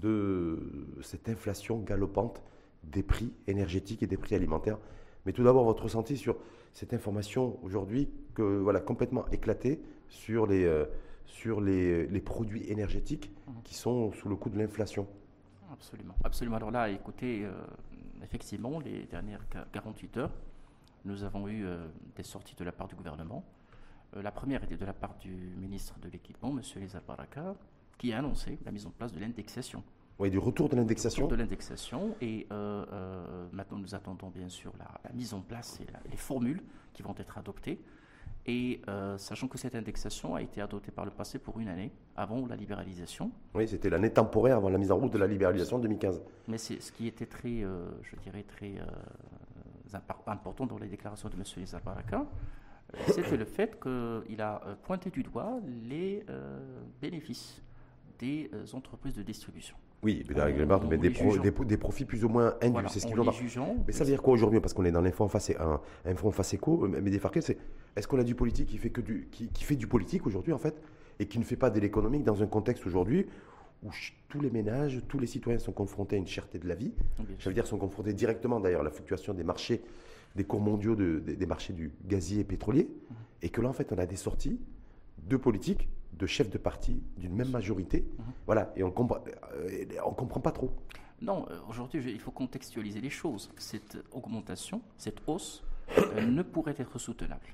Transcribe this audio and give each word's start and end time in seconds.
de 0.00 0.58
cette 1.02 1.28
inflation 1.28 1.78
galopante 1.78 2.42
des 2.84 3.02
prix 3.02 3.32
énergétiques 3.46 4.02
et 4.02 4.06
des 4.06 4.16
prix 4.16 4.34
alimentaires. 4.34 4.78
Mais 5.26 5.32
tout 5.32 5.42
d'abord, 5.42 5.64
votre 5.64 5.82
ressenti 5.82 6.16
sur 6.16 6.36
cette 6.72 6.94
information 6.94 7.58
aujourd'hui 7.62 8.08
que 8.34 8.42
voilà 8.42 8.80
complètement 8.80 9.26
éclatée 9.30 9.82
sur 10.08 10.46
les 10.46 10.64
euh, 10.64 10.86
sur 11.26 11.60
les, 11.60 12.06
les, 12.06 12.20
produits 12.22 12.64
énergétiques 12.70 13.30
mmh. 13.30 13.52
qui 13.64 13.74
sont 13.74 14.12
sous 14.12 14.30
le 14.30 14.36
coup 14.36 14.48
de 14.48 14.56
l'inflation. 14.56 15.06
Absolument, 15.70 16.14
absolument. 16.24 16.56
Alors 16.56 16.70
là, 16.70 16.88
écoutez, 16.88 17.44
euh, 17.44 17.52
effectivement, 18.22 18.80
les 18.80 19.04
dernières 19.04 19.44
48 19.72 20.16
heures, 20.16 20.32
nous 21.04 21.24
avons 21.24 21.46
eu 21.46 21.66
euh, 21.66 21.86
des 22.16 22.22
sorties 22.22 22.54
de 22.56 22.64
la 22.64 22.72
part 22.72 22.88
du 22.88 22.94
gouvernement. 22.94 23.44
la 24.14 24.32
première 24.32 24.64
était 24.64 24.78
de 24.78 24.86
la 24.86 24.94
part 24.94 25.16
du 25.18 25.34
ministre 25.58 25.98
de 26.00 26.08
l'Équipement, 26.08 26.48
M. 26.48 26.62
Lisa 26.76 27.00
Baraka, 27.06 27.54
qui 27.98 28.12
a 28.12 28.18
annoncé 28.18 28.58
la 28.64 28.70
mise 28.70 28.86
en 28.86 28.90
place 28.90 29.12
de 29.12 29.20
l'indexation. 29.20 29.82
Oui, 30.18 30.30
du 30.30 30.38
retour 30.38 30.68
de 30.68 30.74
l'indexation. 30.74 31.28
de 31.28 31.36
l'indexation. 31.36 32.16
Et 32.20 32.46
euh, 32.50 32.84
euh, 32.92 33.46
maintenant, 33.52 33.78
nous 33.78 33.94
attendons 33.94 34.30
bien 34.30 34.48
sûr 34.48 34.72
la, 34.78 35.12
mise 35.12 35.32
en 35.32 35.40
place 35.40 35.80
et 35.80 35.86
les 36.10 36.16
formules 36.16 36.62
qui 36.92 37.02
vont 37.02 37.14
être 37.18 37.38
adoptées. 37.38 37.80
Et 38.46 38.80
euh, 38.88 39.16
sachant 39.18 39.46
que 39.46 39.58
cette 39.58 39.74
indexation 39.74 40.34
a 40.34 40.42
été 40.42 40.60
adoptée 40.60 40.90
par 40.90 41.04
le 41.04 41.10
passé 41.10 41.38
pour 41.38 41.60
une 41.60 41.68
année, 41.68 41.92
avant 42.16 42.46
la 42.46 42.56
libéralisation. 42.56 43.30
Oui, 43.54 43.68
c'était 43.68 43.90
l'année 43.90 44.10
temporaire 44.10 44.56
avant 44.56 44.70
la 44.70 44.78
mise 44.78 44.90
en 44.90 44.96
route 44.96 45.12
de 45.12 45.18
la 45.18 45.26
libéralisation 45.26 45.78
de 45.78 45.82
2015. 45.82 46.22
Mais 46.48 46.58
c'est 46.58 46.80
ce 46.80 46.90
qui 46.90 47.06
était 47.06 47.26
très, 47.26 47.60
je 47.60 48.16
dirais, 48.22 48.42
très 48.42 48.74
important 50.26 50.66
dans 50.66 50.78
les 50.78 50.88
déclarations 50.88 51.28
de 51.28 51.34
M. 51.34 51.42
Lisa 51.58 51.78
Baraka, 51.78 52.26
c'était 53.08 53.36
le 53.36 53.44
fait 53.44 53.78
qu'il 53.80 54.40
a 54.40 54.60
pointé 54.82 55.10
du 55.10 55.22
doigt 55.22 55.60
les 55.66 56.24
bénéfices 57.02 57.62
des 58.18 58.50
euh, 58.52 58.64
entreprises 58.72 59.14
de 59.14 59.22
distribution. 59.22 59.76
Oui, 60.02 60.24
mais 60.28 60.34
des, 60.98 61.50
des, 61.50 61.76
profits 61.76 62.04
plus 62.04 62.24
ou 62.24 62.28
moins 62.28 62.54
indus, 62.62 62.84
c'est 62.88 63.00
ce 63.00 63.06
qu'ils 63.06 63.18
ont. 63.58 63.76
Mais 63.86 63.92
ça 63.92 64.04
veut 64.04 64.10
dire 64.10 64.22
quoi 64.22 64.34
aujourd'hui? 64.34 64.60
Parce 64.60 64.72
qu'on 64.72 64.84
est 64.84 64.92
dans 64.92 65.00
l'info 65.00 65.26
face, 65.28 65.50
un, 65.58 65.80
un 66.04 66.14
front 66.14 66.30
face 66.30 66.54
éco, 66.54 66.84
euh, 66.84 67.00
mais 67.02 67.10
défarqué, 67.10 67.40
c'est 67.40 67.58
est-ce 67.96 68.06
qu'on 68.06 68.18
a 68.18 68.24
du 68.24 68.34
politique 68.34 68.68
qui 68.68 68.78
fait, 68.78 68.90
que 68.90 69.00
du, 69.00 69.28
qui, 69.30 69.64
fait 69.64 69.76
du 69.76 69.88
politique 69.88 70.26
aujourd'hui 70.26 70.52
en 70.52 70.58
fait, 70.58 70.80
et 71.18 71.26
qui 71.26 71.38
ne 71.38 71.44
fait 71.44 71.56
pas 71.56 71.70
de 71.70 71.80
l'économique 71.80 72.22
dans 72.22 72.42
un 72.42 72.46
contexte 72.46 72.86
aujourd'hui 72.86 73.26
où 73.84 73.90
tous 74.28 74.40
les 74.40 74.50
ménages, 74.50 75.00
tous 75.08 75.18
les 75.18 75.26
citoyens 75.26 75.58
sont 75.58 75.72
confrontés 75.72 76.16
à 76.16 76.18
une 76.18 76.26
cherté 76.26 76.58
de 76.58 76.68
la 76.68 76.74
vie? 76.74 76.92
Ça 77.38 77.50
veut 77.50 77.54
dire 77.54 77.66
sont 77.66 77.78
confrontés 77.78 78.12
directement 78.12 78.60
d'ailleurs 78.60 78.82
à 78.82 78.84
la 78.84 78.90
fluctuation 78.90 79.34
des 79.34 79.44
marchés, 79.44 79.82
des 80.36 80.44
cours 80.44 80.60
mondiaux 80.60 80.94
des, 80.94 81.46
marchés 81.46 81.72
du 81.72 81.90
gazier 82.06 82.40
et 82.40 82.44
pétrolier, 82.44 82.84
mmh. 82.84 83.14
et 83.42 83.48
que 83.48 83.60
là 83.60 83.68
en 83.68 83.72
fait 83.72 83.92
on 83.92 83.98
a 83.98 84.06
des 84.06 84.16
sorties 84.16 84.60
de 85.28 85.36
politiques 85.36 85.88
de 86.18 86.26
chefs 86.26 86.50
de 86.50 86.58
parti 86.58 87.02
d'une 87.16 87.34
même 87.34 87.50
majorité. 87.50 88.04
Mhm. 88.18 88.24
Voilà, 88.46 88.72
et 88.76 88.82
on 88.82 88.90
comprend, 88.90 89.18
euh, 89.54 89.84
on 90.04 90.12
comprend 90.12 90.40
pas 90.40 90.52
trop. 90.52 90.70
Non, 91.20 91.46
euh, 91.50 91.58
aujourd'hui, 91.68 92.02
il 92.06 92.20
faut 92.20 92.30
contextualiser 92.30 93.00
les 93.00 93.10
choses. 93.10 93.50
Cette 93.56 93.98
augmentation, 94.12 94.82
cette 94.96 95.20
hausse, 95.26 95.64
euh, 95.98 96.20
ne 96.20 96.42
pourrait 96.42 96.76
être 96.78 96.98
soutenable. 96.98 97.46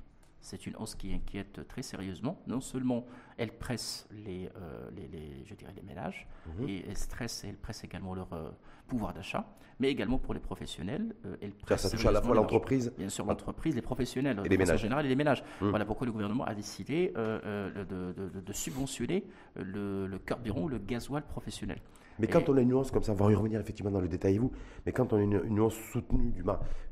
C'est 0.45 0.67
une 0.67 0.77
hausse 0.77 0.95
qui 0.95 1.13
inquiète 1.15 1.67
très 1.67 1.81
sérieusement. 1.81 2.39
Non 2.47 2.61
seulement 2.61 3.07
elle 3.39 3.51
presse 3.51 4.07
les, 4.13 4.51
les, 4.95 5.43
je 5.47 5.55
dirais 5.55 5.73
les 5.75 5.83
ménages, 5.83 6.29
mhm. 6.47 6.69
et 6.69 6.85
elle 6.87 6.99
stresse 6.99 7.45
et 7.45 7.49
elle 7.49 7.57
presse 7.57 7.83
également 7.83 8.15
leur 8.15 8.29
pouvoir 8.87 9.15
d'achat, 9.15 9.47
mais 9.81 9.91
également 9.91 10.19
pour 10.19 10.35
les 10.35 10.41
professionnels. 10.41 11.15
elle 11.41 11.53
presse 11.53 11.83
ça, 11.83 11.91
touche 11.91 12.05
à 12.05 12.13
la 12.13 12.21
fois 12.21 12.35
l'entreprise 12.35 12.93
Bien 12.99 13.09
sûr, 13.09 13.25
l'entreprise, 13.25 13.75
les 13.75 13.83
professionnels, 13.83 14.41
et 14.45 14.49
les 14.49 14.59
ménages. 14.59 14.81
en 14.81 14.83
général, 14.83 15.07
et 15.07 15.09
les 15.09 15.17
ménages. 15.17 15.43
Mhm. 15.63 15.71
Voilà 15.71 15.87
pourquoi 15.87 16.07
le 16.07 16.13
gouvernement 16.13 16.45
a 16.45 16.55
décidé 16.55 17.11
de, 17.15 18.13
de, 18.41 18.53
subventionner 18.53 19.25
le, 19.57 20.07
le 20.07 20.19
carburant, 20.19 20.69
le 20.69 20.79
gasoil 20.79 21.23
professionnel. 21.27 21.81
Mais 22.19 22.27
quand 22.27 22.49
on 22.49 22.57
a 22.57 22.61
une 22.61 22.69
nuance 22.69 22.91
comme 22.91 23.03
ça, 23.03 23.13
on 23.13 23.17
va 23.17 23.31
y 23.31 23.35
revenir 23.35 23.61
effectivement 23.61 23.91
dans 23.91 24.01
le 24.01 24.09
détail, 24.09 24.39
vous, 24.39 24.53
mais 24.87 24.93
quand 24.93 25.13
on 25.13 25.17
a 25.17 25.21
une, 25.21 25.41
nuance 25.49 25.75
soutenue 25.93 26.33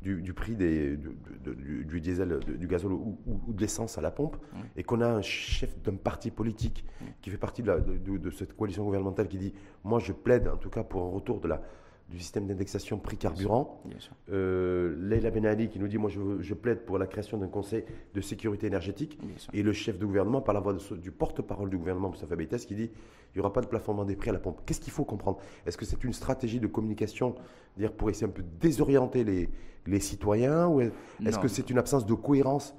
du, 0.00 0.22
du, 0.22 0.32
prix 0.32 0.56
des, 0.56 0.96
du, 0.96 2.00
diesel, 2.00 2.40
du 2.40 2.66
gazole 2.66 2.92
ou, 2.92 3.18
de 3.48 3.60
l'essence 3.60 3.98
à 3.98 4.00
la 4.00 4.10
pompe, 4.10 4.36
et 4.76 4.82
qu'on 4.82 5.00
a 5.00 5.08
un 5.08 5.22
chef 5.22 5.80
d'un 5.82 5.94
parti 5.94 6.30
politique 6.30 6.84
qui 7.20 7.30
fait 7.30 7.38
partie 7.38 7.62
de, 7.62 8.30
cette 8.30 8.56
coalition 8.56 8.84
gouvernementale 8.84 9.28
qui 9.28 9.38
dit 9.38 9.54
Moi, 9.84 9.98
je 10.00 10.12
plaide 10.12 10.48
en 10.48 10.56
tout 10.56 10.70
cas 10.70 10.82
pour 10.82 11.02
un 11.02 11.10
retour 11.10 11.40
de 11.40 11.48
la, 11.48 11.62
du 12.12 12.18
système 12.18 12.46
d'indexation 12.46 12.98
prix 12.98 13.16
carburant. 13.16 13.82
Euh, 14.30 14.94
Leila 15.00 15.30
Benali 15.30 15.68
qui 15.68 15.78
nous 15.78 15.88
dit 15.88 15.98
Moi, 15.98 16.10
je, 16.10 16.54
plaide 16.54 16.84
pour 16.84 16.98
la 16.98 17.06
création 17.06 17.38
d'un 17.38 17.48
conseil 17.48 17.84
de 18.14 18.20
sécurité 18.20 18.66
énergétique. 18.66 19.18
Et 19.52 19.62
le 19.62 19.72
chef 19.72 19.98
de 19.98 20.04
gouvernement, 20.04 20.42
par 20.42 20.54
la 20.54 20.60
voix 20.60 20.76
du 21.00 21.10
porte-parole 21.10 21.70
du 21.70 21.78
gouvernement, 21.78 22.10
Moustapha 22.10 22.36
Beites, 22.36 22.66
qui 22.66 22.74
dit 22.74 22.90
Il 23.34 23.38
n'y 23.38 23.40
aura 23.40 23.52
pas 23.52 23.62
de 23.62 23.66
plafonnement 23.66 24.04
des 24.04 24.14
prix 24.14 24.30
à 24.30 24.34
la 24.34 24.38
pompe. 24.38 24.60
Qu'est-ce 24.66 24.80
qu'il 24.80 24.92
faut 24.92 25.04
comprendre? 25.04 25.38
Est-ce 25.66 25.78
que 25.78 25.86
c'est 25.86 26.04
une 26.04 26.12
stratégie 26.12 26.60
de 26.60 26.66
communication 26.66 27.34
dire, 27.76 27.92
pour 27.92 28.10
essayer 28.10 28.26
un 28.26 28.30
peu 28.30 28.44
désorienter 28.60 29.24
les, 29.24 29.48
les 29.86 30.00
citoyens 30.00 30.68
Ou 30.68 30.82
est-ce 30.82 31.38
que 31.38 31.48
c'est 31.48 31.70
une 31.70 31.78
absence 31.78 32.04
de 32.04 32.14
cohérence 32.14 32.74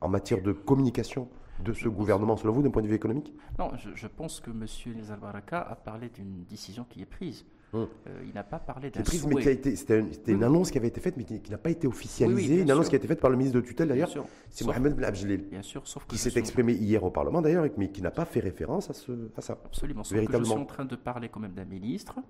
en 0.00 0.08
matière 0.08 0.42
de 0.42 0.52
communication 0.52 1.28
de 1.62 1.72
ce 1.72 1.88
gouvernement, 1.88 2.36
selon 2.36 2.52
vous, 2.52 2.62
d'un 2.62 2.70
point 2.70 2.82
de 2.82 2.88
vue 2.88 2.94
économique? 2.94 3.34
Non, 3.58 3.72
je, 3.76 4.06
pense 4.06 4.40
que 4.40 4.50
M. 4.50 4.64
Nizal 4.96 5.18
Baraka 5.18 5.60
a 5.60 5.74
parlé 5.74 6.08
d'une 6.08 6.44
décision 6.44 6.86
qui 6.88 7.02
est 7.02 7.06
prise. 7.06 7.44
Hum. 7.74 7.86
Euh, 8.06 8.22
il 8.26 8.32
n'a 8.32 8.44
pas 8.44 8.58
parlé 8.58 8.90
d'un. 8.90 9.02
Mais 9.28 9.52
été, 9.52 9.76
c'était, 9.76 10.00
une, 10.26 10.42
annonce 10.42 10.70
qui 10.70 10.78
avait 10.78 10.88
été 10.88 11.00
faite, 11.00 11.16
mais 11.18 11.24
qui, 11.24 11.50
n'a 11.50 11.58
pas 11.58 11.70
été 11.70 11.86
officialisée. 11.86 12.62
une 12.62 12.70
annonce 12.70 12.88
qui 12.88 12.94
a 12.94 12.98
été 12.98 13.06
faite 13.06 13.20
par 13.20 13.30
le 13.30 13.36
ministre 13.36 13.60
de 13.60 13.64
tutelle, 13.64 13.88
d'ailleurs. 13.88 14.10
C'est 14.50 14.64
Mohamed 14.64 14.94
Ben 14.94 15.04
Abjelil. 15.04 15.42
Bien 15.50 15.62
sûr, 15.62 15.86
sauf 15.86 16.04
que 16.04 16.10
qui 16.10 16.18
s'est 16.18 16.38
exprimé 16.38 16.72
hier 16.72 17.02
au 17.04 17.10
Parlement, 17.10 17.42
d'ailleurs, 17.42 17.66
mais 17.76 17.90
qui 17.90 18.00
n'a 18.00 18.10
pas 18.10 18.24
fait 18.24 18.40
référence 18.40 18.88
à, 18.88 18.94
ce, 18.94 19.12
à 19.36 19.40
ça. 19.42 19.58
Absolument. 19.64 20.04
Sauf 20.04 20.18
que 20.24 20.38
je 20.38 20.44
suis 20.44 20.52
en 20.54 20.64
train 20.64 20.84
de 20.84 20.96
parler 20.96 21.28
quand 21.28 21.40
même 21.40 21.52
d'un 21.52 21.64
ministre 21.64 22.20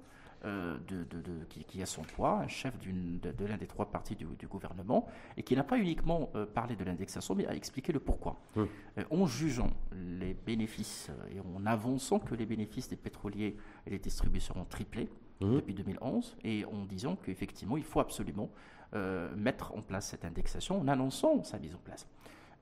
euh, 0.45 0.77
de, 0.87 1.05
qui, 1.49 1.83
a 1.83 1.87
son 1.87 2.03
poids, 2.03 2.41
un 2.41 2.49
chef 2.49 2.75
de, 2.79 3.47
l'un 3.47 3.57
des 3.57 3.67
trois 3.67 3.91
partis 3.91 4.15
du, 4.15 4.47
gouvernement, 4.47 5.07
et 5.37 5.43
qui 5.43 5.57
n'a 5.57 5.65
pas 5.65 5.79
uniquement 5.79 6.31
euh, 6.35 6.47
parlé 6.47 6.77
de 6.77 6.85
l'indexation, 6.85 7.35
mais 7.35 7.47
a 7.47 7.55
expliqué 7.55 7.93
le 7.93 8.01
pourquoi. 8.01 8.41
Hum. 8.57 8.69
en 9.11 9.27
jugeant 9.27 9.71
les 9.93 10.35
bénéfices 10.35 11.11
et 11.35 11.41
en 11.41 11.67
avançant 11.67 12.19
que 12.19 12.35
les 12.35 12.47
bénéfices 12.47 12.89
des 12.89 12.97
pétroliers 12.97 13.57
et 13.87 13.91
des 13.91 13.99
distributeurs 13.99 14.57
ont 14.57 14.65
triplé, 14.65 15.09
Mmh. 15.41 15.55
depuis 15.55 15.75
2011 15.75 16.37
et 16.43 16.65
en 16.65 16.85
disant 16.85 17.17
qu'effectivement, 17.17 17.77
il 17.77 17.85
faut 17.85 18.01
absolument 18.01 18.51
euh, 18.95 19.29
mettre 19.37 19.73
en 19.77 19.83
place 19.83 20.09
cette 20.09 20.25
indexation 20.25 20.81
en 20.81 20.89
annonçant 20.89 21.45
sa 21.45 21.59
mise 21.59 21.75
en 21.77 21.79
place. 21.79 22.09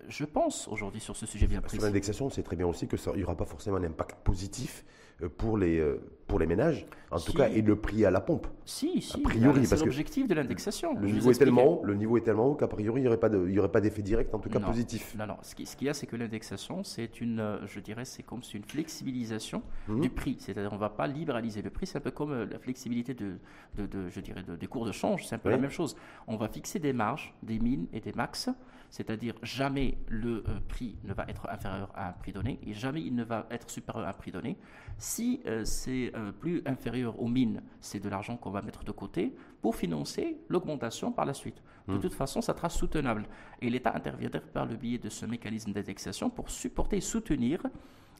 Je 0.08 0.24
pense 0.24 0.68
aujourd'hui 0.68 1.00
sur 1.00 1.16
ce 1.16 1.26
sujet 1.26 1.46
bien 1.46 1.60
précis. 1.60 1.76
Sur 1.76 1.86
l'indexation, 1.86 2.26
on 2.26 2.30
sait 2.30 2.42
très 2.42 2.56
bien 2.56 2.66
aussi 2.66 2.86
qu'il 2.86 2.98
n'y 3.16 3.24
aura 3.24 3.36
pas 3.36 3.44
forcément 3.44 3.76
un 3.76 3.84
impact 3.84 4.16
positif 4.22 4.84
euh, 5.22 5.28
pour 5.28 5.56
les, 5.56 5.78
euh, 5.78 5.98
pour 6.26 6.38
les 6.38 6.46
ménages, 6.46 6.86
en 7.10 7.18
tout 7.18 7.32
cas, 7.32 7.48
et 7.48 7.62
le 7.62 7.76
prix 7.76 8.04
à 8.04 8.10
la 8.10 8.20
pompe. 8.20 8.46
Si, 8.64 9.00
si, 9.00 9.16
a 9.16 9.18
priori, 9.18 9.66
c'est 9.66 9.78
l'objectif 9.78 10.28
de 10.28 10.34
l'indexation. 10.34 10.94
Le, 10.94 11.08
niveau 11.08 11.30
est 11.30 11.38
tellement 11.38 11.64
haut, 11.64 11.84
le 11.84 11.94
niveau 11.94 12.18
est 12.18 12.20
tellement 12.20 12.48
haut 12.48 12.54
qu'à 12.54 12.68
priori, 12.68 13.00
il 13.00 13.04
n'y 13.04 13.58
aurait 13.58 13.70
pas 13.70 13.80
d'effet 13.80 14.02
direct, 14.02 14.34
en 14.34 14.38
tout 14.38 14.50
cas 14.50 14.60
positif. 14.60 15.14
Non, 15.18 15.26
non, 15.26 15.36
ce 15.42 15.54
qu'il 15.54 15.66
ce 15.66 15.82
y 15.82 15.88
a, 15.88 15.94
c'est 15.94 16.06
que 16.06 16.16
l'indexation, 16.16 16.84
c'est 16.84 17.20
une, 17.20 17.40
euh, 17.40 17.66
je 17.66 17.80
dirais, 17.80 18.04
c'est 18.04 18.22
comme 18.22 18.42
une 18.52 18.64
flexibilisation 18.64 19.62
mmh. 19.88 20.00
du 20.00 20.10
prix. 20.10 20.36
C'est-à-dire, 20.38 20.70
on 20.72 20.76
ne 20.76 20.80
va 20.80 20.90
pas 20.90 21.06
libéraliser 21.06 21.62
le 21.62 21.70
prix, 21.70 21.86
c'est 21.86 21.98
un 21.98 22.02
peu 22.02 22.10
comme 22.10 22.44
la 22.44 22.58
flexibilité 22.58 23.14
de, 23.14 23.38
de, 23.78 24.08
je 24.10 24.20
dirais, 24.20 24.42
des 24.42 24.66
cours 24.66 24.84
de 24.84 24.92
change, 24.92 25.26
c'est 25.26 25.34
un 25.34 25.38
peu 25.38 25.50
la 25.50 25.58
même 25.58 25.70
chose. 25.70 25.96
On 26.26 26.36
va 26.36 26.48
fixer 26.48 26.78
des 26.78 26.92
marges, 26.92 27.34
des 27.42 27.58
mines 27.58 27.86
et 27.92 28.00
des 28.00 28.12
max, 28.12 28.50
c'est-à-dire 28.91 29.34
jamais 29.42 29.98
le 30.08 30.44
prix 30.69 30.97
ne 31.04 31.12
va 31.12 31.24
être 31.28 31.48
inférieur 31.48 31.91
à 31.94 32.08
un 32.08 32.12
prix 32.12 32.32
donné 32.32 32.58
et 32.66 32.72
jamais 32.72 33.02
il 33.02 33.14
ne 33.14 33.24
va 33.24 33.47
être 33.50 33.70
supérieur 33.70 34.06
à 34.06 34.10
un 34.10 34.12
prix 34.12 34.30
donné. 34.30 34.56
Si 34.98 35.41
euh, 35.47 35.64
c'est 35.64 36.12
euh, 36.14 36.32
plus 36.32 36.62
inférieur 36.66 37.20
aux 37.20 37.28
mines, 37.28 37.62
c'est 37.80 38.00
de 38.00 38.08
l'argent 38.08 38.36
qu'on 38.36 38.50
va 38.50 38.62
mettre 38.62 38.84
de 38.84 38.92
côté 38.92 39.34
pour 39.60 39.76
financer 39.76 40.38
l'augmentation 40.48 41.12
par 41.12 41.25
la 41.25 41.34
suite. 41.34 41.62
De 41.88 41.94
hmm. 41.94 42.00
toute 42.00 42.14
façon, 42.14 42.41
ça 42.41 42.54
sera 42.54 42.69
soutenable. 42.69 43.26
Et 43.60 43.70
l'État 43.70 43.92
interviendra 43.94 44.41
par 44.41 44.66
le 44.66 44.76
biais 44.76 44.98
de 44.98 45.08
ce 45.08 45.26
mécanisme 45.26 45.72
d'indexation 45.72 46.30
pour 46.30 46.50
supporter 46.50 46.96
et 46.96 47.00
soutenir 47.00 47.62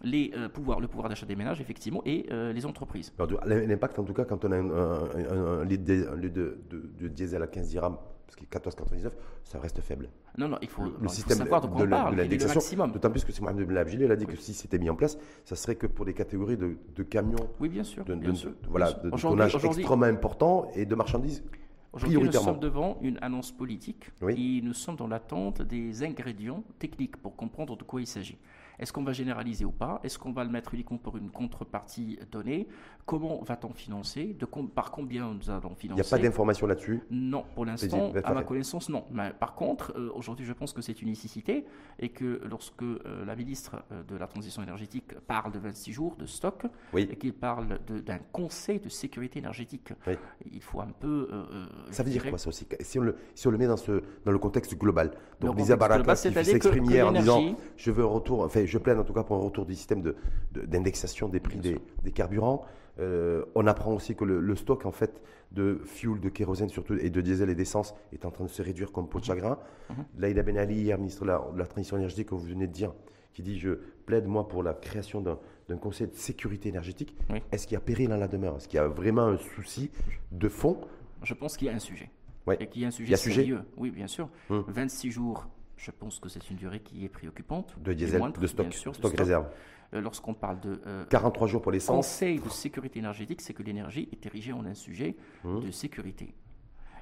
les, 0.03 0.33
euh, 0.37 0.49
pouvoirs, 0.49 0.81
le 0.81 0.89
pouvoir 0.89 1.09
d'achat 1.09 1.27
des 1.27 1.37
ménages, 1.37 1.61
effectivement, 1.61 2.03
et 2.05 2.27
les 2.31 2.67
entreprises. 2.67 3.13
L'impact, 3.47 3.99
en 3.99 4.05
tout 4.05 4.15
cas, 4.15 4.25
quand 4.25 4.45
on 4.45 4.53
a 4.53 4.57
un, 4.57 5.65
litre, 5.65 5.85
de, 5.85 7.09
diesel 7.09 7.43
à 7.43 7.47
15 7.47 7.69
dirhams 7.69 7.97
parce 8.27 8.37
que 8.37 8.45
14,99, 8.45 9.11
ça 9.45 9.59
reste 9.59 9.81
faible. 9.81 10.09
Non, 10.37 10.49
non, 10.49 10.59
il 10.61 10.69
faut, 10.69 10.83
le 11.01 11.09
système 11.09 11.39
savoir 11.39 11.61
de 11.61 11.69
quoi 11.69 11.83
on 11.83 11.89
parle, 11.89 12.17
l'indexation. 12.17 12.89
D'autant 12.89 13.11
plus 13.11 13.25
que 13.25 13.33
c'est 13.33 13.41
Mohamed 13.41 13.67
Belabgili, 13.67 14.05
il 14.05 14.11
a 14.11 14.17
dit 14.17 14.27
que 14.27 14.37
si 14.37 14.53
c'était 14.53 14.79
mis 14.79 14.91
en 14.91 14.97
place, 14.97 15.17
ça 15.45 15.55
serait 15.57 15.77
que 15.77 15.87
pour 15.87 16.05
des 16.05 16.15
catégories 16.15 16.57
de, 16.57 17.03
camions. 17.05 17.49
Oui, 17.61 17.69
bien 17.69 17.85
sûr. 17.85 18.05
De, 18.05 18.15
bien 18.15 18.35
sûr, 18.35 18.53
voilà, 18.69 18.93
tonnage 18.93 19.57
extrêmement 19.65 20.07
important 20.07 20.71
et 20.75 20.85
de 20.85 20.95
marchandises. 20.95 21.45
Aujourd'hui, 21.93 22.19
nous 22.19 22.33
sommes 22.33 22.61
devant 22.61 22.99
une 23.01 23.19
annonce 23.23 23.53
politique 23.53 24.11
et 24.29 24.61
nous 24.63 24.75
sommes 24.75 24.97
dans 24.97 25.07
l'attente 25.07 25.63
des 25.63 26.03
ingrédients 26.03 26.63
techniques 26.79 27.17
pour 27.17 27.37
comprendre 27.37 27.77
de 27.77 27.85
quoi 27.85 28.01
il 28.01 28.07
s'agit. 28.07 28.37
Est-ce 28.79 28.93
qu'on 28.93 29.05
va 29.05 29.13
généraliser 29.13 29.65
ou 29.65 29.73
pas? 29.73 30.01
Est-ce 30.05 30.19
qu'on 30.19 30.33
va 30.33 30.45
le 30.45 30.51
mettre 30.51 30.75
uniquement 30.75 30.99
pour 30.99 31.17
une 31.17 31.31
contrepartie 31.31 32.19
donnée? 32.31 32.69
Comment 33.05 33.43
va-t-on 33.43 33.73
financer? 33.73 34.37
De 34.39 34.47
Par 34.47 34.91
combien 34.91 35.33
nous 35.33 35.51
allons 35.51 35.75
financer? 35.75 35.87
Il 35.87 35.95
n'y 35.95 36.01
a 36.01 36.05
pas 36.05 36.19
d'information 36.19 36.67
là-dessus? 36.67 37.03
Non, 37.11 37.45
pour 37.55 37.65
l'instant, 37.65 38.13
à 38.25 38.35
ma 38.35 38.43
connaissance, 38.43 38.89
non. 38.89 39.05
Mais 39.11 39.33
par 39.39 39.55
contre, 39.55 39.93
euh, 39.97 40.11
aujourd'hui, 40.15 40.45
je 40.45 40.53
pense 40.53 40.73
que 40.73 40.83
c'est 40.83 41.01
une 41.03 41.09
nécessité 41.09 41.65
et 41.99 42.09
que 42.09 42.41
lorsque 42.49 42.83
euh, 42.83 43.25
la 43.25 43.37
ministre 43.37 43.77
euh, 43.93 44.03
de 44.03 44.17
la 44.17 44.27
Transition 44.27 44.63
énergétique 44.63 45.15
parle 45.27 45.53
de 45.53 45.59
26 45.59 45.93
jours 45.93 46.17
de 46.17 46.27
stock 46.27 46.67
et 46.97 47.17
qu'il 47.17 47.33
parle 47.33 47.79
d'un 47.87 48.19
conseil 48.33 48.81
de 48.81 48.89
sécurité 48.89 49.39
énergétique, 49.39 49.93
il 50.51 50.63
faut 50.63 50.81
un 50.81 50.93
peu. 50.99 51.29
ça 51.91 52.03
veut 52.03 52.11
dire 52.11 52.29
quoi 52.29 52.39
ça 52.39 52.49
aussi? 52.49 52.67
Si 52.81 52.99
on, 52.99 53.03
le, 53.03 53.17
si 53.35 53.47
on 53.47 53.51
le 53.51 53.59
met 53.59 53.67
dans, 53.67 53.77
ce, 53.77 54.03
dans 54.25 54.33
le 54.33 54.39
contexte 54.39 54.77
global. 54.77 55.13
Donc, 55.41 55.57
Lisa 55.57 55.77
Baraka 55.77 56.15
qui 56.15 56.33
s'exprime 56.45 56.85
hier 56.85 57.07
en 57.07 57.13
disant 57.13 57.57
je 57.77 57.91
veux 57.91 58.05
un 58.05 58.09
retour, 58.09 58.41
enfin, 58.41 58.66
je 58.67 58.79
plaide 58.79 58.99
en 58.99 59.05
tout 59.05 59.13
cas 59.13 59.23
pour 59.23 59.37
un 59.37 59.41
retour 59.41 59.67
du 59.67 59.75
système 59.75 60.03
d'indexation 60.53 61.29
de, 61.29 61.33
des 61.33 61.41
prix 61.41 61.59
des, 61.59 61.79
des, 62.03 62.13
carburants. 62.13 62.65
Euh, 62.99 63.45
on 63.55 63.67
apprend 63.67 63.93
aussi 63.93 64.15
que 64.15 64.25
le, 64.25 64.57
stock 64.57 64.87
en 64.87 64.93
fait 64.93 65.23
de 65.53 65.81
fuel, 65.85 66.19
de 66.21 66.29
kérosène 66.29 66.69
surtout 66.69 66.95
et 66.95 67.11
de 67.11 67.21
diesel 67.21 67.51
et 67.51 67.55
d'essence 67.55 67.95
est 68.13 68.25
en 68.25 68.31
train 68.31 68.45
de 68.45 68.51
se 68.51 68.63
réduire 68.63 68.91
comme 68.93 69.09
peau 69.09 69.21
de 69.21 69.25
chagrin. 69.25 69.59
Mhm. 69.91 70.05
Laïda 70.19 70.43
Ben 70.43 70.57
Ali, 70.57 70.77
hier 70.77 70.99
ministre 70.99 71.25
de 71.25 71.59
la, 71.59 71.67
Transition 71.67 71.97
énergétique, 71.97 72.29
comme 72.29 72.39
vous 72.39 72.47
venez 72.47 72.67
de 72.67 72.73
dire, 72.73 72.93
qui 73.35 73.43
dit 73.43 73.59
je 73.59 73.71
plaide 74.07 74.27
moi 74.27 74.49
pour 74.49 74.63
la 74.63 74.73
création 74.73 75.21
d'un 75.21 75.77
conseil 75.77 76.07
de 76.07 76.15
sécurité 76.15 76.69
énergétique. 76.69 77.15
Est-ce 77.53 77.67
qu'il 77.67 77.75
y 77.75 77.77
a 77.77 77.81
péril 77.81 78.09
dans 78.09 78.17
la 78.17 78.29
demeure? 78.29 78.57
Est-ce 78.57 78.69
qu'il 78.69 78.79
y 78.79 78.81
a 78.81 78.89
vraiment 78.89 79.27
un 79.27 79.37
souci 79.37 79.91
de 80.33 80.49
fond? 80.49 80.81
Je 81.23 81.35
pense 81.35 81.57
qu'il 81.57 81.67
y 81.67 81.71
a 81.71 81.75
un 81.75 81.81
sujet. 81.81 82.11
Et 82.61 82.69
qu'il 82.69 82.83
y 82.83 82.85
a 82.85 82.89
un 82.89 82.93
sujet 82.93 83.17
sérieux. 83.17 83.61
Oui, 83.77 83.91
bien 83.91 84.07
sûr. 84.07 84.29
26 84.49 85.09
hum. 85.09 85.13
jours 85.13 85.49
je 85.77 85.91
pense 85.91 86.19
que 86.19 86.29
c'est 86.29 86.51
une 86.51 86.57
durée 86.57 86.81
qui 86.81 87.05
est 87.05 87.09
préoccupante. 87.09 87.75
De 87.81 87.93
diesel, 87.93 88.23
de 88.39 88.47
stock, 88.47 88.73
stock, 88.73 89.17
réserve. 89.17 89.47
Euh, 89.95 90.01
lorsqu'on 90.01 90.35
parle 90.35 90.61
de 90.61 90.81
43 91.11 91.47
euh, 91.47 91.51
jours 91.51 91.63
pour 91.63 91.73
l'essence. 91.73 91.95
Conseil 91.95 92.41
de 92.41 92.49
sécurité 92.49 92.99
énergétique, 92.99 93.41
c'est 93.41 93.55
que 93.55 93.63
l'énergie 93.63 94.09
est 94.11 94.27
érigée 94.27 94.53
en 94.53 94.65
un 94.65 94.75
sujet 94.75 95.17
mmh. 95.45 95.61
de 95.61 95.71
sécurité 95.71 96.35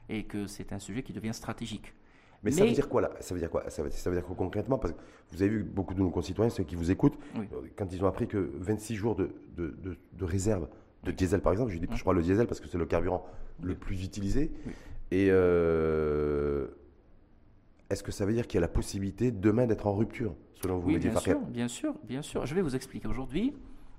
et 0.09 0.25
que 0.25 0.47
c'est 0.47 0.73
un 0.73 0.79
sujet 0.79 1.03
qui 1.03 1.13
devient 1.13 1.33
stratégique. 1.33 1.95
Mais, 2.43 2.51
ça 2.51 2.65
veut 2.67 2.73
dire 2.73 2.91
quoi 2.91 3.01
là? 3.01 3.11
Ça 3.21 3.33
veut 3.33 3.41
dire 3.41 3.49
quoi? 3.49 3.71
Ça 3.71 3.83
veut, 3.83 3.91
ça 3.91 4.11
veut, 4.11 4.17
dire 4.17 4.27
quoi 4.27 4.37
concrètement? 4.37 4.77
Parce 4.77 4.93
que 4.93 4.99
vous 5.33 5.43
avez 5.43 5.51
vu 5.51 5.63
beaucoup 5.63 5.95
de 5.95 6.01
nos 6.01 6.11
concitoyens, 6.11 6.51
ceux 6.51 6.65
qui 6.65 6.75
vous 6.75 6.91
écoutent, 6.91 7.19
euh, 7.39 7.43
quand 7.75 7.91
ils 7.91 8.05
ont 8.05 8.07
appris 8.07 8.29
que 8.29 8.51
26 8.59 8.97
jours 8.97 9.17
de, 9.17 9.31
de, 9.57 9.75
de, 10.13 10.25
réserve 10.25 10.69
de 11.05 11.11
diesel 11.11 11.41
par 11.41 11.53
exemple, 11.53 11.73
je, 11.73 11.79
dis, 11.79 11.89
je 11.95 12.01
crois 12.03 12.13
le 12.13 12.21
diesel 12.21 12.47
parce 12.47 12.61
que 12.61 12.69
c'est 12.69 12.77
le 12.77 12.85
carburant 12.85 13.25
le 13.63 13.75
plus 13.75 14.05
utilisé, 14.05 14.51
et 15.11 15.31
est-ce 17.91 18.03
que 18.03 18.13
ça 18.13 18.25
veut 18.25 18.33
dire 18.33 18.47
qu'il 18.47 18.57
y 18.57 18.59
a 18.59 18.63
la 18.63 18.69
possibilité 18.69 19.31
demain 19.31 19.67
d'être 19.67 19.87
en 19.87 19.95
rupture, 19.95 20.35
selon 20.63 20.79
vous 20.79 20.89
Oui, 20.89 20.99
bien 20.99 21.17
sûr, 21.17 21.41
bien 21.41 21.69
sûr, 21.69 21.95
bien 22.05 22.23
sûr. 22.23 22.47
Je 22.47 22.55
vais 22.55 22.63
vous 22.63 22.75
expliquer. 22.75 23.09
Aujourd'hui, 23.09 23.55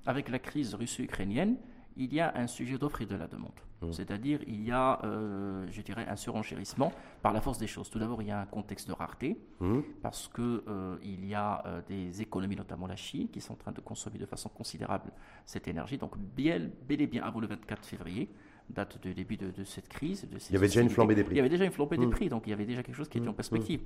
avec 0.06 0.28
la 0.28 0.38
crise 0.38 0.74
russo-ukrainienne, 0.74 1.56
il 1.96 2.12
y 2.12 2.20
a 2.20 2.36
un 2.36 2.46
sujet 2.46 2.78
d'offre 2.78 3.02
et 3.02 3.06
de 3.06 3.16
la 3.16 3.26
demande. 3.26 3.52
Mmh. 3.82 3.92
C'est-à-dire, 3.92 4.40
il 4.46 4.64
y 4.64 4.72
a, 4.72 5.00
euh, 5.04 5.66
je 5.70 5.82
dirais, 5.82 6.06
un 6.08 6.16
surenchérissement 6.16 6.92
par 7.22 7.32
la 7.32 7.40
force 7.40 7.58
des 7.58 7.66
choses. 7.66 7.90
Tout 7.90 7.98
d'abord, 7.98 8.22
il 8.22 8.28
y 8.28 8.30
a 8.30 8.40
un 8.40 8.46
contexte 8.46 8.88
de 8.88 8.92
rareté, 8.92 9.38
mmh. 9.60 9.80
parce 10.02 10.28
qu'il 10.28 10.60
euh, 10.68 10.96
il 11.02 11.24
y 11.26 11.34
a 11.34 11.62
euh, 11.66 11.82
des 11.86 12.22
économies, 12.22 12.56
notamment 12.56 12.86
la 12.86 12.96
Chine, 12.96 13.28
qui 13.28 13.40
sont 13.40 13.54
en 13.54 13.56
train 13.56 13.72
de 13.72 13.80
consommer 13.80 14.18
de 14.18 14.26
façon 14.26 14.48
considérable 14.48 15.10
cette 15.44 15.68
énergie. 15.68 15.98
Donc, 15.98 16.16
bien, 16.18 16.68
bel 16.88 17.00
et 17.00 17.06
bien 17.06 17.22
avant 17.22 17.40
le 17.40 17.46
24 17.46 17.86
février, 17.86 18.30
date 18.70 19.00
du 19.00 19.14
début 19.14 19.36
de, 19.36 19.64
cette 19.64 19.88
crise. 19.88 20.26
il 20.30 20.52
y 20.52 20.56
avait 20.56 20.66
déjà 20.66 20.80
une 20.80 20.90
flambée 20.90 21.14
des 21.14 21.24
prix. 21.24 21.34
Il 21.34 21.36
y 21.36 21.40
avait 21.40 21.48
déjà 21.48 21.64
une 21.64 21.72
flambée 21.72 21.96
des 21.96 22.06
hmm. 22.06 22.10
prix, 22.10 22.28
donc 22.28 22.42
il 22.46 22.50
y 22.50 22.52
avait 22.52 22.66
déjà 22.66 22.82
quelque 22.82 22.94
chose 22.94 23.08
qui 23.08 23.18
était 23.18 23.28
en 23.28 23.32
hmm. 23.32 23.36
perspective. 23.36 23.80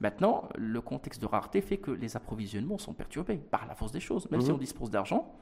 Maintenant, 0.00 0.48
le 0.56 0.80
contexte 0.80 1.20
de 1.20 1.26
rareté 1.26 1.60
fait 1.60 1.78
que 1.78 1.90
les 1.90 2.16
approvisionnements 2.16 2.78
sont 2.78 2.94
perturbés 2.94 3.36
par 3.36 3.66
la 3.66 3.74
force 3.74 3.92
des 3.92 4.00
choses. 4.00 4.30
Même 4.30 4.40
si 4.40 4.50
hmm. 4.50 4.54
on 4.54 4.58
dispose 4.58 4.90
d'argent, 4.90 5.34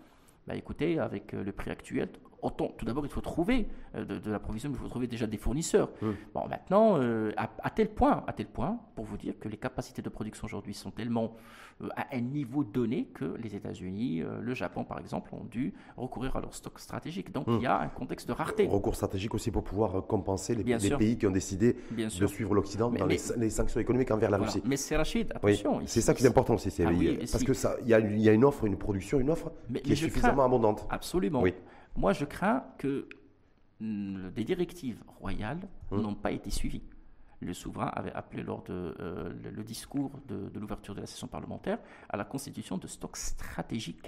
bah 0.47 0.55
écoutez, 0.57 0.99
avec 0.99 1.35
euh, 1.35 1.43
le 1.43 1.53
prix 1.53 1.71
actuel, 1.71 2.09
autant, 2.45 2.73
tout 2.77 2.85
d'abord, 2.85 3.05
il 3.05 3.11
faut 3.11 3.21
trouver 3.21 3.67
euh, 3.97 4.05
de, 4.05 4.31
l'approvisionnement, 4.31 4.79
il 4.79 4.83
faut 4.83 4.89
trouver 4.89 5.07
déjà 5.07 5.27
des 5.27 5.39
fournisseurs. 5.39 5.91
Bon, 6.35 6.47
maintenant, 6.49 6.99
euh, 6.99 7.33
à, 7.37 7.71
tel 7.71 7.89
point, 7.89 8.23
à 8.27 8.33
tel 8.33 8.47
point, 8.47 8.79
pour 8.95 9.05
vous 9.05 9.17
dire 9.17 9.35
que 9.39 9.49
les 9.49 9.57
capacités 9.57 10.03
de 10.03 10.09
production 10.09 10.45
aujourd'hui 10.45 10.75
sont 10.75 10.91
tellement 10.91 11.35
à 11.97 12.07
un 12.15 12.21
niveau 12.21 12.63
donné 12.63 13.07
que 13.07 13.25
les 13.43 13.57
États-Unis, 13.57 14.23
le 14.41 14.55
Japon, 14.55 14.85
par 14.85 15.01
exemple, 15.01 15.35
ont 15.35 15.45
dû 15.45 15.75
recourir 15.97 16.37
à 16.37 16.41
leur 16.41 16.55
stock 16.55 16.79
stratégique. 16.79 17.33
Donc, 17.33 17.47
il 17.49 17.63
y 17.63 17.67
a 17.67 17.81
un 17.81 17.89
contexte 17.89 18.29
de 18.29 18.33
rareté. 18.33 18.69
Recours 18.69 18.95
stratégique 18.95 19.35
aussi 19.35 19.51
pour 19.51 19.65
pouvoir 19.65 20.07
compenser 20.07 20.55
les, 20.55 20.63
pays 20.97 21.19
qui 21.19 21.27
ont 21.27 21.33
décidé 21.33 21.77
de 21.91 22.27
suivre 22.27 22.55
l'Occident 22.55 22.91
dans 22.91 23.07
les, 23.07 23.51
sanctions 23.51 23.81
économiques 23.81 24.13
envers 24.13 24.31
la 24.31 24.39
Russie. 24.39 24.63
Mais 24.65 24.77
c'est 24.77 24.97
Rachid, 24.97 25.33
attention. 25.35 25.81
c'est 25.87 26.01
ça 26.01 26.15
qui 26.15 26.25
est 26.25 26.29
important 26.29 26.55
aussi, 26.55 26.71
ah 26.83 26.91
parce 27.33 27.45
que 27.45 27.55
ça, 27.55 27.77
il 27.83 27.89
y, 27.89 28.23
y, 28.23 28.29
a 28.29 28.33
une 28.33 28.45
offre, 28.45 28.65
une 28.65 28.77
production, 28.77 29.19
une 29.19 29.31
offre 29.31 29.51
qui 29.83 29.93
est 29.93 29.97
suffisamment 29.97 30.45
abondante. 30.45 30.87
Absolument. 30.91 31.43
Moi, 31.97 32.13
je 32.13 32.25
crains 32.25 32.65
que 32.79 33.09
mm, 33.81 34.31
des 34.31 34.45
directives 34.45 35.03
royales 35.21 35.69
hum. 35.91 36.03
n'ont 36.03 36.15
pas 36.15 36.33
été 36.33 36.51
suivies. 36.51 36.83
Le 37.41 37.53
souverain 37.53 37.89
avait 37.95 38.13
appelé 38.13 38.43
lors 38.43 38.63
de 38.63 38.95
euh, 39.01 39.33
le, 39.55 39.63
discours 39.65 40.13
de, 40.29 40.51
l'ouverture 40.59 40.95
de 40.95 41.01
la 41.01 41.07
session 41.07 41.27
parlementaire 41.27 41.79
à 42.09 42.17
la 42.17 42.25
constitution 42.25 42.79
de 42.79 42.87
stocks 42.87 43.19
stratégiques 43.19 44.01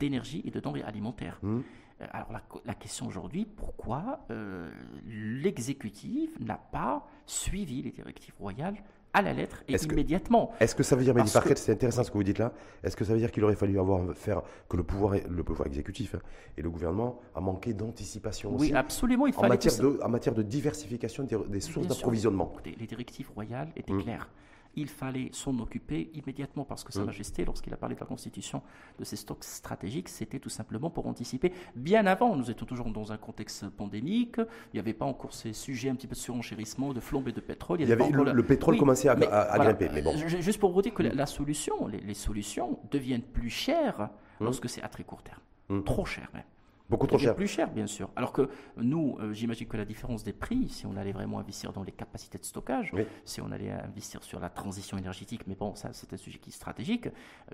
d'énergie 0.00 0.42
et 0.44 0.50
de 0.50 0.58
denrées 0.58 0.82
alimentaires. 0.82 1.38
Hum. 1.42 1.62
Euh, 2.00 2.06
alors 2.10 2.32
la, 2.64 2.74
question 2.74 3.06
aujourd'hui, 3.06 3.44
pourquoi 3.44 4.24
euh, 4.30 4.70
l'exécutif 5.06 6.38
n'a 6.40 6.56
pas 6.56 7.06
suivi 7.26 7.82
les 7.82 7.92
directives 7.92 8.34
royales 8.40 8.76
à 9.14 9.22
la 9.22 9.32
lettre 9.32 9.62
et 9.68 9.76
immédiatement. 9.76 10.50
Est-ce 10.60 10.74
que 10.74 10.82
ça 10.82 10.96
veut 10.96 11.04
dire, 11.04 11.14
Mehdi 11.14 11.30
c'est 11.56 11.72
intéressant 11.72 12.02
ce 12.02 12.10
que 12.10 12.18
vous 12.18 12.24
dites 12.24 12.38
là, 12.38 12.52
est-ce 12.82 12.96
que 12.96 13.04
ça 13.04 13.12
veut 13.14 13.18
dire 13.20 13.30
qu'il 13.30 13.44
aurait 13.44 13.54
fallu 13.54 13.78
avoir 13.78 14.14
faire 14.14 14.42
que 14.68 14.76
le 14.76 14.82
pouvoir, 14.82 15.14
le 15.28 15.44
pouvoir 15.44 15.68
exécutif 15.68 16.16
hein, 16.16 16.20
et 16.58 16.62
le 16.62 16.68
gouvernement 16.68 17.20
a 17.34 17.40
manqué 17.40 17.72
d'anticipation 17.72 18.54
Oui, 18.56 18.72
absolument, 18.74 19.26
il 19.26 19.34
en 19.36 19.48
matière 19.48 19.76
de, 19.78 20.00
en 20.02 20.08
matière 20.08 20.34
de 20.34 20.42
diversification 20.42 21.24
des, 21.24 21.60
sources 21.60 21.86
d'approvisionnement. 21.86 22.52
Les 22.64 22.86
directives 22.86 23.30
royales 23.34 23.68
étaient 23.76 23.92
mmh. 23.92 24.02
claires 24.02 24.28
il 24.76 24.88
fallait 24.88 25.30
s'en 25.32 25.58
occuper 25.58 26.10
immédiatement 26.14 26.64
parce 26.64 26.84
que 26.84 26.92
Sa 26.92 27.02
mm. 27.02 27.06
Majesté, 27.06 27.44
lorsqu'il 27.44 27.72
a 27.72 27.76
parlé 27.76 27.94
de 27.94 28.00
la 28.00 28.06
constitution 28.06 28.62
de 28.98 29.04
ces 29.04 29.16
stocks 29.16 29.44
stratégiques, 29.44 30.08
c'était 30.08 30.38
tout 30.38 30.48
simplement 30.48 30.90
pour 30.90 31.06
anticiper 31.06 31.52
bien 31.74 32.06
avant. 32.06 32.36
Nous 32.36 32.50
étions 32.50 32.66
toujours 32.66 32.90
dans 32.90 33.12
un 33.12 33.16
contexte 33.16 33.68
pandémique, 33.68 34.36
il 34.38 34.74
n'y 34.74 34.80
avait 34.80 34.94
pas 34.94 35.04
encore 35.04 35.32
ces 35.32 35.52
sujets 35.52 35.88
un 35.88 35.94
petit 35.94 36.06
peu 36.06 36.14
de 36.14 36.20
surenchérissement, 36.20 36.92
de 36.92 37.00
flambée 37.00 37.32
de 37.32 37.40
pétrole. 37.40 37.80
Il 37.80 37.88
y, 37.88 37.92
avait, 37.92 38.10
le, 38.10 38.42
pétrole 38.42 38.76
commençait 38.76 39.08
à, 39.08 39.14
grimper. 39.14 39.88
Mais 39.92 40.02
bon. 40.02 40.16
Juste 40.16 40.60
pour 40.60 40.72
vous 40.72 40.82
dire 40.82 40.94
que 40.94 41.02
mm. 41.02 41.14
la, 41.14 41.26
solution, 41.26 41.86
les, 41.86 42.14
solutions 42.14 42.78
deviennent 42.90 43.22
plus 43.22 43.50
chères 43.50 44.08
mm. 44.40 44.44
lorsque 44.44 44.68
c'est 44.68 44.82
à 44.82 44.88
très 44.88 45.04
court 45.04 45.22
terme. 45.22 45.82
Trop 45.84 46.04
cher 46.04 46.28
même. 46.34 46.42
Beaucoup 46.90 47.06
trop 47.06 47.18
cher. 47.18 47.34
Plus 47.34 47.46
cher, 47.46 47.70
bien 47.70 47.86
sûr. 47.86 48.10
Alors 48.14 48.32
que 48.32 48.48
nous, 48.76 49.16
euh, 49.20 49.32
j'imagine 49.32 49.66
que 49.66 49.76
la 49.76 49.86
différence 49.86 50.22
des 50.22 50.34
prix, 50.34 50.68
si 50.68 50.84
on 50.84 50.96
allait 50.96 51.12
vraiment 51.12 51.38
investir 51.38 51.72
dans 51.72 51.82
les 51.82 51.92
capacités 51.92 52.36
de 52.36 52.44
stockage, 52.44 52.92
si 53.24 53.40
on 53.40 53.50
allait 53.52 53.70
investir 53.70 54.22
sur 54.22 54.38
la 54.38 54.50
transition 54.50 54.98
énergétique, 54.98 55.42
mais 55.46 55.54
bon, 55.54 55.74
ça 55.74 55.90
c'est 55.92 56.12
un 56.12 56.16
sujet 56.18 56.38
qui 56.38 56.50
est 56.50 56.52
stratégique, 56.52 57.08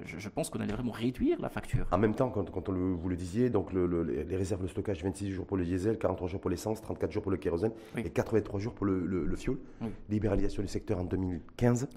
je, 0.04 0.28
pense 0.28 0.50
qu'on 0.50 0.60
allait 0.60 0.72
vraiment 0.72 0.92
réduire 0.92 1.40
la 1.40 1.48
facture. 1.48 1.86
En 1.92 1.98
même 1.98 2.14
temps, 2.14 2.30
quand, 2.30 2.50
quand 2.50 2.68
vous 2.70 3.08
le 3.08 3.16
disiez, 3.16 3.50
donc 3.50 3.72
les 3.72 4.36
réserves 4.36 4.62
de 4.62 4.68
stockage, 4.68 5.02
26 5.02 5.30
jours 5.30 5.46
pour 5.46 5.56
le 5.56 5.64
diesel, 5.64 5.98
43 5.98 6.28
jours 6.28 6.40
pour 6.40 6.50
l'essence, 6.50 6.80
34 6.82 7.12
jours 7.12 7.22
pour 7.22 7.32
le 7.32 7.38
kérosène 7.38 7.72
et 7.96 8.10
83 8.10 8.58
jours 8.58 8.74
pour 8.74 8.86
le, 8.86 9.36
fuel. 9.36 9.56
Libéralisation 10.08 10.62
du 10.62 10.68
secteur 10.68 10.98
en 10.98 11.04
2015. 11.04 11.88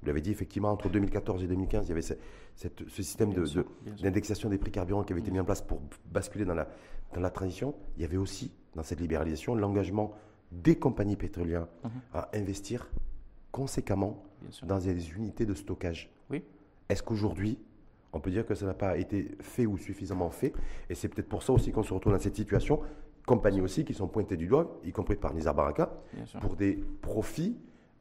Vous 0.00 0.06
l'avez 0.06 0.20
dit, 0.20 0.30
effectivement, 0.30 0.70
entre 0.70 0.88
2014 0.88 1.44
et 1.44 1.46
2015, 1.46 1.86
il 1.86 1.88
y 1.90 1.92
avait 1.92 2.02
ce, 2.02 2.14
système 3.02 3.34
d'indexation 4.02 4.48
des 4.48 4.58
prix 4.58 4.70
carburants 4.70 5.04
qui 5.04 5.12
avait 5.12 5.20
été 5.20 5.30
mis 5.30 5.40
en 5.40 5.44
place 5.44 5.60
pour 5.60 5.82
basculer 6.10 6.44
dans 6.44 6.54
la, 6.54 6.68
dans 7.14 7.20
la 7.20 7.30
transition. 7.30 7.74
Il 7.96 8.02
y 8.02 8.04
avait 8.04 8.16
aussi, 8.16 8.50
dans 8.74 8.82
cette 8.82 9.00
libéralisation, 9.00 9.54
l'engagement 9.54 10.14
des 10.52 10.76
compagnies 10.76 11.16
pétrolières 11.16 11.66
mhm. 11.84 11.90
à 12.14 12.30
investir 12.34 12.90
conséquemment 13.52 14.22
dans 14.62 14.78
des 14.78 15.12
unités 15.12 15.44
de 15.44 15.54
stockage. 15.54 16.10
Oui. 16.30 16.42
Est-ce 16.88 17.02
qu'aujourd'hui, 17.02 17.58
on 18.12 18.20
peut 18.20 18.30
dire 18.30 18.46
que 18.46 18.54
ça 18.54 18.66
n'a 18.66 18.74
pas 18.74 18.96
été 18.96 19.36
fait 19.40 19.66
ou 19.66 19.76
suffisamment 19.76 20.30
fait 20.30 20.52
Et 20.88 20.94
c'est 20.94 21.08
peut-être 21.08 21.28
pour 21.28 21.42
ça 21.42 21.52
aussi 21.52 21.72
qu'on 21.72 21.82
se 21.82 21.94
retrouve 21.94 22.12
dans 22.12 22.18
cette 22.18 22.36
situation. 22.36 22.80
Compagnies 23.26 23.60
aussi 23.60 23.84
qui 23.84 23.94
sont 23.94 24.08
pointées 24.08 24.36
du 24.36 24.46
doigt, 24.46 24.80
y 24.84 24.92
compris 24.92 25.16
par 25.16 25.34
Nizar 25.34 25.54
Baraka, 25.54 25.92
pour 26.40 26.56
des 26.56 26.82
profits 27.02 27.58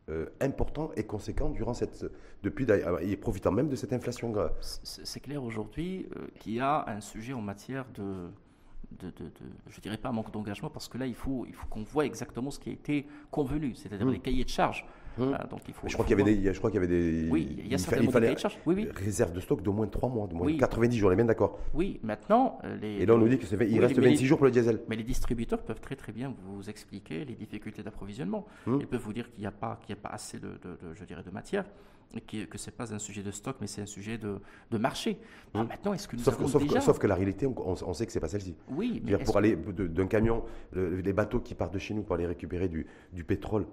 euh, 0.09 0.25
important 0.41 0.91
et 0.95 1.03
conséquent 1.03 1.49
durant 1.49 1.73
cette, 1.73 2.05
depuis, 2.43 2.65
et 3.01 3.17
profitant 3.17 3.51
même 3.51 3.69
de 3.69 3.75
cette 3.75 3.93
inflation. 3.93 4.33
C'est 4.61 5.19
clair 5.19 5.43
aujourd'hui 5.43 6.07
euh, 6.15 6.27
qu'il 6.39 6.53
y 6.53 6.59
a 6.59 6.85
un 6.87 7.01
sujet 7.01 7.33
en 7.33 7.41
matière 7.41 7.85
de, 7.93 8.29
de, 8.99 9.09
de, 9.09 9.31
je 9.69 9.79
dirais 9.81 9.97
pas 9.97 10.11
manque 10.11 10.31
d'engagement, 10.31 10.69
parce 10.69 10.87
que 10.87 10.97
là, 10.97 11.05
il 11.05 11.15
faut, 11.15 11.45
il 11.47 11.53
faut 11.53 11.67
qu'on 11.67 11.83
voit 11.83 12.05
exactement 12.05 12.51
ce 12.51 12.59
qui 12.59 12.69
a 12.69 12.73
été 12.73 13.05
convenu, 13.31 13.75
c'est-à-dire 13.75 14.07
mmh. 14.07 14.11
les 14.11 14.19
cahiers 14.19 14.43
de 14.45 14.49
charges. 14.49 14.85
Hum. 15.19 15.35
Ah, 15.37 15.45
donc 15.47 15.61
il 15.67 15.73
faut, 15.73 15.87
je, 15.87 15.93
crois 15.93 16.05
qu'il 16.05 16.17
y 16.17 16.21
avait 16.21 16.35
des, 16.35 16.53
je 16.53 16.57
crois 16.57 16.71
qu'il 16.71 16.81
y 16.81 16.83
avait 16.83 16.87
des. 16.87 17.29
Oui, 17.29 17.57
il 17.59 17.67
y 17.67 17.75
a 17.75 17.77
certaines 17.77 18.05
il 18.05 18.11
fallait 18.11 18.35
oui, 18.65 18.75
oui. 18.75 18.87
réserve 18.95 19.33
de 19.33 19.39
stock 19.39 19.61
d'au 19.61 19.73
moins 19.73 19.87
3 19.87 20.09
mois, 20.09 20.27
de 20.27 20.33
moins 20.33 20.55
90 20.55 20.97
jours, 20.97 21.09
on 21.09 21.13
est 21.13 21.15
bien 21.15 21.25
d'accord. 21.25 21.59
Oui, 21.73 21.99
maintenant. 22.03 22.59
Euh, 22.63 22.77
les, 22.77 23.01
Et 23.01 23.05
là, 23.05 23.15
on 23.15 23.17
nous 23.17 23.27
dit 23.27 23.37
qu'il 23.37 23.79
reste 23.81 23.99
26 23.99 24.25
jours 24.25 24.37
pour 24.37 24.45
le 24.45 24.51
diesel. 24.51 24.81
Mais 24.87 24.95
les 24.95 25.03
distributeurs 25.03 25.61
peuvent 25.61 25.81
très 25.81 25.95
très 25.95 26.11
bien 26.11 26.33
vous 26.45 26.69
expliquer 26.69 27.25
les 27.25 27.35
difficultés 27.35 27.83
d'approvisionnement. 27.83 28.45
Hum. 28.67 28.77
Ils 28.79 28.87
peuvent 28.87 29.01
vous 29.01 29.13
dire 29.13 29.29
qu'il 29.31 29.41
n'y 29.41 29.47
a, 29.47 29.51
pas, 29.51 29.79
a 29.89 29.95
pas 29.95 30.09
assez 30.09 30.39
de, 30.39 30.47
de, 30.47 30.93
je 30.93 31.03
dirais, 31.03 31.23
de 31.23 31.31
matière 31.31 31.65
et 32.15 32.21
que 32.21 32.57
ce 32.57 32.69
n'est 32.69 32.75
pas 32.75 32.93
un 32.93 32.99
sujet 32.99 33.21
de 33.21 33.31
stock, 33.31 33.57
mais 33.61 33.67
c'est 33.67 33.81
un 33.81 33.85
sujet 33.85 34.17
de, 34.17 34.39
de 34.71 34.77
marché. 34.77 35.19
Mmh. 35.53 35.59
maintenant, 35.59 35.93
est-ce 35.93 36.07
que 36.07 36.15
nous 36.15 36.23
sauf, 36.23 36.39
avons 36.39 36.59
que, 36.59 36.63
déjà... 36.63 36.81
sauf 36.81 36.97
que 36.97 37.07
la 37.07 37.15
réalité, 37.15 37.47
on, 37.47 37.93
sait 37.93 38.05
que 38.05 38.11
c'est 38.11 38.19
pas 38.19 38.27
celle-ci. 38.27 38.55
Oui, 38.69 39.01
mais 39.05 39.17
pour 39.17 39.37
aller 39.37 39.55
d'un 39.55 40.07
camion, 40.07 40.43
les 40.73 41.13
bateaux 41.13 41.39
qui 41.39 41.53
partent 41.53 41.73
de 41.73 41.79
chez 41.79 41.93
nous 41.93 42.01
pour 42.01 42.15
aller 42.15 42.25
récupérer 42.25 42.67
du, 42.67 42.87
du 43.13 43.23
pétrole, 43.23 43.67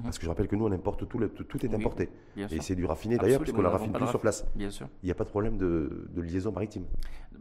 mmh. 0.00 0.02
parce 0.04 0.18
que 0.18 0.24
je 0.24 0.28
rappelle 0.28 0.48
que 0.48 0.56
nous, 0.56 0.66
on 0.66 0.72
importe 0.72 1.08
tout, 1.08 1.18
tout 1.18 1.66
est 1.66 1.74
importé. 1.74 2.08
et 2.36 2.60
c'est 2.60 2.74
du 2.74 2.84
raffiné 2.84 3.16
d'ailleurs, 3.16 3.40
puisqu'on 3.40 3.62
la 3.62 3.70
raffine 3.70 3.92
plus 3.92 4.06
sur 4.08 4.20
place. 4.20 4.46
Bien 4.54 4.70
sûr. 4.70 4.88
Il 5.02 5.06
n'y 5.06 5.12
a 5.12 5.14
pas 5.14 5.24
de 5.24 5.30
problème 5.30 5.56
de, 5.56 6.08
de 6.14 6.20
liaison 6.20 6.52
maritime. 6.52 6.84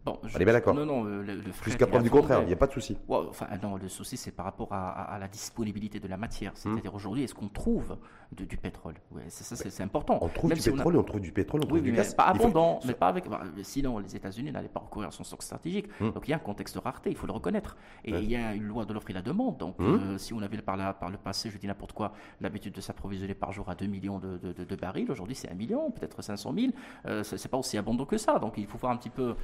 Bon, 0.06 0.20
je, 0.24 0.38
bien 0.38 0.53
d'accord. 0.53 0.74
Non, 0.74 0.86
non, 0.86 1.03
le, 1.03 1.22
le 1.24 1.41
Jusqu'à 1.63 1.88
preuve 1.88 2.03
du 2.03 2.10
contraire, 2.10 2.41
il 2.41 2.48
n'y 2.48 2.53
a 2.53 2.58
pas 2.58 2.68
de 2.68 2.72
souci. 2.72 2.98
enfin, 3.10 3.48
non, 3.62 3.77
le 3.77 3.89
souci, 3.89 4.18
c'est 4.18 4.32
par 4.32 4.46
rapport 4.46 4.72
à, 4.72 5.18
la 5.20 5.27
disponibilité 5.27 6.00
de 6.00 6.08
la 6.08 6.18
matière. 6.18 6.51
Mmh. 6.51 6.56
C'est-à-dire 6.56 6.96
aujourd'hui, 6.96 7.24
est-ce 7.24 7.36
qu'on 7.36 7.50
trouve 7.50 7.98
du 8.32 8.58
pétrole? 8.58 8.96
Ouais, 9.12 9.24
Ça, 9.29 9.56
c'est 9.56 9.84
important. 9.84 10.20
On 10.22 10.27
trouve 10.27 10.53
du 10.53 10.62
pétrole, 10.62 10.96
on, 10.96 11.03
trouve 11.03 11.22
du 11.22 11.32
pétrole, 11.32 11.62
on 11.63 11.68
trouve 11.68 11.82
du 11.82 11.91
gaz. 11.91 12.13
Pas 12.13 12.25
abondant, 12.25 12.79
mais 12.86 12.94
pas 12.94 13.08
avec. 13.08 13.29
Bah, 13.29 13.41
sinon, 13.63 14.00
les 14.00 14.15
États-Unis 14.15 14.51
n'allaient 14.51 14.68
pas 14.68 14.79
recourir 14.79 15.10
à 15.10 15.12
son 15.12 15.24
stock 15.24 15.44
stratégique. 15.44 15.88
Mmh. 16.00 16.12
Donc 16.12 16.27
il 16.27 16.32
y 16.32 16.34
a 16.34 16.38
un 16.38 16.39
contexte 16.39 16.75
de 16.75 16.79
rareté, 16.79 17.10
il 17.10 17.15
faut 17.15 17.27
le 17.27 17.34
reconnaître. 17.34 17.75
Et 18.06 18.12
il 18.12 18.29
y 18.29 18.36
a 18.36 18.53
une 18.53 18.63
loi 18.68 18.86
de 18.86 18.94
l'offre 18.94 19.10
et 19.10 19.13
la 19.13 19.22
demande. 19.22 19.58
Donc 19.58 19.79
mmh. 19.79 19.84
euh, 19.84 20.18
si 20.18 20.34
on 20.34 20.41
avait 20.41 20.58
par, 20.62 20.77
par 20.98 21.10
le 21.10 21.18
passé, 21.18 21.50
je 21.50 21.58
dis 21.58 21.68
n'importe 21.68 21.94
quoi, 21.94 22.13
l'habitude 22.41 22.74
de 22.74 22.82
s'approvisionner 22.82 23.34
par 23.34 23.51
jour 23.51 23.70
à 23.70 23.75
2 23.75 23.86
millions 23.86 24.20
de, 24.20 24.38
de, 24.38 24.75
barils, 24.75 25.10
aujourd'hui 25.12 25.36
c'est 25.36 25.50
1 25.50 25.56
million, 25.56 25.91
peut-être 25.91 26.22
500 26.22 26.53
000. 26.53 26.68
Euh, 27.06 27.24
c'est 27.24 27.50
pas 27.50 27.58
aussi 27.58 27.77
abondant 27.77 28.06
que 28.06 28.18
ça. 28.18 28.39
Donc 28.39 28.53
il 28.58 28.68
faut 28.68 28.77
voir 28.77 28.91
un 28.91 28.98
petit 28.98 29.10
peu 29.10 29.36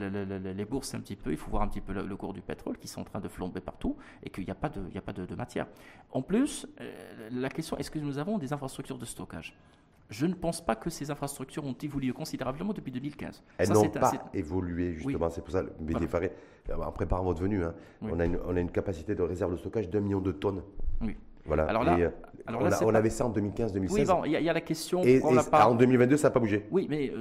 les 0.00 0.64
bourses 0.64 0.94
un 0.94 1.00
petit 1.00 1.16
peu, 1.16 1.30
il 1.30 1.36
faut 1.36 1.50
voir 1.50 1.62
un 1.62 1.68
petit 1.68 1.80
peu 1.80 1.92
le, 1.92 2.16
cours 2.16 2.32
du 2.32 2.40
pétrole 2.40 2.78
qui 2.78 2.88
sont 2.88 3.00
en 3.00 3.04
train 3.04 3.20
de 3.20 3.28
flamber 3.28 3.60
partout 3.60 3.96
et 4.22 4.30
qu'il 4.30 4.44
n'y 4.44 4.50
a 4.50 4.54
pas, 4.54 4.68
de, 4.68 4.80
a 4.96 5.00
pas 5.00 5.12
de, 5.12 5.34
matière. 5.34 5.66
En 6.12 6.22
plus, 6.22 6.66
euh, 6.80 7.28
la 7.30 7.48
question, 7.48 7.76
est-ce 7.78 7.90
que 7.90 7.98
nous 7.98 8.18
avons 8.18 8.38
des 8.38 8.52
infrastructures 8.52 8.98
de 8.98 9.04
stockage? 9.04 9.56
Je 10.10 10.26
ne 10.26 10.34
pense 10.34 10.60
pas 10.64 10.74
que 10.74 10.90
ces 10.90 11.10
infrastructures 11.10 11.64
ont 11.64 11.76
évolué 11.80 12.12
considérablement 12.12 12.72
depuis 12.72 12.90
2015. 12.90 13.44
Elles 13.58 13.70
n'ont 13.70 13.88
pas 13.88 14.12
évolué, 14.34 14.94
justement. 14.94 15.30
C'est 15.30 15.40
pour 15.40 15.52
ça, 15.52 15.62
mais 15.80 15.94
euh, 15.94 16.76
en 16.82 16.90
préparant 16.90 17.22
votre 17.22 17.40
venue, 17.40 17.64
hein, 17.64 17.74
on, 18.02 18.18
a 18.18 18.24
une, 18.24 18.38
on, 18.44 18.56
a 18.56 18.60
une, 18.60 18.72
capacité 18.72 19.14
de 19.14 19.22
réserve 19.22 19.52
de 19.52 19.56
stockage 19.56 19.88
d'un 19.88 20.00
million 20.00 20.20
de 20.20 20.32
tonnes. 20.32 20.62
Oui. 21.00 21.16
Voilà. 21.46 21.64
Alors 21.64 21.84
là, 21.84 21.98
euh, 21.98 22.10
on, 22.82 22.94
avait 22.94 23.10
ça 23.10 23.26
en 23.26 23.32
2015-2016. 23.32 23.90
Oui, 23.90 24.04
bon, 24.04 24.24
il 24.24 24.32
y, 24.32 24.48
a 24.48 24.52
la 24.52 24.60
question. 24.60 25.02
Et, 25.02 25.22
en 25.22 25.74
2022, 25.74 26.16
ça 26.16 26.28
n'a 26.28 26.32
pas 26.32 26.40
bougé. 26.40 26.66
Oui, 26.70 26.86
mais 26.88 27.12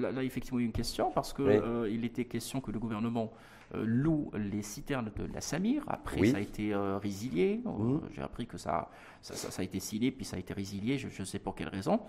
là, 0.00 0.22
effectivement, 0.22 0.58
il 0.58 0.62
y 0.62 0.64
a 0.64 0.66
une 0.66 0.72
question 0.72 1.10
parce 1.10 1.32
qu'il 1.32 1.62
il 1.90 2.04
était 2.04 2.24
question 2.24 2.60
que 2.60 2.70
le 2.70 2.78
gouvernement 2.78 3.32
euh, 3.74 3.84
loue 3.84 4.30
les 4.34 4.62
citernes 4.62 5.10
de 5.14 5.30
la 5.34 5.42
Samir. 5.42 5.82
Après, 5.88 6.24
ça 6.24 6.38
a 6.38 6.40
été 6.40 6.72
euh, 6.72 6.96
résilié. 6.96 7.60
Euh, 7.66 7.70
mmh. 7.70 8.00
J'ai 8.14 8.22
appris 8.22 8.46
que 8.46 8.56
ça, 8.56 8.88
ça, 9.20 9.60
a 9.60 9.62
été 9.62 9.78
signé, 9.78 10.10
puis 10.10 10.24
ça 10.24 10.36
a 10.36 10.38
été 10.38 10.54
résilié. 10.54 10.96
Je 10.96 11.08
ne 11.20 11.26
sais 11.26 11.38
pour 11.38 11.54
quelle 11.54 11.68
raison. 11.68 12.00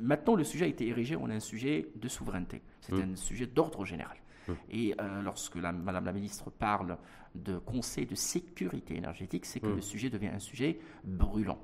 Maintenant, 0.00 0.34
le 0.34 0.42
sujet 0.42 0.64
a 0.64 0.68
été 0.68 0.88
érigé 0.88 1.14
en 1.14 1.30
un 1.30 1.38
sujet 1.38 1.86
de 1.94 2.08
souveraineté. 2.08 2.62
C'est 2.80 2.96
mmh. 2.96 3.12
un 3.12 3.16
sujet 3.16 3.46
d'ordre 3.46 3.84
général. 3.84 4.16
Mmh. 4.48 4.52
Et 4.70 4.94
lorsque 5.22 5.56
la, 5.56 5.72
Madame 5.72 6.04
la 6.04 6.12
ministre 6.12 6.50
parle 6.50 6.96
de 7.34 7.58
conseil 7.58 8.06
de 8.06 8.14
sécurité 8.14 8.96
énergétique, 8.96 9.46
c'est 9.46 9.60
que 9.60 9.68
le 9.68 9.80
sujet 9.80 10.10
devient 10.10 10.28
un 10.28 10.38
sujet 10.38 10.78
brûlant. 11.04 11.58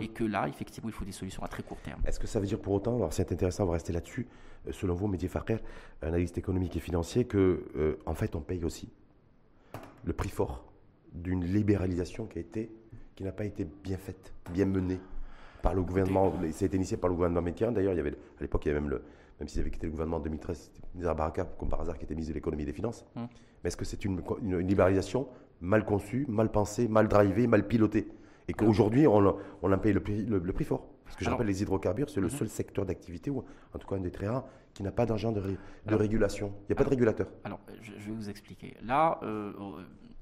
Et 0.00 0.06
que 0.06 0.22
là, 0.22 0.46
effectivement, 0.46 0.88
il 0.88 0.92
faut 0.92 1.04
des 1.04 1.10
solutions 1.10 1.42
à 1.42 1.48
très 1.48 1.64
court 1.64 1.80
terme. 1.80 2.00
Est-ce 2.06 2.20
que 2.20 2.28
ça 2.28 2.38
veut 2.38 2.46
dire 2.46 2.60
pour 2.60 2.74
autant, 2.74 2.94
alors 2.94 3.12
c'est 3.12 3.32
intéressant, 3.32 3.64
on 3.64 3.66
va 3.66 3.72
rester 3.72 3.92
là-dessus, 3.92 4.28
euh, 4.68 4.72
selon 4.72 4.94
vous, 4.94 5.08
Mehdi 5.08 5.26
Farrer, 5.26 5.58
analyste 6.00 6.38
économique 6.38 6.76
et 6.76 6.80
financier, 6.80 7.24
que 7.24 7.64
euh, 7.74 7.98
en 8.06 8.14
fait 8.14 8.36
on 8.36 8.40
paye 8.40 8.64
aussi 8.64 8.88
le 10.04 10.12
prix 10.12 10.28
fort 10.28 10.64
d'une 11.12 11.44
libéralisation 11.44 12.26
qui 12.26 12.38
a 12.38 12.40
été, 12.40 12.70
qui 13.16 13.24
n'a 13.24 13.32
pas 13.32 13.44
été 13.44 13.64
bien 13.64 13.96
faite, 13.96 14.32
bien 14.52 14.64
menée 14.64 15.00
par 15.60 15.74
le 15.74 15.82
gouvernement. 15.82 16.32
Ça 16.52 16.64
a 16.64 16.66
été 16.66 16.76
initié 16.76 16.96
par 16.96 17.10
le 17.10 17.16
gouvernement 17.16 17.40
américain. 17.40 17.72
D'ailleurs, 17.72 17.92
il 17.92 17.96
y 17.96 18.00
avait 18.00 18.12
à 18.12 18.42
l'époque, 18.42 18.64
il 18.64 18.68
y 18.68 18.70
avait 18.70 18.80
même 18.80 18.90
le, 18.90 19.02
même 19.40 19.48
s'ils 19.48 19.60
avaient 19.60 19.70
quitté 19.70 19.86
le 19.86 19.92
gouvernement 19.92 20.18
en 20.18 20.20
2013, 20.20 20.70
c'était 20.72 20.86
Nizar 20.94 21.16
Baraka, 21.16 21.44
comme 21.58 21.68
par 21.68 21.80
hasard, 21.80 21.98
qui 21.98 22.04
était 22.04 22.14
ministre 22.14 22.32
de 22.32 22.34
l'économie 22.34 22.62
et 22.62 22.66
des 22.66 22.72
finances. 22.72 23.04
Hum. 23.16 23.26
Mais 23.64 23.68
est-ce 23.68 23.76
que 23.76 23.84
c'est 23.84 24.04
une, 24.04 24.20
libéralisation 24.58 25.28
mal 25.60 25.84
conçue, 25.84 26.26
mal 26.28 26.50
pensée, 26.50 26.88
mal 26.88 27.08
drivée, 27.08 27.46
mal 27.46 27.66
pilotée? 27.66 28.08
Et 28.48 28.52
qu'aujourd'hui, 28.52 29.06
on, 29.06 29.36
on 29.62 29.72
en 29.72 29.78
paye 29.78 29.92
le 29.92 30.00
prix, 30.00 30.24
le 30.24 30.52
prix 30.52 30.64
fort? 30.64 30.86
Parce 31.10 31.18
que 31.18 31.24
je 31.24 31.30
rappelle, 31.30 31.48
les 31.48 31.62
hydrocarbures, 31.62 32.08
c'est 32.08 32.20
le 32.20 32.28
mhm. 32.28 32.32
seul 32.32 32.48
secteur 32.48 32.86
d'activité, 32.86 33.30
ou 33.30 33.42
en 33.74 33.78
tout 33.78 33.88
cas 33.88 33.96
un 33.96 34.00
des 34.00 34.12
très 34.12 34.28
rares, 34.28 34.44
qui 34.72 34.84
n'a 34.84 34.92
pas 34.92 35.06
d'argent 35.06 35.32
de, 35.32 35.42
régulation. 35.88 36.52
Il 36.62 36.66
n'y 36.68 36.72
a 36.72 36.76
pas 36.76 36.84
de 36.84 36.90
régulateur. 36.90 37.26
Alors, 37.42 37.58
je, 37.82 37.90
vais 37.92 38.12
vous 38.12 38.30
expliquer. 38.30 38.76
Là, 38.84 39.18
euh, 39.24 39.52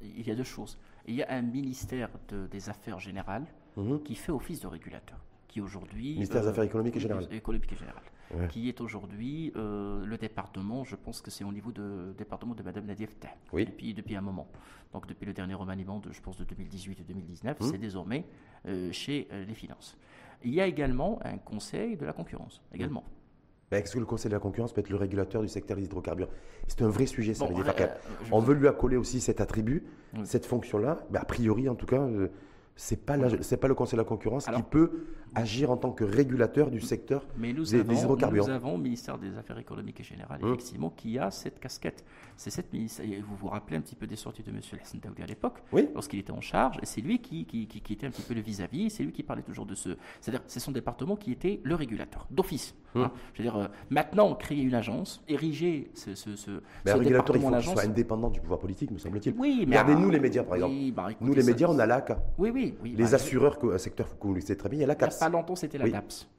il 0.00 0.26
y 0.26 0.30
a 0.30 0.34
deux 0.34 0.44
choses. 0.44 0.78
Il 1.06 1.14
y 1.14 1.22
a 1.22 1.30
un 1.30 1.42
ministère 1.42 2.08
des 2.50 2.70
Affaires 2.70 2.98
générales 2.98 3.44
mhm. 3.76 4.02
qui 4.02 4.14
fait 4.14 4.32
office 4.32 4.60
de 4.60 4.66
régulateur, 4.66 5.18
qui 5.46 5.60
aujourd'hui... 5.60 6.14
Ministère 6.14 6.40
des 6.40 6.46
euh, 6.46 6.50
Affaires 6.50 6.64
économiques 6.64 6.96
et 6.96 7.00
générales. 7.00 7.28
Économiques 7.30 7.72
et 7.72 7.76
générales. 7.76 8.02
Qui 8.50 8.68
est 8.68 8.80
aujourd'hui 8.80 9.52
euh, 9.56 10.04
le 10.04 10.18
département, 10.18 10.84
je 10.84 10.96
pense 10.96 11.22
que 11.22 11.30
c'est 11.30 11.44
au 11.44 11.52
niveau 11.52 11.72
du 11.72 11.80
département 12.16 12.54
de 12.54 12.62
Mme 12.62 12.84
Nadia 12.84 13.06
oui. 13.52 13.64
depuis, 13.64 13.94
depuis 13.94 14.16
un 14.16 14.20
moment. 14.20 14.48
Donc 14.92 15.06
depuis 15.06 15.24
le 15.24 15.32
dernier 15.32 15.54
remaniement, 15.54 15.98
de, 15.98 16.12
je 16.12 16.20
pense, 16.20 16.36
de 16.36 16.44
2018 16.44 17.00
et 17.00 17.04
2019, 17.04 17.60
mhm. 17.60 17.66
c'est 17.70 17.78
désormais 17.78 18.24
chez 18.92 19.28
les 19.46 19.54
finances. 19.54 19.96
Il 20.44 20.54
y 20.54 20.60
a 20.60 20.66
également 20.66 21.18
un 21.24 21.38
conseil 21.38 21.96
de 21.96 22.04
la 22.04 22.12
concurrence, 22.12 22.62
également. 22.72 23.04
Est-ce 23.70 23.92
que 23.92 23.98
le 23.98 24.06
Conseil 24.06 24.30
de 24.30 24.34
la 24.34 24.40
concurrence 24.40 24.72
peut 24.72 24.80
être 24.80 24.88
le 24.88 24.96
régulateur 24.96 25.42
du 25.42 25.48
secteur 25.48 25.76
des 25.76 25.84
hydrocarbures? 25.84 26.28
C'est 26.66 26.82
un 26.82 26.88
vrai 26.88 27.06
sujet, 27.06 27.34
ça. 27.34 27.44
Euh, 27.46 27.86
on 28.32 28.40
veut 28.40 28.54
lui 28.54 28.66
accoler 28.66 28.96
aussi 28.96 29.20
cet 29.20 29.40
attribut, 29.40 29.84
cette 30.24 30.46
fonction-là. 30.46 30.98
Mais 31.10 31.18
a 31.18 31.24
priori, 31.24 31.68
en 31.68 31.74
tout 31.74 31.86
cas, 31.86 32.00
euh, 32.00 32.28
c'est 32.76 33.04
pas 33.04 33.16
c'est 33.42 33.58
pas 33.58 33.68
le 33.68 33.74
Conseil 33.74 33.96
de 33.96 34.02
la 34.02 34.08
concurrence 34.08 34.46
qui 34.46 34.62
peut 34.62 35.06
agir 35.34 35.70
en 35.70 35.76
tant 35.76 35.92
que 35.92 36.04
régulateur 36.04 36.70
du 36.70 36.80
secteur 36.80 37.26
mais 37.36 37.52
nous 37.52 37.64
des, 37.64 37.80
avons, 37.80 37.92
hydrocarbures. 37.92 38.46
Nous 38.46 38.52
avons 38.52 38.74
au 38.74 38.78
ministère 38.78 39.18
des 39.18 39.36
Affaires 39.36 39.58
économiques 39.58 40.00
et 40.00 40.04
générales, 40.04 40.42
hum. 40.42 40.52
effectivement, 40.52 40.90
qui 40.90 41.18
a 41.18 41.30
cette 41.30 41.60
casquette. 41.60 42.04
C'est 42.36 42.50
cette 42.50 42.72
ministère. 42.72 43.04
Vous 43.28 43.36
vous 43.36 43.48
rappelez 43.48 43.76
un 43.76 43.80
petit 43.80 43.96
peu 43.96 44.06
des 44.06 44.16
sorties 44.16 44.42
de 44.42 44.50
M. 44.50 44.60
Hassan 44.80 45.00
Daoudi 45.00 45.22
à 45.22 45.26
l'époque, 45.26 45.62
oui. 45.72 45.88
lorsqu'il 45.94 46.20
était 46.20 46.32
en 46.32 46.40
charge, 46.40 46.78
et 46.82 46.86
c'est 46.86 47.00
lui 47.00 47.18
qui, 47.20 47.44
qui, 47.44 47.66
qui, 47.66 47.92
était 47.92 48.06
un 48.06 48.10
petit 48.10 48.22
peu 48.22 48.34
le 48.34 48.40
vis-à-vis, 48.40 48.90
c'est 48.90 49.02
lui 49.02 49.12
qui 49.12 49.22
parlait 49.22 49.42
toujours 49.42 49.66
de 49.66 49.74
ce. 49.74 49.90
C'est-à-dire, 50.20 50.42
c'est 50.46 50.60
son 50.60 50.72
département 50.72 51.16
qui 51.16 51.32
était 51.32 51.60
le 51.64 51.74
régulateur, 51.74 52.26
d'office. 52.30 52.74
Hum. 52.94 53.02
Hein. 53.02 53.12
Je 53.34 53.42
veux 53.42 53.48
dire, 53.48 53.56
euh, 53.56 53.66
maintenant, 53.90 54.34
créer 54.34 54.62
une 54.62 54.74
agence, 54.74 55.22
ériger 55.28 55.90
ce, 55.94 56.14
ce, 56.14 56.36
ce, 56.36 56.62
mais 56.84 56.92
un 56.92 56.96
régulateur, 56.96 57.36
il 57.36 57.42
faut 57.42 57.50
qu'il 57.50 57.62
soit 57.62 57.84
indépendant 57.84 58.30
du 58.30 58.40
pouvoir 58.40 58.60
politique, 58.60 58.90
me 58.90 58.98
semble-t-il. 58.98 59.34
Oui, 59.38 59.64
mais. 59.66 59.78
Regardez-nous 59.78 60.10
les 60.10 60.20
médias, 60.20 60.44
par 60.44 60.56
exemple. 60.56 60.74
Bah, 60.94 61.08
nous, 61.20 61.34
les 61.34 61.42
médias, 61.42 61.68
on 61.68 61.78
a 61.78 61.86
l'ACA. 61.86 62.22
Oui, 62.38 62.50
oui. 62.50 62.74
les 62.84 63.04
bah, 63.04 63.14
assureurs, 63.14 63.58
un 63.72 63.78
secteur 63.78 64.06
que 64.06 64.12
vous 64.12 64.32
connaissez 64.32 64.56
très 64.56 64.68
bien, 64.68 64.78
il 64.78 64.82
y 64.82 64.84
a 64.84 64.86
la 64.86 64.94
Pas 65.18 65.28
longtemps, 65.28 65.56
c'était 65.56 65.78
la 65.78 65.84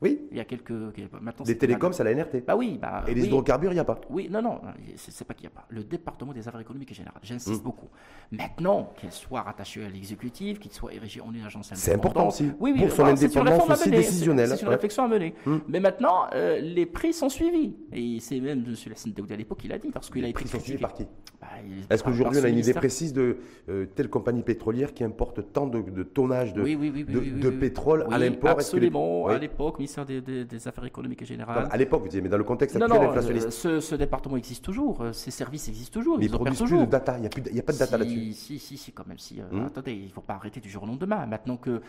oui. 0.01 0.21
Il 0.31 0.37
y 0.37 0.39
a 0.39 0.45
quelques. 0.45 0.71
Maintenant, 0.71 1.45
les 1.45 1.57
télécoms, 1.57 1.91
c'est 1.93 2.03
la 2.03 2.13
NRT. 2.13 2.45
Bah 2.45 2.55
oui. 2.55 2.77
Bah, 2.81 3.03
et 3.07 3.13
les 3.13 3.25
hydrocarbures, 3.25 3.71
il 3.71 3.75
n'y 3.75 3.79
a 3.79 3.85
pas. 3.85 3.99
Oui, 4.09 4.27
non, 4.31 4.41
non, 4.41 4.61
c'est 4.95 5.25
pas 5.25 5.33
qu'il 5.33 5.43
n'y 5.43 5.53
a 5.53 5.55
pas. 5.55 5.65
Le 5.69 5.83
département 5.83 6.33
des 6.33 6.47
affaires 6.47 6.59
économiques 6.61 6.91
et 6.91 6.95
générales, 6.95 7.21
j'insiste 7.23 7.61
hmm. 7.61 7.63
beaucoup. 7.63 7.87
Maintenant, 8.31 8.93
qu'elle 8.99 9.11
soit 9.11 9.41
rattachée 9.41 9.83
à 9.85 9.89
l'exécutif, 9.89 10.59
qu'il 10.59 10.71
soit 10.71 10.93
érigé 10.93 11.21
en 11.21 11.33
une 11.33 11.43
agence 11.43 11.71
C'est 11.73 11.93
important 11.93 12.27
aussi. 12.27 12.51
Oui, 12.59 12.71
oui, 12.73 12.79
pour 12.79 12.91
son 12.91 13.05
indépendance 13.05 13.69
aussi 13.69 13.89
décisionnelle. 13.89 14.49
C'est 14.49 14.61
une 14.61 14.69
réflexion 14.69 15.03
à 15.03 15.07
mener. 15.07 15.33
Hmm. 15.45 15.57
Mais 15.67 15.79
maintenant, 15.79 16.25
euh, 16.33 16.59
les 16.59 16.85
prix 16.85 17.13
sont 17.13 17.29
suivis. 17.29 17.75
Et 17.91 18.19
c'est 18.19 18.39
même 18.39 18.59
M. 18.59 18.75
Lassine 18.87 19.13
Daoudi 19.13 19.33
à 19.33 19.37
l'époque 19.37 19.59
qui 19.59 19.67
l'a 19.67 19.77
dit, 19.77 19.89
parce 19.89 20.09
qu'il 20.09 20.23
a 20.23 20.27
été. 20.27 20.39
Les 20.39 20.45
prix 20.45 20.47
sont 20.47 20.59
suivis 20.59 20.79
par 20.79 20.93
qui 20.93 21.05
bah, 21.41 21.47
Est-ce 21.89 22.03
qu'aujourd'hui, 22.03 22.39
on 22.41 22.43
a 22.43 22.49
une 22.49 22.57
idée 22.57 22.73
précise 22.73 23.13
de 23.13 23.37
euh, 23.69 23.85
telle 23.95 24.09
compagnie 24.09 24.43
pétrolière 24.43 24.93
qui 24.93 25.03
importe 25.03 25.51
tant 25.53 25.67
de, 25.67 26.03
tonnage 26.03 26.53
de, 26.53 27.49
pétrole 27.49 28.07
à 28.11 28.17
l'import 28.17 28.61
Absolument. 28.69 29.27
À 29.27 29.37
l'époque, 29.37 29.79
ministère 29.79 30.05
des, 30.05 30.67
Affaires 30.67 30.85
économiques 30.85 31.21
et 31.21 31.25
générales. 31.25 31.67
À 31.71 31.77
l'époque, 31.77 32.03
vous 32.03 32.09
dites, 32.09 32.21
mais 32.21 32.29
dans 32.29 32.37
le 32.37 32.43
contexte 32.43 32.75
actuel 32.75 33.01
inflationniste. 33.01 33.47
Euh, 33.47 33.51
ce, 33.51 33.79
ce, 33.79 33.95
département 33.95 34.37
existe 34.37 34.63
toujours, 34.63 35.01
euh, 35.01 35.13
ces 35.13 35.31
services 35.31 35.67
existent 35.69 35.99
toujours. 35.99 36.17
Mais 36.17 36.25
ils, 36.25 36.31
produisent 36.31 36.61
plus 36.61 36.77
de 36.77 36.85
data, 36.85 37.17
il 37.17 37.21
n'y 37.53 37.59
a, 37.59 37.63
pas 37.63 37.73
de 37.73 37.77
data 37.77 37.97
là-dessus. 37.97 38.33
Si, 38.33 38.59
si, 38.59 38.77
si, 38.77 38.91
quand 38.91 39.07
même. 39.07 39.17
Si, 39.17 39.39
hmm. 39.39 39.65
Attendez, 39.65 39.93
il 39.93 40.05
ne 40.05 40.11
faut 40.11 40.21
pas 40.21 40.33
arrêter 40.33 40.59
du 40.59 40.69
jour 40.69 40.83
au 40.83 40.85
lendemain. 40.85 41.25
Maintenant 41.25 41.57
que 41.57 41.81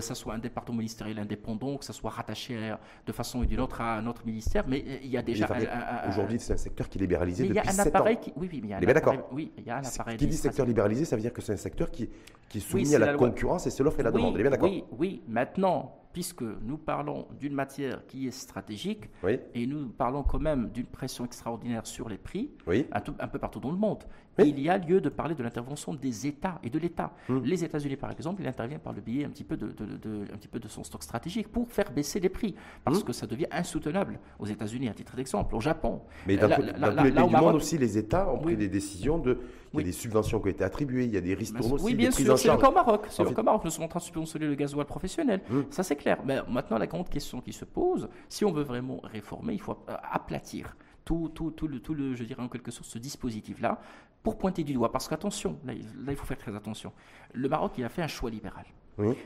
ça 0.00 0.14
soit 0.14 0.34
un 0.34 0.38
département 0.38 0.78
ministériel 0.78 1.18
indépendant, 1.18 1.76
que 1.76 1.84
ça 1.84 1.92
soit 1.92 2.10
rattaché 2.10 2.74
de 3.06 3.12
façon 3.12 3.40
ou 3.40 3.46
d'une 3.46 3.60
autre 3.60 3.80
à 3.80 3.96
un 3.96 4.06
autre 4.06 4.22
ministère, 4.26 4.64
mais 4.68 4.84
il 5.02 5.10
y 5.10 5.16
a 5.16 5.22
déjà. 5.22 5.48
Aujourd'hui, 6.08 6.38
c'est 6.38 6.54
un 6.54 6.58
secteur 6.58 6.88
qui 6.88 6.98
est 6.98 7.00
libéralisé 7.00 7.48
depuis 7.48 7.58
7 7.58 7.66
ans. 7.68 7.72
Il 7.72 7.76
y 7.76 7.80
a 7.80 7.82
un 7.82 7.86
appareil 7.86 8.16
qui. 8.18 8.32
Oui, 8.36 8.48
oui, 8.52 8.60
mais 8.62 8.68
il 8.68 8.70
y 8.70 8.74
a 8.74 8.78
un 8.78 8.96
appareil. 8.96 9.20
Oui, 9.32 9.52
il 9.58 9.64
y 9.64 9.70
a 9.70 9.76
un 9.78 9.84
appareil. 9.84 10.16
Qui 10.16 10.26
dit 10.26 10.36
secteur 10.36 10.66
libéralisé, 10.66 11.04
ça 11.04 11.16
veut 11.16 11.22
dire 11.22 11.32
que 11.32 11.42
c'est 11.42 11.52
un 11.52 11.56
secteur 11.56 11.90
qui, 11.90 12.08
qui 12.48 12.58
est 12.58 12.60
soumis 12.60 12.94
à 12.94 12.98
la, 12.98 13.14
concurrence 13.14 13.66
et 13.66 13.70
c'est 13.70 13.82
l'offre 13.82 14.00
et 14.00 14.02
la 14.02 14.10
demande. 14.10 14.36
bien 14.36 14.50
d'accord 14.50 14.68
Oui, 14.68 14.84
oui. 14.98 15.22
Maintenant, 15.28 15.94
puisque 16.12 16.42
nous 16.42 16.78
parlons 16.78 17.28
d'une 17.38 17.54
matière 17.54 18.06
qui 18.06 18.26
est 18.26 18.32
stratégique 18.32 19.10
et 19.54 19.66
nous 19.66 19.88
parlons 19.88 20.22
quand 20.22 20.38
même 20.38 20.70
d'une 20.70 20.86
pression 20.86 21.24
extraordinaire 21.24 21.86
sur 21.86 22.08
les 22.08 22.18
prix, 22.18 22.50
un, 22.66 23.28
peu 23.28 23.38
partout 23.38 23.60
dans 23.60 23.70
le 23.70 23.76
monde. 23.76 24.04
Il 24.46 24.60
y 24.60 24.68
a 24.68 24.78
lieu 24.78 25.00
de 25.00 25.08
parler 25.08 25.34
de 25.34 25.42
l'intervention 25.42 25.94
des 25.94 26.26
États 26.26 26.58
et 26.62 26.70
de 26.70 26.78
l'État. 26.78 27.12
Hum. 27.28 27.42
Les 27.44 27.64
États-Unis, 27.64 27.96
par 27.96 28.10
exemple, 28.10 28.42
il 28.42 28.48
intervient 28.48 28.78
par 28.78 28.92
le 28.92 29.00
biais 29.00 29.24
un 29.24 29.30
petit 29.30 29.44
peu 29.44 29.56
de, 29.56 29.66
un 30.32 30.36
petit 30.36 30.48
peu 30.48 30.58
de 30.58 30.68
son 30.68 30.84
stock 30.84 31.02
stratégique 31.02 31.48
pour 31.48 31.70
faire 31.70 31.90
baisser 31.90 32.20
les 32.20 32.28
prix, 32.28 32.54
parce 32.84 32.98
hum. 32.98 33.04
que 33.04 33.12
ça 33.12 33.26
devient 33.26 33.48
insoutenable 33.50 34.18
aux 34.38 34.46
États-Unis, 34.46 34.88
à 34.88 34.94
titre 34.94 35.16
d'exemple, 35.16 35.54
au 35.54 35.60
Japon. 35.60 36.02
Mais 36.26 36.36
dans, 36.36 36.48
tous 36.48 36.62
les 36.62 36.72
pays 36.72 37.12
du 37.12 37.36
monde 37.36 37.54
aussi, 37.54 37.78
les 37.78 37.98
États 37.98 38.30
ont 38.32 38.38
pris 38.38 38.56
des 38.56 38.68
décisions 38.68 39.18
de... 39.18 39.38
Il 39.74 39.80
y 39.80 39.82
a 39.82 39.84
des 39.84 39.92
subventions 39.92 40.40
qui 40.40 40.46
ont 40.46 40.50
été 40.50 40.64
attribuées, 40.64 41.04
il 41.04 41.12
y 41.12 41.18
a 41.18 41.20
des 41.20 41.34
ristournes 41.34 41.72
aussi, 41.72 41.84
Oui, 41.84 41.94
bien 41.94 42.10
sûr, 42.10 42.38
c'est 42.38 42.48
le 42.48 42.56
cas 42.56 42.70
au 42.70 42.72
Maroc. 42.72 43.06
C'est 43.10 43.22
le 43.22 43.30
cas 43.30 43.42
au 43.42 43.44
Maroc. 43.44 43.64
Nous 43.64 43.70
sommes 43.70 43.84
en 43.84 43.88
train 43.88 43.98
de 43.98 44.04
subventionner 44.04 44.46
le 44.46 44.54
gasoil 44.54 44.86
professionnel. 44.86 45.42
Hum. 45.50 45.66
Ça, 45.70 45.82
c'est 45.82 45.96
clair. 45.96 46.18
Mais 46.24 46.38
maintenant, 46.48 46.78
la 46.78 46.86
grande 46.86 47.10
question 47.10 47.42
qui 47.42 47.52
se 47.52 47.66
pose, 47.66 48.08
si 48.30 48.46
on 48.46 48.52
veut 48.52 48.62
vraiment 48.62 49.00
réformer, 49.02 49.52
il 49.52 49.60
faut 49.60 49.76
aplatir 50.10 50.74
tout, 51.08 51.30
tout, 51.34 51.52
tout, 51.52 51.68
le, 51.68 51.80
tout 51.80 51.94
le, 51.94 52.14
je 52.14 52.24
dirais 52.24 52.42
en 52.42 52.48
quelque 52.48 52.70
sorte, 52.70 52.86
ce 52.86 52.98
dispositif-là, 52.98 53.80
pour 54.28 54.36
pointer 54.36 54.62
du 54.62 54.74
doigt. 54.74 54.92
Parce 54.92 55.08
qu'attention, 55.08 55.58
là, 55.64 55.72
il 55.72 56.16
faut 56.16 56.26
faire 56.26 56.36
très 56.36 56.54
attention. 56.54 56.92
Le 57.32 57.48
Maroc, 57.48 57.72
il 57.78 57.84
a 57.84 57.88
fait 57.88 58.02
un 58.02 58.08
choix 58.08 58.28
libéral. 58.28 58.66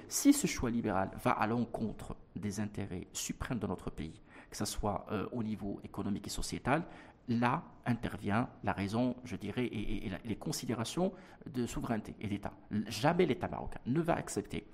Si 0.07 0.33
ce 0.33 0.47
choix 0.47 0.71
libéral 0.71 1.11
va 1.25 1.33
à 1.33 1.49
l'encontre 1.49 2.15
des 2.37 2.61
intérêts 2.61 3.09
suprêmes 3.13 3.59
de 3.59 3.67
notre 3.67 3.91
pays, 3.91 4.21
que 4.49 4.57
ce 4.57 4.65
soit 4.65 5.05
euh, 5.11 5.27
au 5.33 5.43
niveau 5.43 5.81
économique 5.83 6.29
et 6.29 6.31
sociétal, 6.31 6.85
là 7.27 7.65
intervient 7.85 8.49
la 8.63 8.73
raison, 8.73 9.17
je 9.25 9.35
dirais, 9.35 9.65
et 9.65 10.09
les 10.25 10.37
considérations 10.37 11.13
de 11.53 11.67
souveraineté 11.67 12.15
et 12.21 12.29
d'État. 12.29 12.53
Jamais 12.87 13.27
l'État 13.27 13.49
marocain 13.49 13.81
ne 13.87 14.01
va 14.01 14.15
accepter 14.15 14.69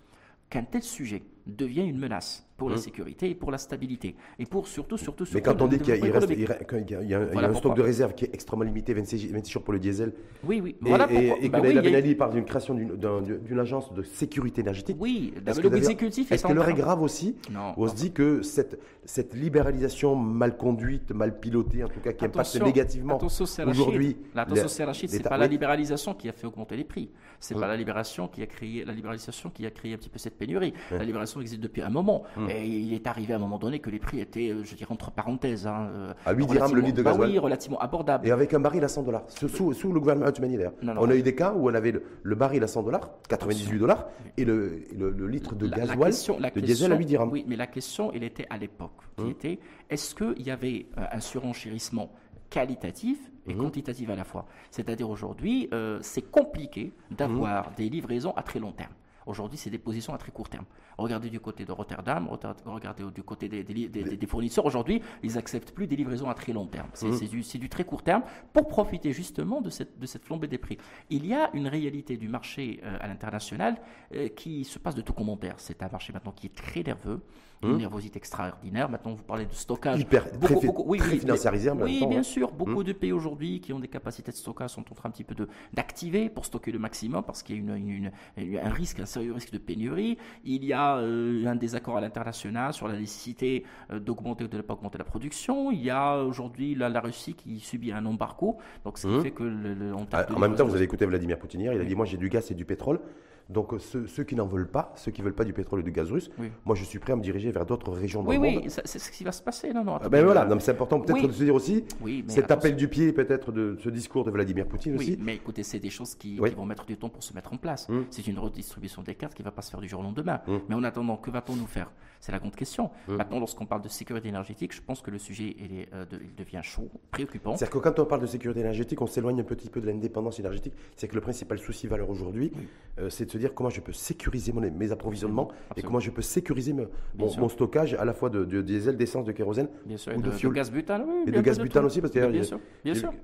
qu'un 0.50 0.64
tel 0.64 0.82
sujet 0.82 1.22
devient 1.48 1.84
une 1.84 1.98
menace 1.98 2.48
pour 2.58 2.68
la 2.68 2.74
mmh. 2.74 2.78
sécurité 2.78 3.30
et 3.30 3.34
pour 3.36 3.52
la 3.52 3.58
stabilité. 3.58 4.16
Et 4.38 4.44
pour 4.44 4.66
surtout, 4.66 4.98
surtout, 4.98 5.24
Mais 5.32 5.40
quand 5.40 5.62
on 5.62 5.68
dit 5.68 5.78
qu'il 5.78 5.94
y, 5.94 7.14
a, 7.14 7.20
un 7.20 7.54
stock 7.54 7.76
de 7.76 7.82
réserve 7.82 8.14
qui 8.14 8.24
est 8.24 8.34
extrêmement 8.34 8.64
limité, 8.64 8.92
26, 8.94 9.32
jours 9.48 9.62
pour 9.62 9.72
le 9.72 9.78
diesel. 9.78 10.12
Oui, 10.42 10.60
oui. 10.60 10.74
Et, 10.84 10.88
voilà 10.88 11.10
et, 11.10 11.32
et 11.40 11.48
bah 11.48 11.60
que 11.60 12.14
parle 12.14 12.32
d'une 12.32 12.44
création 12.44 12.74
d'une 12.74 13.58
agence 13.60 13.94
de 13.94 14.02
sécurité 14.02 14.60
énergétique. 14.60 14.96
Oui, 14.98 15.32
le 15.46 15.76
exécutif 15.76 16.32
est-ce 16.32 16.44
que 16.44 16.52
l'heure 16.52 16.68
est 16.68 16.74
grave 16.74 17.00
aussi 17.00 17.36
non, 17.50 17.74
On 17.76 17.86
se 17.86 17.94
dit 17.94 18.12
que 18.12 18.42
cette, 18.42 18.80
cette 19.04 19.34
libéralisation 19.34 20.16
mal 20.16 20.56
conduite, 20.56 21.12
mal 21.12 21.38
pilotée, 21.38 21.84
en 21.84 21.88
tout 21.88 22.00
cas, 22.00 22.12
qui 22.12 22.24
impacte 22.24 22.60
négativement 22.60 23.18
aujourd'hui. 23.66 24.16
Attention, 24.34 24.68
c'est 24.68 25.08
c'est 25.08 25.22
pas 25.22 25.36
la 25.36 25.46
libéralisation 25.46 26.14
qui 26.14 26.28
a 26.28 26.32
fait 26.32 26.46
augmenter 26.46 26.76
les 26.76 26.84
prix. 26.84 27.10
C'est 27.40 27.54
pas 27.54 27.68
la 27.68 27.76
libération 27.76 28.26
qui 28.26 28.42
a 28.42 28.46
créé 28.46 28.84
la 28.84 28.92
libéralisation 28.92 29.50
qui 29.50 29.64
a 29.64 29.70
créé 29.70 29.94
un 29.94 29.96
petit 29.96 30.08
peu 30.08 30.18
cette 30.18 30.36
pénurie. 30.36 30.72
La 30.90 31.04
libération 31.04 31.37
existe 31.40 31.60
depuis 31.60 31.82
un 31.82 31.90
moment. 31.90 32.24
Hum. 32.36 32.48
Et 32.50 32.66
il 32.66 32.92
est 32.94 33.06
arrivé 33.06 33.32
à 33.32 33.36
un 33.36 33.40
moment 33.40 33.58
donné 33.58 33.78
que 33.78 33.90
les 33.90 33.98
prix 33.98 34.20
étaient, 34.20 34.50
euh, 34.50 34.64
je 34.64 34.74
dirais, 34.74 34.92
entre 34.92 35.10
parenthèses. 35.10 35.66
Hein, 35.66 35.88
euh, 35.92 36.12
à 36.26 36.32
8 36.32 36.46
dirhams 36.46 36.74
le 36.74 36.80
litre 36.80 36.96
de 36.98 37.02
gasoil. 37.02 37.28
Bah 37.28 37.32
oui, 37.32 37.38
relativement 37.38 37.78
abordable. 37.78 38.26
Et 38.26 38.30
avec 38.30 38.54
un 38.54 38.60
baril 38.60 38.84
à 38.84 38.88
100 38.88 39.02
dollars. 39.02 39.24
Sous, 39.28 39.72
sous, 39.72 39.92
le 39.92 40.00
gouvernement 40.00 40.30
d'ailleurs. 40.30 40.72
On 40.82 41.10
a 41.10 41.14
eu 41.14 41.22
des 41.22 41.34
cas 41.34 41.52
où 41.52 41.68
on 41.68 41.74
avait 41.74 41.92
le, 42.22 42.34
baril 42.34 42.62
à 42.62 42.66
100 42.66 42.82
dollars, 42.82 43.10
98 43.28 43.78
dollars, 43.78 44.06
et 44.36 44.44
le, 44.44 44.84
le, 44.96 45.28
litre 45.28 45.54
de 45.54 45.66
gasoil 45.66 46.12
de 46.54 46.60
diesel 46.60 46.92
à 46.92 46.96
8 46.96 47.04
dirhams. 47.04 47.30
Oui, 47.30 47.44
mais 47.46 47.56
la 47.56 47.66
question, 47.66 48.12
elle 48.12 48.24
était 48.24 48.46
à 48.50 48.56
l'époque, 48.56 48.92
qui 49.16 49.24
hum. 49.24 49.30
était 49.30 49.58
est-ce 49.90 50.14
qu'il 50.14 50.46
y 50.46 50.50
avait 50.50 50.86
euh, 50.98 51.04
un 51.10 51.20
surenchérissement 51.20 52.10
qualitatif 52.50 53.18
et 53.46 53.52
hum. 53.52 53.58
quantitatif 53.60 54.08
à 54.10 54.16
la 54.16 54.24
fois? 54.24 54.46
C'est-à-dire 54.70 55.08
aujourd'hui, 55.08 55.68
c'est 56.00 56.30
compliqué 56.30 56.92
d'avoir 57.10 57.72
des 57.76 57.88
livraisons 57.88 58.32
à 58.36 58.42
très 58.42 58.58
long 58.58 58.72
terme. 58.72 58.92
Aujourd'hui, 59.28 59.58
c'est 59.58 59.68
des 59.68 59.78
positions 59.78 60.14
à 60.14 60.18
très 60.18 60.32
court 60.32 60.48
terme. 60.48 60.64
Regardez 60.98 61.30
du 61.30 61.38
côté 61.38 61.64
de 61.64 61.70
Rotterdam, 61.70 62.28
regardez 62.66 63.04
du 63.14 63.22
côté 63.22 63.48
des, 63.48 64.26
fournisseurs. 64.26 64.66
Aujourd'hui, 64.66 65.00
ils 65.22 65.34
n'acceptent 65.34 65.70
plus 65.70 65.86
des 65.86 65.94
livraisons 65.94 66.28
à 66.28 66.34
très 66.34 66.52
long 66.52 66.66
terme. 66.66 66.88
C'est 66.92 67.06
mmh. 67.06 67.58
du, 67.58 67.68
très 67.68 67.84
court 67.84 68.02
terme 68.02 68.22
pour 68.52 68.66
profiter 68.66 69.12
justement 69.12 69.60
de 69.60 69.70
cette, 69.70 69.98
de 69.98 70.06
cette 70.06 70.24
flambée 70.24 70.48
des 70.48 70.58
prix. 70.58 70.76
Il 71.08 71.24
y 71.24 71.34
a 71.34 71.50
une 71.54 71.68
réalité 71.68 72.16
du 72.16 72.28
marché 72.28 72.80
euh, 72.82 72.96
à 73.00 73.06
l'international 73.06 73.76
euh, 74.14 74.28
qui 74.28 74.64
se 74.64 74.80
passe 74.80 74.96
de 74.96 75.00
tout 75.00 75.12
commentaire. 75.12 75.54
C'est 75.58 75.82
un 75.84 75.88
marché 75.88 76.12
maintenant 76.12 76.32
qui 76.32 76.46
est 76.46 76.54
très 76.54 76.82
nerveux 76.82 77.20
une 77.62 77.74
mmh. 77.74 77.78
nervosité 77.78 78.18
extraordinaire. 78.18 78.88
Maintenant, 78.88 79.14
vous 79.14 79.22
parlez 79.22 79.46
de 79.46 79.52
stockage. 79.52 80.00
Hyper, 80.00 80.24
beaucoup, 80.34 80.54
très, 80.54 80.66
beaucoup, 80.66 80.84
oui, 80.86 80.98
très 80.98 81.18
financiarisé 81.18 81.70
Oui, 81.70 82.04
bien 82.06 82.22
sûr. 82.22 82.52
Beaucoup 82.52 82.80
mmh. 82.80 82.84
de 82.84 82.92
pays 82.92 83.12
aujourd'hui 83.12 83.60
qui 83.60 83.72
ont 83.72 83.80
des 83.80 83.88
capacités 83.88 84.30
de 84.30 84.36
stockage 84.36 84.70
sont 84.70 84.84
en 84.90 84.94
train 84.94 85.08
un 85.08 85.12
petit 85.12 85.24
peu 85.24 85.34
d'activer 85.72 86.28
pour 86.28 86.44
stocker 86.44 86.70
le 86.70 86.78
maximum 86.78 87.24
parce 87.24 87.42
qu'il 87.42 87.56
y 87.56 87.70
a 87.70 87.76
une, 87.76 88.12
un 88.36 88.70
risque, 88.70 89.00
un 89.00 89.06
sérieux 89.06 89.32
risque 89.32 89.52
de 89.52 89.58
pénurie. 89.58 90.18
Il 90.44 90.64
y 90.64 90.72
a 90.72 90.87
euh, 90.96 91.46
un 91.46 91.56
désaccord 91.56 91.96
à 91.96 92.00
l'international 92.00 92.72
sur 92.72 92.88
la 92.88 92.98
nécessité 92.98 93.64
euh, 93.92 94.00
d'augmenter 94.00 94.44
ou 94.44 94.48
de 94.48 94.56
ne 94.56 94.62
pas 94.62 94.74
augmenter 94.74 94.98
la 94.98 95.04
production. 95.04 95.70
Il 95.70 95.82
y 95.82 95.90
a 95.90 96.18
aujourd'hui 96.18 96.74
la, 96.74 97.00
Russie 97.00 97.34
qui 97.34 97.60
subit 97.60 97.92
un 97.92 98.04
embargo. 98.06 98.56
Donc, 98.84 98.98
ce 98.98 99.06
qui 99.06 99.12
mmh. 99.12 99.22
fait 99.22 99.30
que 99.30 99.42
le, 99.42 99.92
ah, 100.12 100.26
En 100.34 100.38
même 100.38 100.54
temps, 100.54 100.64
vous 100.64 100.74
avez 100.74 100.84
écouté 100.84 101.06
Vladimir 101.06 101.38
Poutine 101.38 101.60
hier, 101.60 101.72
il 101.72 101.80
a 101.80 101.84
dit 101.84 101.94
Moi, 101.94 102.06
j'ai 102.06 102.16
du 102.16 102.28
gaz 102.28 102.50
et 102.50 102.54
du 102.54 102.64
pétrole. 102.64 103.00
Donc 103.48 103.72
ceux, 103.78 104.24
qui 104.24 104.34
n'en 104.34 104.46
veulent 104.46 104.68
pas, 104.68 104.92
ceux 104.96 105.10
qui 105.10 105.22
ne 105.22 105.24
veulent 105.24 105.34
pas 105.34 105.44
du 105.44 105.54
pétrole 105.54 105.80
et 105.80 105.82
du 105.82 105.90
gaz 105.90 106.10
russe, 106.10 106.30
moi 106.66 106.76
je 106.76 106.84
suis 106.84 106.98
prêt 106.98 107.14
à 107.14 107.16
me 107.16 107.22
diriger 107.22 107.50
vers 107.50 107.64
d'autres 107.64 107.92
régions 107.92 108.22
dans 108.22 108.30
le 108.30 108.38
monde. 108.38 108.62
Oui, 108.64 108.70
c'est 108.84 108.98
ce 108.98 109.10
qui 109.10 109.24
va 109.24 109.32
se 109.32 109.42
passer. 109.42 109.72
Non, 109.72 109.84
non, 109.84 109.98
ah 110.00 110.08
ben 110.08 110.24
voilà, 110.24 110.46
c'est 110.60 110.72
important 110.72 111.00
peut-être 111.00 111.26
de 111.26 111.32
se 111.32 111.44
dire 111.44 111.54
aussi, 111.54 111.84
cet 112.26 112.50
appel 112.50 112.76
du 112.76 112.88
pied 112.88 113.12
peut-être 113.12 113.52
de 113.52 113.76
ce 113.82 113.88
discours 113.88 114.24
de 114.24 114.30
Vladimir 114.30 114.66
Poutine 114.66 114.96
oui, 114.98 115.12
aussi. 115.12 115.18
mais 115.20 115.36
écoutez, 115.36 115.62
c'est 115.62 115.78
des 115.78 115.90
choses 115.90 116.14
qui, 116.14 116.36
vont 116.36 116.66
mettre 116.66 116.84
du 116.84 116.96
temps 116.96 117.08
pour 117.08 117.22
se 117.22 117.32
mettre 117.34 117.52
en 117.52 117.56
place. 117.56 117.88
Hum. 117.88 118.04
C'est 118.10 118.26
une 118.26 118.38
redistribution 118.38 119.02
des 119.02 119.14
cartes 119.14 119.34
qui 119.34 119.42
ne 119.42 119.44
va 119.44 119.50
pas 119.50 119.62
se 119.62 119.70
faire 119.70 119.80
du 119.80 119.88
jour 119.88 120.00
au 120.00 120.02
lendemain. 120.02 120.40
Hum. 120.46 120.60
Mais 120.68 120.74
en 120.74 120.84
attendant, 120.84 121.16
que 121.16 121.30
va-t-on 121.30 121.56
nous 121.56 121.66
faire? 121.66 121.90
C'est 122.20 122.32
la 122.32 122.38
grande 122.38 122.56
question. 122.56 122.90
Hum. 123.08 123.16
Maintenant, 123.16 123.38
lorsqu'on 123.38 123.66
parle 123.66 123.82
de 123.82 123.88
sécurité 123.88 124.28
énergétique, 124.28 124.74
je 124.74 124.82
pense 124.82 125.02
que 125.02 125.10
le 125.10 125.18
sujet 125.18 125.56
euh, 125.92 126.04
il 126.12 126.34
devient 126.34 126.60
chaud, 126.62 126.88
préoccupant. 127.10 127.56
C'est-à-dire 127.56 127.80
que 127.80 127.88
quand 127.88 127.98
on 127.98 128.06
parle 128.06 128.20
de 128.20 128.26
sécurité 128.26 128.60
énergétique, 128.60 129.00
on 129.00 129.06
s'éloigne 129.06 129.40
un 129.40 129.44
petit 129.44 129.68
peu 129.68 129.80
de 129.80 129.86
l'indépendance 129.86 130.38
énergétique. 130.38 130.74
C'est 130.96 131.08
que 131.08 131.14
le 131.14 131.20
principal 131.20 131.58
souci 131.58 131.86
valeur 131.86 132.10
aujourd'hui, 132.10 132.52
euh, 132.98 133.10
c'est 133.10 133.26
de 133.26 133.30
se 133.30 133.38
dire 133.38 133.54
comment 133.54 133.70
je 133.70 133.80
peux 133.80 133.92
sécuriser 133.92 134.18
sécuriser 134.28 134.52
mes 134.52 134.92
approvisionnements 134.92 135.48
et 135.76 135.82
comment 135.82 136.00
je 136.00 136.10
peux 136.10 136.22
sécuriser 136.22 136.74
mon, 137.16 137.48
stockage 137.48 137.94
à 137.94 138.04
la 138.04 138.12
fois 138.12 138.30
de, 138.30 138.62
diesel, 138.62 138.96
d'essence, 138.96 139.24
de 139.24 139.32
kérosène 139.32 139.68
ou 139.86 140.20
de, 140.20 140.30
de, 140.30 140.48
gaz 140.48 140.70
butane. 140.70 141.04
Oui, 141.06 141.24
et 141.26 141.30
de 141.30 141.40
gaz 141.40 141.58
butane 141.58 141.84
aussi, 141.84 142.00
parce 142.00 142.12
que 142.12 142.20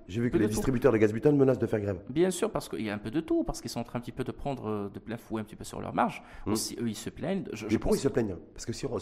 j'ai 0.09 0.21
vu 0.21 0.31
que 0.31 0.39
les 0.39 0.49
distributeurs 0.49 0.93
de 0.93 0.99
gaz 0.99 1.13
butane 1.13 1.37
menacent 1.37 1.59
de 1.59 1.67
faire 1.67 1.81
grève. 1.81 1.99
Bien 2.09 2.31
sûr, 2.31 2.51
parce 2.51 2.69
qu'il 2.69 2.83
y 2.83 2.91
a 2.91 2.95
un 2.95 2.99
peu 2.99 3.11
de 3.11 3.21
tout, 3.21 3.45
parce 3.45 3.61
qu'ils 3.61 3.71
sont 3.71 3.81
en 3.81 3.85
train 3.85 3.99
un 3.99 4.03
petit 4.03 4.13
peu 4.13 4.25
de 4.25 4.33
prendre 4.33 4.69
euh, 4.69 4.89
de 4.89 4.99
plein 4.99 5.17
fouet 5.17 5.41
un 5.41 5.45
petit 5.45 5.57
peu 5.57 5.65
sur 5.65 5.81
leur 5.81 5.95
marge. 5.95 6.23
Hum. 6.47 6.53
Aussi, 6.53 6.77
eux, 6.81 6.89
ils 6.89 6.97
se 6.97 7.11
plaignent. 7.11 7.45
Je, 7.53 7.67
Mais 7.71 7.79
pourquoi 7.79 7.97
ils 7.97 8.01
se 8.01 8.09
plaignent? 8.09 8.37
Parce 8.53 8.67
que 8.67 8.73
si 8.73 8.84
on, 8.93 8.99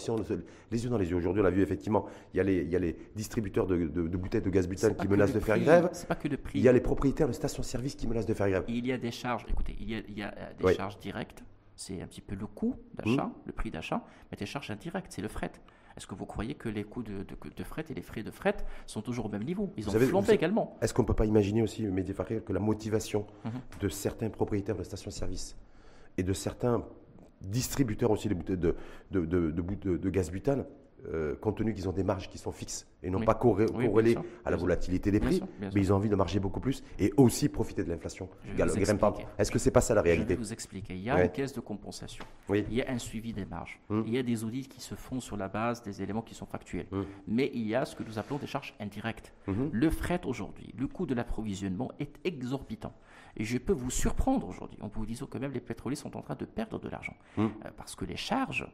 les 0.70 0.84
yeux 0.84 0.90
dans 0.90 0.98
les 0.98 1.10
yeux, 1.10 1.16
aujourd'hui, 1.16 1.42
on 1.42 1.46
a 1.46 1.50
vu 1.50 1.62
effectivement, 1.62 2.06
il 2.34 2.38
y 2.38 2.40
a 2.40 2.44
les, 2.44 2.62
il 2.62 2.70
y 2.70 2.76
a 2.76 2.78
les 2.78 2.96
distributeurs 3.14 3.66
de, 3.66 3.76
bouteilles 4.16 4.42
de 4.42 4.50
gaz 4.50 4.68
butane 4.68 4.96
qui 4.96 5.08
menacent 5.08 5.32
de 5.32 5.40
faire 5.40 5.58
grève. 5.58 5.88
C'est 5.92 6.08
pas 6.08 6.14
que 6.14 6.28
le 6.28 6.36
prix. 6.36 6.58
Il 6.58 6.64
y 6.64 6.68
a 6.68 6.72
les 6.72 6.80
propriétaires 6.80 7.28
de 7.28 7.32
stations-service 7.32 7.94
qui 7.94 8.06
menacent 8.06 8.26
de 8.26 8.34
faire 8.34 8.48
grève. 8.48 8.64
Il 8.68 8.86
y 8.86 8.92
a 8.92 8.98
des 8.98 9.10
charges, 9.10 9.44
écoutez, 9.48 9.76
il 9.80 9.90
y 9.90 9.94
a, 9.94 9.98
il 10.08 10.18
y 10.18 10.22
a 10.22 10.34
euh, 10.36 10.68
des 10.68 10.74
charges 10.74 10.98
directes 10.98 11.42
c'est 11.74 12.00
un 12.00 12.06
petit 12.06 12.20
peu 12.20 12.34
le 12.34 12.46
coût 12.46 12.76
d'achat, 12.94 13.26
mmh. 13.26 13.32
le 13.46 13.52
prix 13.52 13.70
d'achat, 13.70 14.04
mais 14.30 14.36
tes 14.36 14.46
charges 14.46 14.70
indirectes, 14.70 15.10
c'est 15.10 15.22
le 15.22 15.28
fret. 15.28 15.52
Est-ce 15.96 16.06
que 16.06 16.14
vous 16.14 16.26
croyez 16.26 16.54
que 16.54 16.68
les 16.68 16.84
coûts 16.84 17.02
de, 17.02 17.24
fret 17.64 17.84
et 17.90 17.94
les 17.94 18.02
frais 18.02 18.22
de 18.22 18.30
fret 18.30 18.56
sont 18.86 19.02
toujours 19.02 19.26
au 19.26 19.28
même 19.28 19.44
niveau? 19.44 19.72
Ils 19.76 19.88
ont 19.88 19.92
flambé 19.92 20.32
également. 20.32 20.78
Est-ce 20.80 20.94
qu'on 20.94 21.02
ne 21.02 21.06
peut 21.06 21.14
pas 21.14 21.26
imaginer 21.26 21.62
aussi, 21.62 21.82
Mehdi 21.82 22.14
que 22.14 22.52
la 22.52 22.60
motivation 22.60 23.26
mmh. 23.44 23.48
de 23.80 23.88
certains 23.88 24.30
propriétaires 24.30 24.76
de 24.76 24.84
stations-service 24.84 25.56
et 26.16 26.22
de 26.22 26.32
certains 26.32 26.84
distributeurs 27.42 28.10
aussi 28.10 28.28
de, 28.28 28.74
de, 29.10 29.50
de 29.50 30.10
gaz 30.10 30.30
butane 30.30 30.64
euh, 31.08 31.34
compte 31.34 31.56
tenu 31.56 31.74
qu'ils 31.74 31.88
ont 31.88 31.92
des 31.92 32.04
marges 32.04 32.28
qui 32.28 32.38
sont 32.38 32.52
fixes 32.52 32.86
et 33.02 33.10
non 33.10 33.20
pas 33.20 33.34
corrélées 33.34 34.16
à 34.44 34.50
la 34.52 34.56
volatilité 34.56 35.10
des 35.10 35.18
prix, 35.18 35.42
mais 35.60 35.80
ils 35.80 35.92
ont 35.92 35.96
envie 35.96 36.08
de 36.08 36.14
marger 36.14 36.38
beaucoup 36.38 36.60
plus 36.60 36.84
et 37.00 37.12
aussi 37.16 37.48
profiter 37.48 37.82
de 37.82 37.88
l'inflation 37.90 38.28
Est-ce 39.38 39.50
que 39.50 39.58
c'est 39.58 39.72
pas 39.72 39.80
ça 39.80 39.94
la 39.94 40.02
réalité 40.02 40.34
Je 40.34 40.38
vais 40.38 40.44
vous 40.44 40.52
expliquer. 40.52 40.94
Il 40.94 41.02
y 41.02 41.10
a 41.10 41.22
une 41.24 41.30
caisse 41.30 41.52
de 41.52 41.60
compensation. 41.60 42.24
Il 42.50 42.72
y 42.72 42.82
a 42.82 42.90
un 42.90 42.98
suivi 42.98 43.32
des 43.32 43.44
marges. 43.44 43.80
Hum. 43.90 44.04
Il 44.06 44.12
y 44.14 44.18
a 44.18 44.22
des 44.22 44.44
audits 44.44 44.68
qui 44.68 44.80
se 44.80 44.94
font 44.94 45.18
sur 45.18 45.36
la 45.36 45.48
base 45.48 45.82
des 45.82 46.02
éléments 46.02 46.22
qui 46.22 46.34
sont 46.34 46.46
factuels. 46.46 46.86
Hum. 46.92 47.04
Mais 47.26 47.50
il 47.52 47.66
y 47.66 47.74
a 47.74 47.84
ce 47.84 47.96
que 47.96 48.04
nous 48.04 48.18
appelons 48.20 48.38
des 48.38 48.46
charges 48.46 48.74
indirectes. 48.78 49.32
Hum. 49.48 49.70
Le 49.72 49.90
fret 49.90 50.20
aujourd'hui, 50.24 50.72
le 50.78 50.86
coût 50.86 51.06
de 51.06 51.14
l'approvisionnement 51.14 51.90
est 51.98 52.14
exorbitant. 52.24 52.94
Et 53.36 53.44
je 53.44 53.58
peux 53.58 53.72
vous 53.72 53.90
surprendre 53.90 54.48
aujourd'hui 54.48 54.78
en 54.80 54.88
vous 54.88 55.06
disant 55.06 55.26
que 55.26 55.38
même 55.38 55.52
les 55.52 55.60
pétroliers 55.60 55.96
sont 55.96 56.16
en 56.16 56.22
train 56.22 56.34
de 56.34 56.44
perdre 56.44 56.78
de 56.78 56.88
l'argent. 56.88 57.16
Euh, 57.38 57.48
parce 57.76 57.94
que 57.94 58.04
les 58.04 58.16
charges 58.16 58.66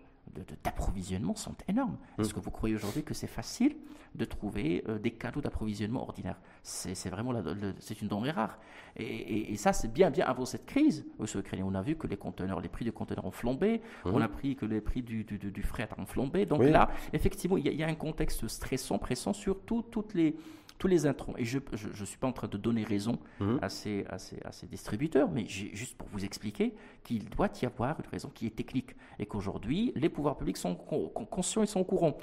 d'approvisionnement 0.64 1.34
sont 1.34 1.54
énormes. 1.68 1.96
Mmh. 2.16 2.22
Est-ce 2.22 2.34
que 2.34 2.40
vous 2.40 2.50
croyez 2.50 2.74
aujourd'hui 2.74 3.02
que 3.02 3.14
c'est 3.14 3.26
facile 3.28 3.76
de 4.14 4.24
trouver 4.24 4.84
euh, 4.88 4.98
des 4.98 5.12
canaux 5.12 5.40
d'approvisionnement 5.40 6.02
ordinaires? 6.02 6.38
C'est 6.62 7.08
vraiment 7.08 7.32
c'est 7.78 8.02
une 8.02 8.08
denrée 8.08 8.32
rare. 8.32 8.58
Et, 8.96 9.56
ça, 9.56 9.72
c'est 9.72 9.92
bien, 9.92 10.10
bien 10.10 10.26
avant 10.26 10.44
cette 10.44 10.66
crise. 10.66 11.06
On 11.18 11.74
a 11.74 11.82
vu 11.82 11.96
que 11.96 12.06
les 12.06 12.16
conteneurs, 12.16 12.60
les 12.60 12.68
prix 12.68 12.84
des 12.84 12.90
conteneurs 12.90 13.24
ont 13.24 13.30
flambé. 13.30 13.80
Mmh. 14.04 14.10
On 14.12 14.20
a 14.20 14.28
pris 14.28 14.56
que 14.56 14.66
les 14.66 14.80
prix 14.80 15.02
du, 15.02 15.24
du, 15.24 15.62
fret 15.62 15.88
ont 15.98 16.06
flambé. 16.06 16.46
Donc 16.46 16.62
là, 16.62 16.90
effectivement, 17.12 17.56
il 17.56 17.66
y, 17.66 17.82
a 17.82 17.86
un 17.86 17.94
contexte 17.94 18.48
stressant, 18.48 18.98
pressant 18.98 19.32
sur 19.32 19.60
toutes 19.60 20.14
les 20.14 20.36
tous 20.78 20.88
les 20.88 21.06
introns. 21.06 21.34
Et 21.36 21.44
je 21.44 21.58
ne 21.58 22.04
suis 22.04 22.18
pas 22.18 22.26
en 22.26 22.32
train 22.32 22.48
de 22.48 22.56
donner 22.56 22.84
raison 22.84 23.18
mmh. 23.40 23.56
à, 23.60 23.68
ces, 23.68 24.04
à, 24.08 24.18
ces, 24.18 24.38
à, 24.44 24.52
ces, 24.52 24.66
distributeurs, 24.66 25.30
mais 25.30 25.46
juste 25.46 25.96
pour 25.96 26.08
vous 26.08 26.24
expliquer 26.24 26.74
qu'il 27.04 27.28
doit 27.28 27.50
y 27.60 27.66
avoir 27.66 27.98
une 28.00 28.10
raison 28.10 28.30
qui 28.32 28.46
est 28.46 28.54
technique 28.54 28.94
et 29.18 29.26
qu'aujourd'hui, 29.26 29.92
les 29.96 30.08
pouvoirs 30.08 30.36
publics 30.36 30.56
sont 30.56 30.74
conscients 30.74 31.62
et 31.62 31.66
sont 31.66 31.80
au 31.80 31.84
courant. 31.84 32.16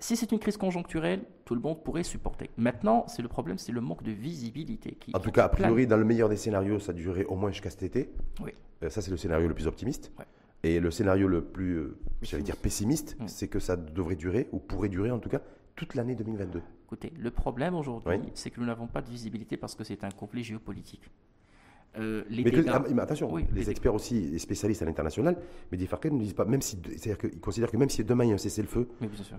Si 0.00 0.16
c'est 0.16 0.32
une 0.32 0.38
crise 0.38 0.56
conjoncturelle, 0.56 1.22
tout 1.44 1.54
le 1.54 1.60
monde 1.60 1.84
pourrait 1.84 2.04
supporter. 2.04 2.48
Maintenant, 2.56 3.04
c'est 3.06 3.20
le 3.20 3.28
problème, 3.28 3.58
c'est 3.58 3.72
le 3.72 3.82
manque 3.82 4.02
de 4.02 4.12
visibilité. 4.12 4.96
Qui, 4.98 5.14
en 5.14 5.20
tout 5.20 5.30
cas, 5.30 5.44
a 5.44 5.48
priori, 5.50 5.86
dans 5.86 5.98
le 5.98 6.06
meilleur 6.06 6.30
des 6.30 6.36
scénarios, 6.36 6.78
ça 6.78 6.94
durerait 6.94 7.26
au 7.26 7.36
moins 7.36 7.50
jusqu'à 7.50 7.68
cet 7.68 7.82
été. 7.82 8.10
Oui. 8.42 8.52
Euh, 8.82 8.88
ça, 8.88 9.02
c'est 9.02 9.10
le 9.10 9.18
scénario 9.18 9.46
le 9.46 9.54
plus 9.54 9.66
optimiste. 9.66 10.10
Et 10.62 10.80
le 10.80 10.90
scénario 10.90 11.28
le 11.28 11.42
plus, 11.42 11.76
euh, 11.76 11.98
j'allais 12.22 12.42
dire 12.42 12.56
pessimiste, 12.56 13.16
c'est 13.26 13.48
que 13.48 13.58
ça 13.58 13.76
devrait 13.76 14.16
durer, 14.16 14.48
ou 14.52 14.58
pourrait 14.58 14.88
durer 14.88 15.10
en 15.10 15.18
tout 15.18 15.28
cas, 15.28 15.40
toute 15.80 15.94
l'année 15.94 16.14
2022. 16.14 16.60
Écoutez, 16.84 17.10
le 17.18 17.30
problème 17.30 17.74
aujourd'hui, 17.74 18.20
c'est 18.34 18.50
que 18.50 18.60
nous 18.60 18.66
n'avons 18.66 18.86
pas 18.86 19.00
de 19.00 19.08
visibilité 19.08 19.56
parce 19.56 19.74
que 19.74 19.82
c'est 19.82 20.04
un 20.04 20.10
conflit 20.10 20.44
géopolitique. 20.44 21.10
Euh, 21.98 22.22
les 22.28 22.44
mais, 22.44 23.02
attention, 23.02 23.34
les, 23.52 23.68
experts 23.70 23.94
aussi, 23.94 24.20
les 24.20 24.38
spécialistes 24.38 24.82
à 24.82 24.84
l'international, 24.84 25.36
mais 25.72 25.78
des 25.78 25.88
ne 25.88 26.18
disent 26.20 26.34
pas, 26.34 26.44
même 26.44 26.60
si, 26.60 26.78
c'est-à-dire 26.84 27.18
qu'ils 27.18 27.40
considèrent 27.40 27.70
que 27.70 27.78
même 27.78 27.88
si 27.88 28.04
demain 28.04 28.24
il 28.24 28.28
y 28.28 28.30
a 28.30 28.34
un 28.34 28.38
cessez-le-feu 28.38 28.88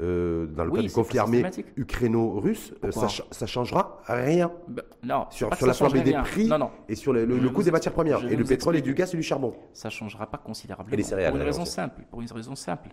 euh, 0.01 0.47
dans 0.47 0.65
le 0.65 0.71
cadre 0.71 0.83
du 0.83 0.91
conflit 0.91 1.19
armé 1.19 1.45
ukraino-russe, 1.77 2.73
euh, 2.83 2.91
ça, 2.91 3.07
ça 3.07 3.45
changera 3.45 4.01
rien. 4.05 4.51
Bah, 4.67 4.81
non, 5.03 5.27
sur, 5.29 5.53
sur 5.55 5.67
la 5.67 5.73
flambée 5.73 6.01
des 6.01 6.13
prix 6.13 6.49
et 6.89 6.95
sur 6.95 7.13
le, 7.13 7.49
coût 7.51 7.63
des 7.63 7.71
matières 7.71 7.93
premières 7.93 8.25
et 8.25 8.35
le 8.35 8.43
pétrole 8.43 8.75
et 8.75 8.81
du 8.81 8.95
gaz 8.95 9.13
et 9.13 9.17
du 9.17 9.23
charbon. 9.23 9.53
Ça 9.73 9.89
changera 9.89 10.29
pas 10.29 10.39
considérablement. 10.39 10.93
Et 10.93 10.97
les 10.97 11.03
céréales, 11.03 11.31
pour 11.31 11.39
une 11.39 11.45
raison 11.45 11.65
simple. 11.65 12.01
Pour 12.09 12.21
une 12.21 12.31
raison 12.31 12.55
simple. 12.55 12.89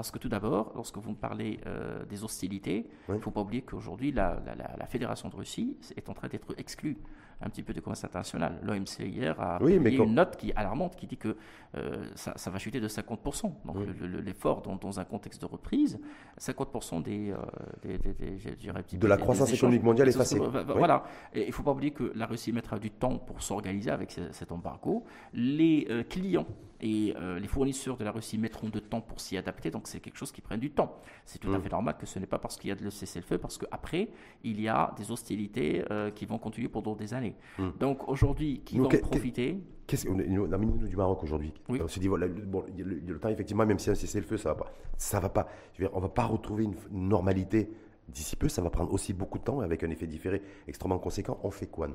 Parce 0.00 0.10
que 0.10 0.18
tout 0.18 0.30
d'abord, 0.30 0.72
lorsque 0.76 0.96
vous 0.96 1.10
me 1.10 1.14
parlez 1.14 1.60
des 2.08 2.24
hostilités, 2.24 2.88
il 3.10 3.16
ne 3.16 3.20
faut 3.20 3.30
pas 3.30 3.42
oublier 3.42 3.60
qu'aujourd'hui, 3.60 4.12
la, 4.12 4.42
la, 4.78 4.86
Fédération 4.86 5.28
de 5.28 5.36
Russie 5.36 5.76
est 5.94 6.08
en 6.08 6.14
train 6.14 6.28
d'être 6.28 6.54
exclue 6.56 6.96
un 7.42 7.48
petit 7.48 7.62
peu 7.62 7.72
de 7.72 7.80
commerce 7.80 8.04
international. 8.04 8.58
L'OMC 8.62 9.00
hier 9.00 9.40
a 9.40 9.58
publié 9.58 9.96
une 9.96 10.14
note 10.14 10.36
qui 10.36 10.52
alarmante 10.52 10.96
qui 10.96 11.06
dit 11.06 11.16
que 11.16 11.36
euh, 11.76 12.04
ça, 12.16 12.50
va 12.50 12.58
chuter 12.58 12.80
de 12.80 12.88
50%. 12.88 13.52
Donc 13.64 13.76
l'effort 14.24 14.62
dans, 14.62 15.00
un 15.00 15.04
contexte 15.04 15.40
de 15.40 15.46
reprise, 15.46 16.00
50% 16.40 17.02
des, 17.02 17.30
euh, 17.30 17.36
des, 17.82 17.98
des, 17.98 18.98
de 18.98 19.06
la 19.06 19.16
croissance 19.16 19.52
économique 19.52 19.82
mondiale 19.82 20.08
est 20.08 20.16
passée. 20.16 20.38
Voilà. 20.38 21.04
Et 21.32 21.42
il 21.42 21.48
ne 21.48 21.52
faut 21.52 21.62
pas 21.62 21.72
oublier 21.72 21.92
que 21.92 22.12
la 22.14 22.26
Russie 22.26 22.52
mettra 22.52 22.78
du 22.78 22.90
temps 22.90 23.18
pour 23.18 23.42
s'organiser 23.42 23.90
avec 23.90 24.10
cet 24.32 24.52
embargo. 24.52 25.04
Les 25.32 25.86
euh, 25.90 26.02
clients 26.02 26.46
et 26.82 27.14
les 27.38 27.46
fournisseurs 27.46 27.98
de 27.98 28.04
la 28.04 28.10
Russie 28.10 28.38
mettront 28.38 28.70
de 28.70 28.78
temps 28.78 29.02
pour 29.02 29.20
s'y 29.20 29.36
adapter, 29.36 29.70
donc 29.70 29.86
c'est 29.86 30.00
quelque 30.00 30.16
chose 30.16 30.32
qui 30.32 30.40
prend 30.40 30.56
du 30.56 30.70
temps. 30.70 30.96
C'est 31.26 31.38
tout 31.38 31.52
à 31.52 31.58
mm. 31.58 31.62
fait 31.62 31.68
normal 31.68 31.96
que 31.98 32.06
ce 32.06 32.18
n'est 32.18 32.26
pas 32.26 32.38
parce 32.38 32.56
qu'il 32.56 32.70
y 32.70 32.72
a 32.72 32.74
de 32.74 32.82
le 32.82 32.88
cessez-le-feu, 32.88 33.36
parce 33.36 33.58
qu'après, 33.58 34.08
il 34.44 34.58
y 34.62 34.66
a 34.66 34.94
des 34.96 35.10
hostilités 35.10 35.84
qui 36.14 36.24
vont 36.24 36.38
continuer 36.38 36.68
pendant 36.68 36.94
des 36.94 37.12
années. 37.12 37.29
Mm. 37.58 37.68
Donc 37.78 38.08
aujourd'hui, 38.08 38.62
qui 38.64 38.78
vont 38.78 38.88
profiter 38.88 39.58
Qu'est-ce 39.86 40.06
qu'on 40.06 40.16
le 40.18 40.86
du 40.86 40.96
Maroc 40.96 41.24
aujourd'hui 41.24 41.52
On 41.68 41.88
se 41.88 41.98
dit 41.98 42.06
voilà, 42.06 42.28
bon, 42.28 42.64
le, 42.78 43.18
temps 43.18 43.28
effectivement, 43.28 43.66
même 43.66 43.80
si 43.80 43.90
un 43.90 43.96
cessez 43.96 44.20
le 44.20 44.26
feu, 44.26 44.36
ça 44.36 44.50
va 44.50 44.54
pas, 44.54 44.72
ça 44.96 45.18
va 45.18 45.28
pas. 45.28 45.48
Je 45.72 45.82
veux 45.82 45.88
dire, 45.88 45.96
on 45.96 46.00
va 46.00 46.08
pas 46.08 46.26
retrouver 46.26 46.64
une 46.64 47.08
normalité 47.08 47.68
d'ici 48.08 48.36
peu. 48.36 48.48
Ça 48.48 48.62
va 48.62 48.70
prendre 48.70 48.92
aussi 48.92 49.12
beaucoup 49.12 49.38
de 49.38 49.44
temps 49.44 49.60
avec 49.60 49.82
un 49.82 49.90
effet 49.90 50.06
différé 50.06 50.42
extrêmement 50.68 50.98
conséquent. 50.98 51.40
On 51.42 51.50
fait 51.50 51.66
quoi 51.66 51.88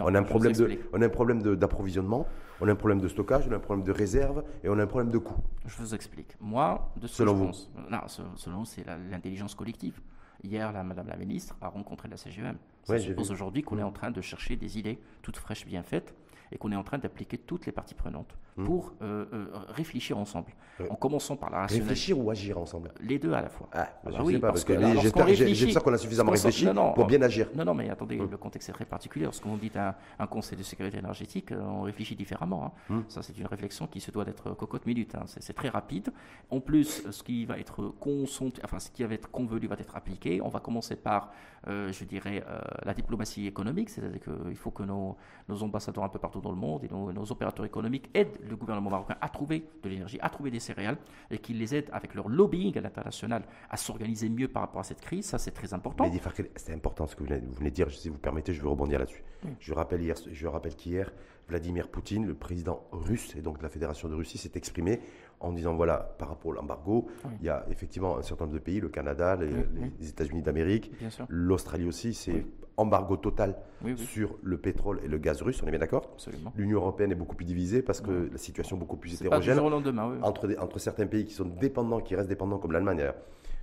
on, 0.00 0.14
a 0.14 0.18
un 0.18 0.22
problème 0.22 0.52
de, 0.52 0.78
on 0.92 1.02
a 1.02 1.06
un 1.06 1.10
problème 1.10 1.42
d'approvisionnement, 1.42 2.26
on 2.60 2.68
a 2.68 2.72
un 2.72 2.76
problème 2.76 3.00
de 3.00 3.08
stockage, 3.08 3.44
on 3.48 3.52
a 3.52 3.56
un 3.56 3.60
problème 3.60 3.84
de 3.84 3.92
réserve 3.92 4.42
et 4.64 4.68
on 4.68 4.78
a 4.78 4.82
un 4.82 4.86
problème 4.86 5.10
de 5.10 5.18
coût. 5.18 5.40
Je 5.66 5.76
vous 5.76 5.94
explique. 5.94 6.36
Moi, 6.40 6.92
de 6.96 7.06
ce 7.06 7.16
selon 7.16 7.32
que 7.32 7.38
je 7.38 7.42
vous. 7.42 7.48
pense, 7.48 7.70
non, 7.90 8.36
selon 8.36 8.64
c'est 8.64 8.84
l'intelligence 9.10 9.54
collective. 9.54 10.00
Hier, 10.44 10.72
la, 10.72 10.82
Madame 10.82 11.08
la 11.08 11.16
ministre 11.16 11.56
a 11.60 11.68
rencontré 11.68 12.08
la 12.08 12.16
CGM. 12.16 12.56
Ça 12.84 12.98
suppose 12.98 13.30
aujourd'hui 13.30 13.62
qu'on 13.62 13.78
est 13.78 13.82
en 13.82 13.92
train 13.92 14.10
de 14.10 14.20
chercher 14.20 14.56
des 14.56 14.78
idées 14.78 14.98
toutes 15.22 15.36
fraîches, 15.36 15.66
bien 15.66 15.82
faites, 15.82 16.14
et 16.50 16.58
qu'on 16.58 16.72
est 16.72 16.76
en 16.76 16.82
train 16.82 16.98
d'appliquer 16.98 17.38
toutes 17.38 17.66
les 17.66 17.72
parties 17.72 17.94
prenantes. 17.94 18.36
Pour 18.56 18.92
euh, 19.02 19.24
euh, 19.32 19.46
réfléchir 19.68 20.18
ensemble. 20.18 20.52
En 20.90 20.96
commençant 20.96 21.36
par 21.36 21.50
la 21.50 21.58
rationalité. 21.58 21.90
Réfléchir 21.90 22.18
ou 22.18 22.30
agir 22.30 22.58
ensemble 22.58 22.90
Les 23.00 23.18
deux 23.18 23.32
à 23.32 23.40
la 23.40 23.48
fois. 23.48 23.68
Ah, 23.72 23.88
bah, 24.04 24.10
oui, 24.24 24.38
parce, 24.38 24.64
que, 24.64 24.74
j'espère 25.36 25.82
qu'on 25.82 25.92
a 25.92 25.98
suffisamment 25.98 26.32
réfléchi 26.32 26.66
pour 26.94 27.06
bien 27.06 27.22
agir. 27.22 27.48
Non, 27.54 27.64
non, 27.64 27.74
mais 27.74 27.88
attendez, 27.88 28.16
hmm. 28.16 28.30
le 28.30 28.36
contexte 28.36 28.68
est 28.68 28.72
très 28.72 28.84
particulier. 28.84 29.24
Lorsqu'on 29.24 29.56
dit 29.56 29.70
un, 29.76 29.94
un 30.18 30.26
conseil 30.26 30.58
de 30.58 30.64
sécurité 30.64 30.98
énergétique, 30.98 31.52
euh, 31.52 31.60
on 31.62 31.82
réfléchit 31.82 32.16
différemment. 32.16 32.74
Hein. 32.90 32.94
Hmm. 32.94 33.00
Ça, 33.08 33.22
c'est 33.22 33.36
une 33.38 33.46
réflexion 33.46 33.86
qui 33.86 34.00
se 34.00 34.10
doit 34.10 34.24
d'être 34.24 34.54
cocotte 34.54 34.86
minute. 34.86 35.14
Hein. 35.14 35.24
C'est 35.26 35.52
très 35.52 35.68
rapide. 35.68 36.10
En 36.50 36.58
plus, 36.58 37.04
ce 37.10 37.22
qui 37.22 37.44
va 37.44 37.58
être 37.58 37.94
enfin, 38.64 38.78
ce 38.80 38.90
qui 38.90 39.04
va 39.04 39.14
être 39.14 39.30
convenu 39.30 39.68
va 39.68 39.76
être 39.78 39.96
appliqué. 39.96 40.40
On 40.42 40.48
va 40.48 40.58
commencer 40.58 40.96
par, 40.96 41.32
je 41.66 42.04
dirais, 42.04 42.42
la 42.84 42.94
diplomatie 42.94 43.46
économique, 43.46 43.90
c'est-à-dire 43.90 44.20
qu'il 44.20 44.56
faut 44.56 44.70
que 44.70 44.82
nos, 44.82 45.16
nos 45.48 45.62
ambassadeurs 45.62 46.04
un 46.04 46.08
peu 46.08 46.18
partout 46.18 46.40
dans 46.40 46.50
le 46.50 46.56
monde 46.56 46.84
et 46.84 46.88
nos, 46.88 47.32
opérateurs 47.32 47.64
économiques 47.64 48.10
aident 48.14 48.38
le 48.48 48.56
gouvernement 48.56 48.90
marocain 48.90 49.16
à 49.20 49.28
trouver 49.28 49.64
de 49.82 49.88
l'énergie, 49.88 50.18
à 50.20 50.28
trouver 50.28 50.50
des 50.50 50.60
céréales, 50.60 50.96
et 51.30 51.38
qu'ils 51.38 51.58
les 51.58 51.74
aident 51.74 51.90
avec 51.92 52.14
leur 52.14 52.28
lobbying 52.28 52.76
à 52.78 52.80
l'international 52.80 53.44
à 53.70 53.76
s'organiser 53.76 54.28
mieux 54.28 54.48
par 54.48 54.62
rapport 54.62 54.80
à 54.80 54.84
cette 54.84 55.00
crise. 55.00 55.26
Ça, 55.26 55.38
c'est 55.38 55.50
très 55.50 55.74
important. 55.74 56.04
C'est 56.56 56.72
important 56.72 57.06
ce 57.06 57.16
que 57.16 57.22
vous 57.22 57.54
venez, 57.54 57.70
de 57.70 57.74
dire. 57.74 57.90
Si 57.90 58.08
vous 58.08 58.18
permettez, 58.18 58.52
je 58.52 58.62
vais 58.62 58.68
rebondir 58.68 58.98
là-dessus. 58.98 59.22
Je 59.58 59.72
rappelle 59.72 60.02
hier, 60.02 60.16
je 60.30 60.46
rappelle 60.46 60.76
qu'hier, 60.76 61.12
Vladimir 61.48 61.88
Poutine, 61.88 62.26
le 62.26 62.34
président 62.34 62.84
russe 62.92 63.34
et 63.36 63.42
donc 63.42 63.58
de 63.58 63.62
la 63.62 63.68
Fédération 63.68 64.08
de 64.08 64.14
Russie, 64.14 64.38
s'est 64.38 64.52
exprimé 64.54 65.00
en 65.40 65.52
disant 65.52 65.74
voilà, 65.74 65.96
par 66.18 66.28
rapport 66.28 66.52
à 66.52 66.54
l'embargo, 66.56 67.08
il 67.40 67.46
y 67.46 67.48
a 67.48 67.66
effectivement 67.70 68.16
un 68.16 68.22
certain 68.22 68.44
nombre 68.44 68.54
de 68.54 68.62
pays, 68.62 68.80
le 68.80 68.88
Canada, 68.88 69.36
les, 69.36 70.08
États-Unis 70.08 70.42
d'Amérique, 70.42 70.92
l'Australie 71.28 71.86
aussi, 71.86 72.14
c'est 72.14 72.46
embargo 72.76 73.16
total 73.16 73.56
sur 73.96 74.36
le 74.42 74.56
pétrole 74.58 75.00
et 75.04 75.08
le 75.08 75.18
gaz 75.18 75.42
russe, 75.42 75.62
on 75.62 75.66
est 75.66 75.70
bien 75.70 75.80
d'accord 75.80 76.16
L'Union 76.56 76.78
européenne 76.78 77.12
est 77.12 77.16
beaucoup 77.16 77.36
plus 77.36 77.44
divisée 77.44 77.82
parce 77.82 78.00
que 78.00 78.30
la 78.30 78.38
situation 78.38 78.76
est 78.76 78.80
beaucoup 78.80 78.96
plus 78.96 79.14
hétérogène 79.14 79.58
entre, 80.22 80.56
entre 80.58 80.78
certains 80.78 81.06
pays 81.06 81.24
qui 81.24 81.34
sont 81.34 81.44
dépendants, 81.44 82.00
qui 82.00 82.14
restent 82.14 82.28
dépendants 82.28 82.58
comme 82.58 82.72
l'Allemagne 82.72 83.12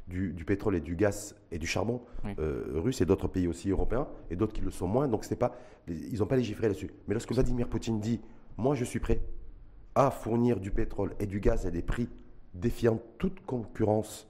du, 0.08 0.34
du, 0.34 0.44
pétrole 0.44 0.76
et 0.76 0.82
du 0.82 0.96
gaz 0.96 1.36
et 1.52 1.58
du 1.60 1.68
charbon 1.68 2.02
euh, 2.40 2.64
russe 2.76 3.02
et 3.02 3.06
d'autres 3.06 3.28
pays 3.28 3.48
aussi 3.48 3.70
européens 3.70 4.08
et 4.30 4.36
d'autres 4.36 4.54
qui 4.54 4.62
le 4.62 4.72
sont 4.72 4.88
moins. 4.88 5.08
Donc 5.08 5.24
c'est 5.24 5.36
pas, 5.36 5.56
ils 5.88 6.20
n'ont 6.20 6.26
pas 6.26 6.36
légiféré 6.36 6.68
là-dessus. 6.68 6.92
Mais 7.08 7.14
lorsque 7.14 7.32
Vladimir 7.32 7.68
Poutine 7.68 8.00
dit, 8.00 8.20
moi 8.58 8.76
je 8.76 8.84
suis 8.86 9.00
prêt 9.00 9.22
à 9.96 10.12
fournir 10.12 10.60
du 10.60 10.72
pétrole 10.72 11.14
et 11.20 11.26
du 11.26 11.40
gaz 11.40 11.66
à 11.66 11.72
des 11.72 11.82
prix 11.82 12.10
défiant 12.54 13.00
toute 13.18 13.46
concurrence, 13.46 14.28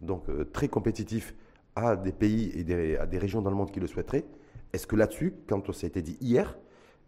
donc 0.00 0.28
euh, 0.28 0.44
très 0.44 0.68
compétitifs 0.68 1.34
à 1.76 1.96
des 1.96 2.12
pays 2.12 2.52
et 2.56 2.98
à 2.98 3.06
des 3.06 3.18
régions 3.18 3.42
dans 3.42 3.50
le 3.50 3.56
monde 3.56 3.70
qui 3.70 3.80
le 3.80 3.86
souhaiteraient. 3.86 4.24
Est-ce 4.72 4.86
que 4.86 4.96
là-dessus, 4.96 5.34
quand 5.48 5.72
ça 5.72 5.86
a 5.86 5.88
été 5.88 6.02
dit 6.02 6.16
hier, 6.20 6.56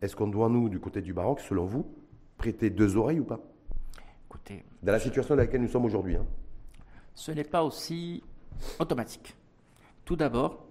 est-ce 0.02 0.14
qu'on 0.14 0.28
doit, 0.28 0.48
nous, 0.48 0.68
du 0.68 0.78
côté 0.78 1.02
du 1.02 1.12
Maroc, 1.12 1.40
selon 1.40 1.64
vous, 1.66 1.86
prêter 2.36 2.70
deux 2.70 2.96
oreilles 2.96 3.20
ou 3.20 3.24
pas? 3.24 3.40
Écoutez. 4.28 4.64
Dans 4.82 4.92
la 4.92 5.00
situation 5.00 5.34
dans 5.34 5.42
laquelle 5.42 5.62
nous 5.62 5.68
sommes 5.68 5.84
aujourd'hui. 5.84 6.16
Hein. 6.16 6.26
Ce 7.14 7.32
n'est 7.32 7.44
pas 7.44 7.64
aussi 7.64 8.22
automatique. 8.78 9.34
Tout 10.04 10.16
d'abord, 10.16 10.66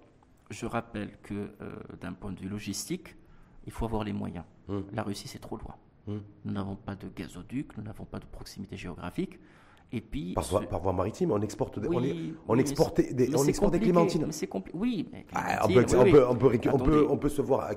je 0.50 0.66
rappelle 0.66 1.18
que 1.22 1.34
euh, 1.34 1.76
d'un 2.00 2.12
point 2.12 2.32
de 2.32 2.40
vue 2.40 2.48
logistique, 2.48 3.16
il 3.66 3.72
faut 3.72 3.84
avoir 3.84 4.04
les 4.04 4.12
moyens. 4.12 4.44
Hum. 4.68 4.84
La 4.92 5.02
Russie, 5.02 5.28
c'est 5.28 5.40
trop 5.40 5.56
loin. 5.56 5.74
Hum. 6.06 6.22
Nous 6.44 6.52
n'avons 6.52 6.76
pas 6.76 6.94
de 6.94 7.08
gazoduc, 7.08 7.76
nous 7.76 7.82
n'avons 7.82 8.04
pas 8.04 8.20
de 8.20 8.26
proximité 8.26 8.76
géographique. 8.76 9.38
Et 9.92 10.00
puis, 10.00 10.32
par, 10.34 10.44
voie, 10.44 10.62
par 10.62 10.80
voie 10.80 10.92
maritime, 10.92 11.30
on 11.30 11.40
exporte 11.40 11.78
des, 11.78 11.88
on, 11.88 12.58
exporte 12.58 13.00
des, 13.00 13.34
on 13.36 13.44
exporte 13.44 13.72
des 13.72 13.80
clémentines. 13.80 14.26
c'est 14.32 14.48
Oui, 14.74 15.08
on, 15.62 16.08
peut, 16.08 16.26
on, 17.08 17.18
on, 17.22 17.28
se 17.28 17.40
voir 17.42 17.70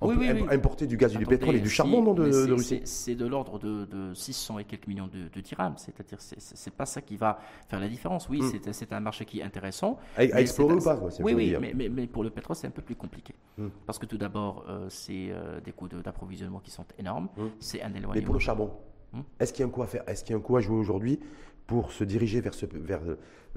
on 0.00 0.14
peut 0.14 0.28
importer 0.50 0.86
du 0.86 0.96
gaz 0.96 1.14
et 1.14 1.18
du 1.18 1.26
pétrole 1.26 1.56
et 1.56 1.60
du 1.60 1.70
charbon 1.70 2.14
de, 2.14 2.46
de, 2.46 2.52
Russie. 2.52 2.80
C'est 2.84 3.14
de 3.14 3.26
l'ordre 3.26 3.58
de, 3.58 4.12
600 4.14 4.58
et 4.60 4.64
quelques 4.64 4.86
millions 4.86 5.08
de, 5.08 5.40
dirhams. 5.40 5.74
C'est-à-dire, 5.76 6.18
c'est 6.20 6.74
pas 6.74 6.86
ça 6.86 7.00
qui 7.00 7.16
va 7.16 7.38
faire 7.68 7.80
la 7.80 7.88
différence. 7.88 8.28
Oui, 8.28 8.40
hmm. 8.40 8.72
c'est 8.72 8.92
un 8.92 9.00
marché 9.00 9.24
qui 9.24 9.40
est 9.40 9.44
intéressant. 9.44 9.98
À, 10.16 10.24
explorer 10.24 10.74
ou 10.74 10.82
pas 10.82 10.98
Oui, 11.20 11.34
oui, 11.34 11.56
mais, 11.60 11.88
mais, 11.88 12.06
pour 12.06 12.22
le 12.22 12.30
pétrole, 12.30 12.56
c'est 12.56 12.66
un 12.66 12.70
peu 12.70 12.82
plus 12.82 12.96
compliqué. 12.96 13.34
Hmm. 13.58 13.68
Parce 13.86 13.98
que 13.98 14.06
tout 14.06 14.18
d'abord, 14.18 14.64
euh, 14.68 14.86
c'est 14.88 15.28
euh, 15.30 15.60
des 15.60 15.72
coûts 15.72 15.88
d'approvisionnement 15.88 16.60
qui 16.60 16.70
sont 16.70 16.84
énormes. 16.98 17.28
Hmm. 17.36 17.48
C'est 17.60 17.82
un 17.82 17.88
éloignement. 17.90 18.14
Mais 18.14 18.22
pour 18.22 18.34
le 18.34 18.40
charbon? 18.40 18.70
Est-ce 19.40 19.52
qu'il 19.52 19.60
y 19.60 19.64
a 19.64 19.66
un 19.66 19.70
coup 19.70 19.82
à 19.82 19.86
faire? 19.86 20.02
Est-ce 20.06 20.24
qu'il 20.24 20.32
y 20.32 20.34
a 20.34 20.38
un 20.38 20.42
coup 20.42 20.56
à 20.56 20.60
jouer 20.60 20.76
aujourd'hui 20.76 21.20
pour 21.66 21.92
se 21.92 22.04
diriger 22.04 22.40
vers 22.40 22.54
ce, 22.54 22.66
vers, 22.66 23.00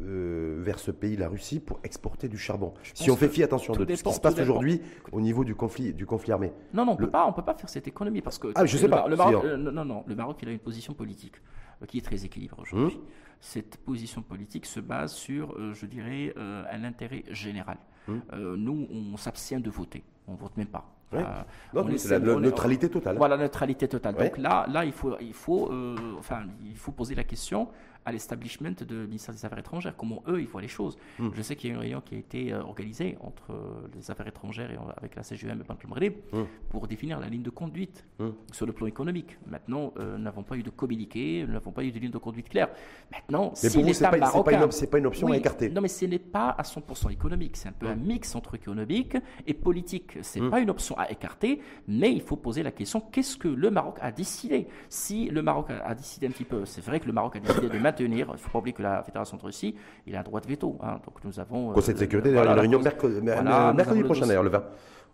euh, 0.02 0.58
vers 0.62 0.80
ce 0.80 0.92
pays, 0.92 1.16
la 1.16 1.30
Russie, 1.30 1.60
pour 1.60 1.80
exporter 1.84 2.28
du 2.28 2.38
charbon? 2.38 2.74
Si 2.94 3.10
on 3.12 3.16
fait 3.16 3.30
fi, 3.30 3.44
attention, 3.44 3.74
de 3.74 3.96
ce 3.96 4.04
qui 4.04 4.14
se 4.14 4.20
passe 4.20 4.40
aujourd'hui 4.40 4.82
au 5.12 5.22
niveau 5.22 5.44
du 5.44 5.56
conflit, 5.56 5.94
du 5.94 6.06
conflit 6.06 6.32
armé. 6.32 6.52
Non, 6.74 6.86
non, 6.86 6.92
on 6.94 6.96
ne 6.96 7.00
peut, 7.00 7.10
pas, 7.10 7.32
peut 7.32 7.42
pas 7.44 7.56
faire 7.56 7.70
cette 7.70 7.88
économie 7.88 8.22
parce 8.22 8.40
que. 8.40 8.48
Ah, 8.56 8.66
je 8.66 8.78
sais 8.78 8.90
pas. 8.90 9.08
Le 9.08 9.16
Maroc, 9.16 9.44
euh, 9.44 9.58
non, 9.58 9.86
non, 9.86 10.04
le 10.08 10.16
Maroc, 10.16 10.38
il 10.42 10.50
a 10.50 10.52
une 10.52 10.60
position 10.60 10.94
politique 10.94 11.36
euh, 11.82 11.86
qui 11.86 11.98
est 11.98 12.06
très 12.06 12.26
équilibrée 12.26 12.62
aujourd'hui. 12.62 12.98
Hmm? 12.98 13.02
Cette 13.42 13.78
position 13.78 14.22
politique 14.22 14.66
se 14.66 14.82
base 14.82 15.14
sur, 15.14 15.56
je 15.74 15.86
dirais, 15.86 16.34
un 16.36 16.84
intérêt 16.84 17.24
général. 17.30 17.78
Hmm? 18.06 18.20
nous, 18.58 18.86
on 18.92 19.16
s'abstient 19.16 19.62
de 19.62 19.70
voter. 19.70 20.04
On 20.28 20.34
ne 20.34 20.38
vote 20.38 20.58
même 20.58 20.68
pas. 20.68 20.99
C'est 21.12 22.10
la 22.10 22.20
neutralité 22.20 22.90
totale. 22.90 23.18
Voilà, 23.18 23.36
la 23.36 23.44
neutralité 23.44 23.88
totale. 23.88 24.16
Donc 24.16 24.38
là, 24.38 24.66
là, 24.70 24.86
il 24.86 24.92
faut, 24.92 25.16
il 25.20 25.34
faut, 25.34 25.72
enfin, 26.18 26.44
il 26.66 26.78
faut 26.78 26.92
poser 26.92 27.16
la 27.16 27.24
question 27.24 27.70
à 28.06 28.12
l'establishment 28.12 28.76
de 28.88 29.06
ministère 29.06 29.34
des 29.34 29.46
Affaires 29.46 29.60
étrangères, 29.60 29.96
comment 29.98 30.24
eux 30.28 30.42
ils 30.42 30.48
voient 30.48 30.62
les 30.62 30.68
choses. 30.68 30.98
Hmm. 31.18 31.30
Je 31.34 31.42
sais 31.42 31.56
qu'il 31.56 31.70
y 31.70 31.72
a 31.72 31.76
une 31.76 31.82
réunion 31.82 32.02
qui 32.02 32.16
a 32.16 32.18
été 32.18 32.54
euh, 32.54 32.62
organisée 32.62 33.18
entre 33.22 33.52
euh, 33.52 33.88
les 33.96 34.10
Affaires 34.10 34.28
étrangères 34.28 34.72
et 34.72 34.78
avec 34.98 35.16
la 35.16 35.24
CGM 35.24 35.62
et 35.62 35.64
Banque 35.64 35.86
mm. 35.86 36.44
pour 36.70 36.88
définir 36.88 37.20
la 37.20 37.28
ligne 37.28 37.42
de 37.42 37.50
conduite 37.50 38.06
hmm. 38.20 38.30
sur 38.52 38.66
le 38.66 38.74
plan 38.74 38.88
économique. 38.88 39.38
Maintenant, 39.48 39.94
euh, 39.98 40.18
nous 40.18 40.24
n'avons 40.24 40.44
pas 40.44 40.56
eu 40.56 40.64
de 40.64 40.70
communiqué, 40.70 41.44
nous 41.46 41.54
n'avons 41.54 41.72
pas 41.72 41.84
eu 41.84 41.92
de 41.92 42.00
ligne 42.00 42.12
de 42.12 42.18
conduite 42.18 42.50
claire. 42.50 42.70
Maintenant, 43.12 43.54
mais 43.64 43.70
si 43.70 43.84
l'État 43.84 44.12
marocain... 44.12 44.68
C'est 44.72 44.90
pas, 44.90 44.98
une 44.98 45.06
option 45.06 45.32
à 45.32 45.38
écarter. 45.38 45.70
Non, 45.70 45.82
mais 45.82 45.88
ce 45.88 46.06
n'est 46.06 46.20
pas 46.20 46.50
à 46.50 46.64
100% 46.64 47.12
économique. 47.12 47.58
C'est 47.58 47.70
un 47.70 47.74
peu 47.74 47.88
un 47.88 47.96
hmm. 47.96 48.06
mix 48.06 48.36
entre 48.36 48.56
économique 48.56 49.18
et 49.46 49.54
politique. 49.54 50.18
C'est 50.22 50.40
n'est 50.40 50.50
pas 50.50 50.60
une 50.60 50.70
option 50.70 50.98
à 50.98 51.10
écarter, 51.12 51.62
mais 51.88 52.12
il 52.12 52.22
faut 52.22 52.36
poser 52.36 52.64
la 52.64 52.72
question, 52.72 53.02
qu'est-ce 53.02 53.38
que 53.38 53.48
le 53.48 53.72
Maroc 53.72 53.98
a 54.02 54.12
décidé? 54.12 54.68
Si 54.90 55.30
le 55.30 55.42
Maroc 55.42 55.68
a, 55.70 55.94
décidé 55.96 56.28
un 56.28 56.32
petit 56.32 56.46
peu, 56.46 56.66
c'est 56.66 56.84
vrai 56.84 57.00
que 57.00 57.06
le 57.06 57.14
Maroc 57.14 57.36
a 57.36 57.40
décidé 57.40 57.70
de 57.70 57.78
maintenir. 57.90 58.28
Il 58.30 58.32
ne 58.34 58.38
faut 58.38 58.50
pas 58.50 58.60
oublier 58.60 58.74
que 58.74 58.82
la 58.82 59.04
Fédération 59.04 59.38
de 59.38 59.44
Russie, 59.44 59.76
il 60.06 60.16
a 60.16 60.20
un 60.20 60.24
droit 60.24 60.40
de 60.40 60.48
veto. 60.48 60.78
Hein. 60.82 61.00
donc 61.06 61.24
nous 61.24 61.40
avons. 61.40 61.74
Conseil 61.74 61.94
de 61.96 62.00
sécurité, 62.00 62.32
la 62.32 62.54
réunion 62.54 62.80
mercredi, 62.80 63.22
mercredi 63.22 64.04
prochain 64.04 64.28
d'ailleurs, 64.28 64.44
le 64.44 64.50
20. 64.50 64.64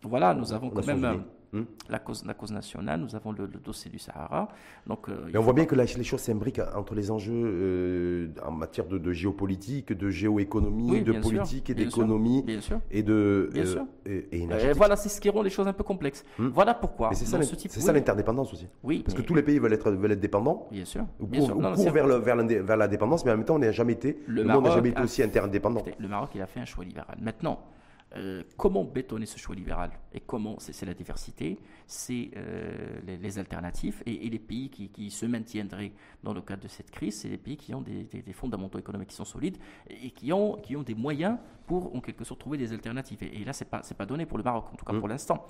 Voilà, 0.04 0.34
nous 0.34 0.54
avons 0.54 0.70
quand 0.70 0.86
même 0.86 1.24
Hmm. 1.56 1.63
la, 1.89 2.00
cause, 2.00 2.26
la 2.26 2.34
cause 2.34 2.52
nationale, 2.52 3.00
nous 3.00 3.15
avons 3.15 3.32
le, 3.32 3.48
dossier 3.48 3.89
du 3.89 3.98
Sahara. 3.98 4.50
Donc, 4.88 5.08
euh, 5.08 5.30
Mais 5.32 5.39
on 5.39 5.41
voit 5.41 5.54
bien 5.54 5.65
que 5.65 5.76
les 5.76 6.04
choses 6.04 6.20
s'imbriquent 6.20 6.60
entre 6.76 6.96
les 6.96 7.12
enjeux 7.12 7.34
euh, 7.34 8.28
en 8.46 8.52
matière 8.52 8.86
de, 8.86 9.13
géopolitique, 9.13 9.94
de 9.94 10.10
géoéconomie, 10.10 11.02
de 11.02 11.13
politique 11.13 11.70
et 11.70 11.74
d'économie 11.74 12.44
et 12.91 13.04
de 13.04 13.50
bien 13.54 13.65
sûr. 13.65 13.86
Euh, 14.08 14.22
et, 14.32 14.48
voilà, 14.74 14.98
c'est 14.98 15.08
ce 15.08 15.22
qui 15.22 15.30
rend 15.30 15.41
les 15.41 15.50
choses 15.50 15.68
un 15.68 15.74
peu 15.74 15.86
complexes. 15.86 16.26
Hmm. 16.38 16.50
Voilà 16.50 16.74
pourquoi. 16.74 17.12
C'est 17.13 17.26
ça, 17.26 17.94
l'interdépendance 17.94 18.52
aussi. 18.52 18.68
Oui. 18.84 19.04
Parce 19.06 19.15
que 19.18 19.22
tous 19.22 19.36
les 19.36 19.44
pays 19.44 19.58
veulent 19.60 19.74
être, 19.74 19.91
veulent 19.91 20.12
être 20.12 20.20
dépendants. 20.20 20.68
Bien 20.72 20.86
sûr. 20.86 21.06
Ou 21.22 21.28
courent, 21.28 21.62
vers, 21.94 22.08
le, 22.08 22.15
vers, 22.15 22.36
vers, 22.36 22.78
la 22.78 22.88
dépendance, 22.89 23.24
mais 23.24 23.32
en 23.32 23.38
même 23.38 23.46
temps, 23.46 23.56
on 23.56 23.60
n'a 23.60 23.72
jamais 23.72 23.94
été. 23.94 24.20
Le, 24.28 24.44
monde 24.44 24.65
n'a 24.65 24.72
jamais 24.72 24.89
été 24.89 25.02
aussi 25.02 25.24
interdépendant. 25.24 25.84
Le 25.98 26.08
Maroc, 26.08 26.32
il 26.36 26.41
a 26.41 26.48
fait 26.48 26.60
un 26.60 26.65
choix 26.65 26.84
libéral. 26.84 27.18
Maintenant. 27.22 27.60
Euh, 28.17 28.43
comment 28.56 28.86
bétonner 28.86 29.25
ce 29.25 29.38
choix 29.38 29.56
libéral 29.56 29.91
Et 30.13 30.21
comment 30.21 30.56
C'est 30.60 30.86
la 30.86 30.93
diversité, 30.93 31.60
c'est 31.86 32.32
euh, 32.38 32.99
les, 33.06 33.39
alternatives 33.39 34.01
et, 34.06 34.30
les 34.30 34.39
pays 34.39 34.69
qui, 34.69 35.12
se 35.12 35.25
maintiendraient 35.25 35.91
dans 36.23 36.34
le 36.34 36.41
cadre 36.41 36.63
de 36.63 36.67
cette 36.69 36.91
crise, 36.91 37.19
c'est 37.19 37.28
les 37.28 37.38
pays 37.38 37.58
qui 37.58 37.73
ont 37.73 37.82
des, 37.82 38.08
fondamentaux 38.34 38.80
économiques 38.80 39.10
qui 39.10 39.15
sont 39.15 39.25
solides 39.25 39.58
et 39.89 40.12
qui 40.12 40.32
ont, 40.32 40.56
qui 40.58 40.78
ont 40.78 40.84
des 40.84 40.95
moyens 40.95 41.38
pour 41.67 41.93
en 41.93 41.99
quelque 41.99 42.23
sorte 42.23 42.39
trouver 42.39 42.58
des 42.58 42.71
alternatives. 42.71 43.21
Et, 43.21 43.43
là, 43.43 43.51
ce 43.51 43.63
n'est 43.63 43.69
pas, 43.69 43.82
pas 43.82 44.06
donné 44.06 44.25
pour 44.25 44.38
le 44.38 44.43
Maroc, 44.43 44.65
en 44.71 44.75
tout 44.78 44.86
cas 44.86 44.93
mmh. 44.93 44.99
pour 44.99 45.08
l'instant. 45.10 45.47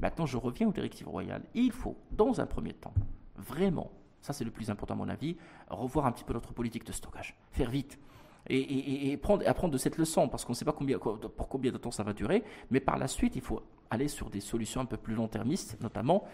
Maintenant, 0.00 0.26
je 0.26 0.36
reviens 0.36 0.68
aux 0.68 0.72
directives 0.72 1.08
royales. 1.08 1.44
Il 1.54 1.70
faut, 1.70 1.96
dans 2.10 2.40
un 2.40 2.46
premier 2.46 2.72
temps, 2.72 2.94
vraiment, 3.36 3.92
ça 4.20 4.32
c'est 4.32 4.44
le 4.44 4.50
plus 4.50 4.70
important 4.70 4.94
à 4.94 4.96
mon 4.96 5.08
avis, 5.08 5.36
revoir 5.68 6.06
un 6.06 6.12
petit 6.12 6.24
peu 6.24 6.34
notre 6.34 6.52
politique 6.52 6.84
de 6.84 6.92
stockage. 6.92 7.36
Faire 7.52 7.70
vite 7.70 7.98
et, 8.50 9.16
prendre, 9.16 9.46
apprendre 9.46 9.72
de 9.72 9.78
cette 9.78 9.98
leçon, 9.98 10.28
parce 10.28 10.44
qu'on 10.44 10.52
ne 10.52 10.56
sait 10.56 10.64
pas 10.64 10.72
combien, 10.72 10.98
pour 10.98 11.48
combien 11.48 11.72
de 11.72 11.78
temps 11.78 11.90
ça 11.90 12.02
va 12.02 12.12
durer, 12.12 12.42
mais 12.70 12.80
par 12.80 12.98
la 12.98 13.08
suite, 13.08 13.36
il 13.36 13.42
faut 13.42 13.62
aller 13.90 14.08
sur 14.08 14.30
des 14.30 14.40
solutions 14.40 14.80
un 14.80 14.84
peu 14.84 14.96
plus 14.96 15.14
long-termistes, 15.14 15.78
notamment 15.80 16.24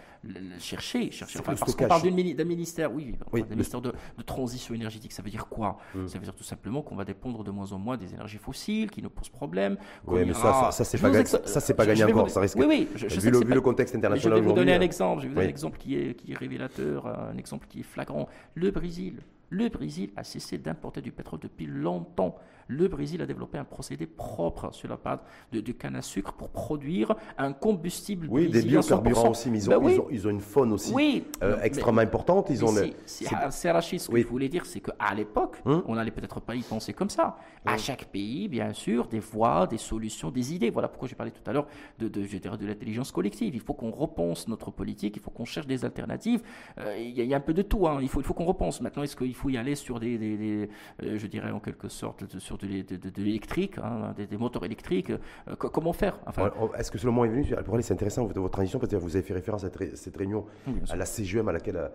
chercher, 0.59 1.11
chercher 1.11 1.39
parce 1.41 1.61
qu'on 1.61 1.87
parle 1.87 2.01
d'un 2.01 2.43
ministère, 2.43 2.93
oui, 2.93 3.15
d'un 3.33 3.43
ministère 3.49 3.81
de, 3.81 3.93
transition 4.25 4.73
énergétique, 4.73 5.11
ça 5.11 5.21
veut 5.21 5.29
dire 5.29 5.47
quoi? 5.47 5.77
Hmm. 5.93 6.07
Ça 6.07 6.17
veut 6.17 6.25
dire 6.25 6.35
tout 6.35 6.43
simplement 6.43 6.81
qu'on 6.81 6.95
va 6.95 7.05
dépendre 7.05 7.43
de 7.43 7.51
moins 7.51 7.71
en 7.71 7.79
moins 7.79 7.97
des 7.97 8.13
énergies 8.13 8.37
fossiles, 8.37 8.91
qui 8.91 9.01
nous 9.01 9.09
posent 9.09 9.29
problème. 9.29 9.77
Oui, 10.05 10.23
mais 10.25 10.33
ça, 10.33 10.71
ça, 10.71 10.83
c'est 10.83 10.97
pas, 10.97 11.11
c'est 11.25 11.73
pas 11.73 11.85
gagné 11.85 12.03
encore, 12.03 12.29
ça 12.29 12.41
risque. 12.41 12.57
Oui, 12.57 12.65
oui, 12.67 12.89
je, 12.95 13.07
vu, 13.19 13.31
le, 13.31 13.39
vu 13.39 13.53
le, 13.53 13.61
contexte 13.61 13.95
international. 13.95 14.37
Je 14.37 14.43
vais 14.43 14.47
vous 14.47 14.55
donner 14.55 14.73
un 14.73 14.81
exemple, 14.81 15.21
je 15.21 15.27
vais 15.27 15.29
vous 15.29 15.35
donner 15.35 15.47
un 15.47 15.49
exemple 15.49 15.77
qui 15.77 15.95
est, 15.95 16.15
qui 16.15 16.31
est 16.31 16.37
révélateur, 16.37 17.07
un 17.07 17.37
exemple 17.37 17.67
qui 17.67 17.81
est 17.81 17.83
flagrant. 17.83 18.27
Le 18.55 18.71
Brésil. 18.71 19.21
Le 19.55 19.69
Brésil 19.69 20.11
a 20.17 20.25
cessé 20.25 20.57
d'importer 20.57 21.01
du 21.01 21.13
pétrole 21.13 21.39
depuis 21.39 21.65
longtemps 21.65 22.35
le 22.67 22.87
Brésil 22.87 23.21
a 23.21 23.25
développé 23.25 23.57
un 23.57 23.63
procédé 23.63 24.05
propre 24.05 24.73
sur 24.73 24.89
la 24.89 24.97
pâte 24.97 25.23
de, 25.51 25.59
canne 25.71 25.95
à 25.95 26.01
sucre 26.01 26.33
pour 26.33 26.49
produire 26.49 27.15
un 27.37 27.53
combustible. 27.53 28.27
Oui, 28.29 28.49
des 28.49 28.61
biocarburants 28.61 29.31
aussi, 29.31 29.49
mais 29.49 29.59
ils 29.59 29.69
ont, 29.69 30.09
ils, 30.09 30.27
ont, 30.27 30.29
une 30.29 30.41
faune 30.41 30.73
aussi 30.73 31.23
euh, 31.43 31.59
extrêmement 31.61 32.01
importante. 32.01 32.49
Ils 32.49 32.63
ont 32.63 32.73
C'est 33.05 33.71
Rachid, 33.71 33.99
ce 33.99 34.09
que 34.09 34.17
je 34.19 34.27
voulais 34.27 34.49
dire, 34.49 34.65
c'est 34.65 34.79
qu'à 34.79 35.13
l'époque, 35.13 35.57
hum. 35.65 35.83
on 35.87 35.95
n'allait 35.95 36.11
peut-être 36.11 36.39
pas 36.39 36.55
y 36.55 36.61
penser 36.61 36.93
comme 36.93 37.09
ça. 37.09 37.37
À 37.65 37.77
chaque 37.77 38.05
pays, 38.05 38.47
bien 38.47 38.73
sûr, 38.73 39.07
des 39.07 39.19
voies, 39.19 39.67
des 39.67 39.77
solutions, 39.77 40.29
des 40.31 40.53
idées. 40.53 40.69
Voilà 40.69 40.87
pourquoi 40.87 41.07
j'ai 41.07 41.15
parlé 41.15 41.31
tout 41.31 41.49
à 41.49 41.53
l'heure 41.53 41.67
de, 41.99 42.07
de, 42.07 42.21
de 42.21 42.65
l'intelligence 42.65 43.11
collective. 43.11 43.55
Il 43.55 43.61
faut 43.61 43.73
qu'on 43.73 43.91
repense 43.91 44.47
notre 44.47 44.71
politique, 44.71 45.15
il 45.17 45.21
faut 45.21 45.31
qu'on 45.31 45.45
cherche 45.45 45.67
des 45.67 45.83
alternatives. 45.85 46.41
Euh, 46.79 46.95
il 46.97 47.25
y, 47.25 47.33
a 47.33 47.37
un 47.37 47.41
peu 47.41 47.53
de 47.53 47.61
tout. 47.61 47.87
Hein. 47.87 47.99
Il 48.01 48.09
faut, 48.09 48.21
il 48.21 48.23
faut 48.23 48.33
qu'on 48.33 48.45
repense. 48.45 48.81
Maintenant, 48.81 49.03
est-ce 49.03 49.15
qu'il 49.15 49.33
faut 49.35 49.49
y 49.49 49.57
aller 49.57 49.75
sur 49.75 49.99
des, 49.99 50.17
des, 50.17 50.69
euh, 51.03 51.17
je 51.17 51.27
dirais 51.27 51.51
en 51.51 51.59
quelque 51.59 51.89
sorte, 51.89 52.37
sur 52.39 52.54
de, 52.57 53.21
l'électrique, 53.21 53.77
hein, 53.77 54.13
des, 54.17 54.37
moteurs 54.37 54.65
électriques. 54.65 55.11
Euh, 55.11 55.55
comment 55.55 55.93
faire 55.93 56.19
enfin, 56.25 56.51
Est-ce 56.77 56.91
que 56.91 56.97
ce 56.97 57.05
moment 57.05 57.25
est 57.25 57.29
venu 57.29 57.45
Pour 57.65 57.77
c'est 57.81 57.93
intéressant 57.93 58.25
votre 58.25 58.49
transition 58.49 58.79
parce 58.79 58.91
que 58.91 58.95
vous 58.97 59.15
avez 59.15 59.25
fait 59.25 59.33
référence 59.33 59.63
à 59.63 59.69
cette, 59.93 60.17
réunion 60.17 60.45
à 60.89 60.95
la 60.95 61.05
CGM 61.05 61.47
à 61.47 61.51
laquelle 61.51 61.77
a, 61.77 61.91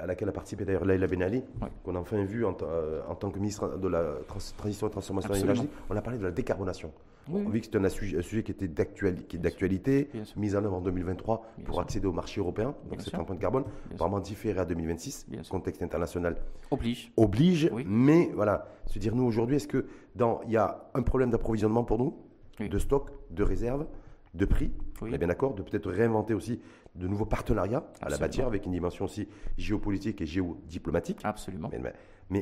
à 0.00 0.06
laquelle 0.06 0.28
a 0.28 0.32
participé 0.32 0.64
d'ailleurs 0.64 0.84
Laila 0.84 1.06
Ben 1.06 1.22
Ali, 1.22 1.42
qu'on 1.84 1.94
a 1.94 1.98
enfin 1.98 2.22
vu 2.24 2.44
en, 2.44 2.56
euh, 2.62 3.00
en, 3.08 3.14
tant 3.14 3.30
que 3.30 3.38
ministre 3.38 3.78
de 3.78 3.88
la 3.88 4.14
transition 4.56 4.86
et 4.86 4.90
transformation 4.90 5.34
énergétique. 5.34 5.70
On 5.90 5.96
a 5.96 6.02
parlé 6.02 6.18
de 6.18 6.24
la 6.24 6.30
décarbonation. 6.30 6.92
On 7.30 7.46
a 7.46 7.50
vu 7.50 7.60
que 7.60 7.66
c'était 7.66 7.78
un 7.78 7.88
sujet, 7.88 8.42
qui 8.42 8.50
était 8.50 8.68
d'actualité, 8.68 10.08
mise 10.36 10.56
en 10.56 10.64
œuvre 10.64 10.74
en 10.74 10.80
2023 10.80 11.46
pour 11.64 11.80
accéder 11.80 12.06
au 12.06 12.12
marché 12.12 12.40
européen, 12.40 12.74
donc 12.90 13.00
c'est 13.02 13.14
un 13.14 13.24
point 13.24 13.36
de 13.36 13.40
carbone, 13.40 13.64
vraiment 13.96 14.20
différé 14.20 14.58
à 14.58 14.64
2026, 14.64 15.26
contexte 15.48 15.82
international 15.82 16.36
oblige. 16.70 17.12
Oblige, 17.16 17.70
mais 17.86 18.30
voilà, 18.34 18.66
se 18.86 18.98
dire 18.98 19.14
nous 19.14 19.24
aujourd'hui, 19.24 19.56
est-ce 19.56 19.68
que 19.68 19.86
dans 20.16 20.40
il 20.46 20.52
y 20.52 20.56
a 20.56 20.90
un 20.94 21.02
problème 21.02 21.30
d'approvisionnement 21.30 21.84
pour 21.84 21.98
nous, 21.98 22.16
de 22.60 22.78
stock, 22.78 23.10
de 23.30 23.42
réserve, 23.42 23.86
de 24.34 24.44
prix, 24.46 24.72
on 25.00 25.12
est 25.12 25.18
bien 25.18 25.28
d'accord, 25.28 25.54
de 25.54 25.62
peut-être 25.62 25.90
réinventer 25.90 26.32
aussi 26.32 26.60
de 26.94 27.06
nouveaux 27.06 27.26
partenariats 27.26 27.84
à 28.00 28.08
la 28.08 28.18
matière 28.18 28.46
avec 28.46 28.66
une 28.66 28.72
dimension 28.72 29.04
aussi 29.04 29.28
géopolitique 29.58 30.20
et 30.20 30.26
géodiplomatique. 30.26 31.18
Absolument. 31.24 31.70
Mais, 31.70 31.92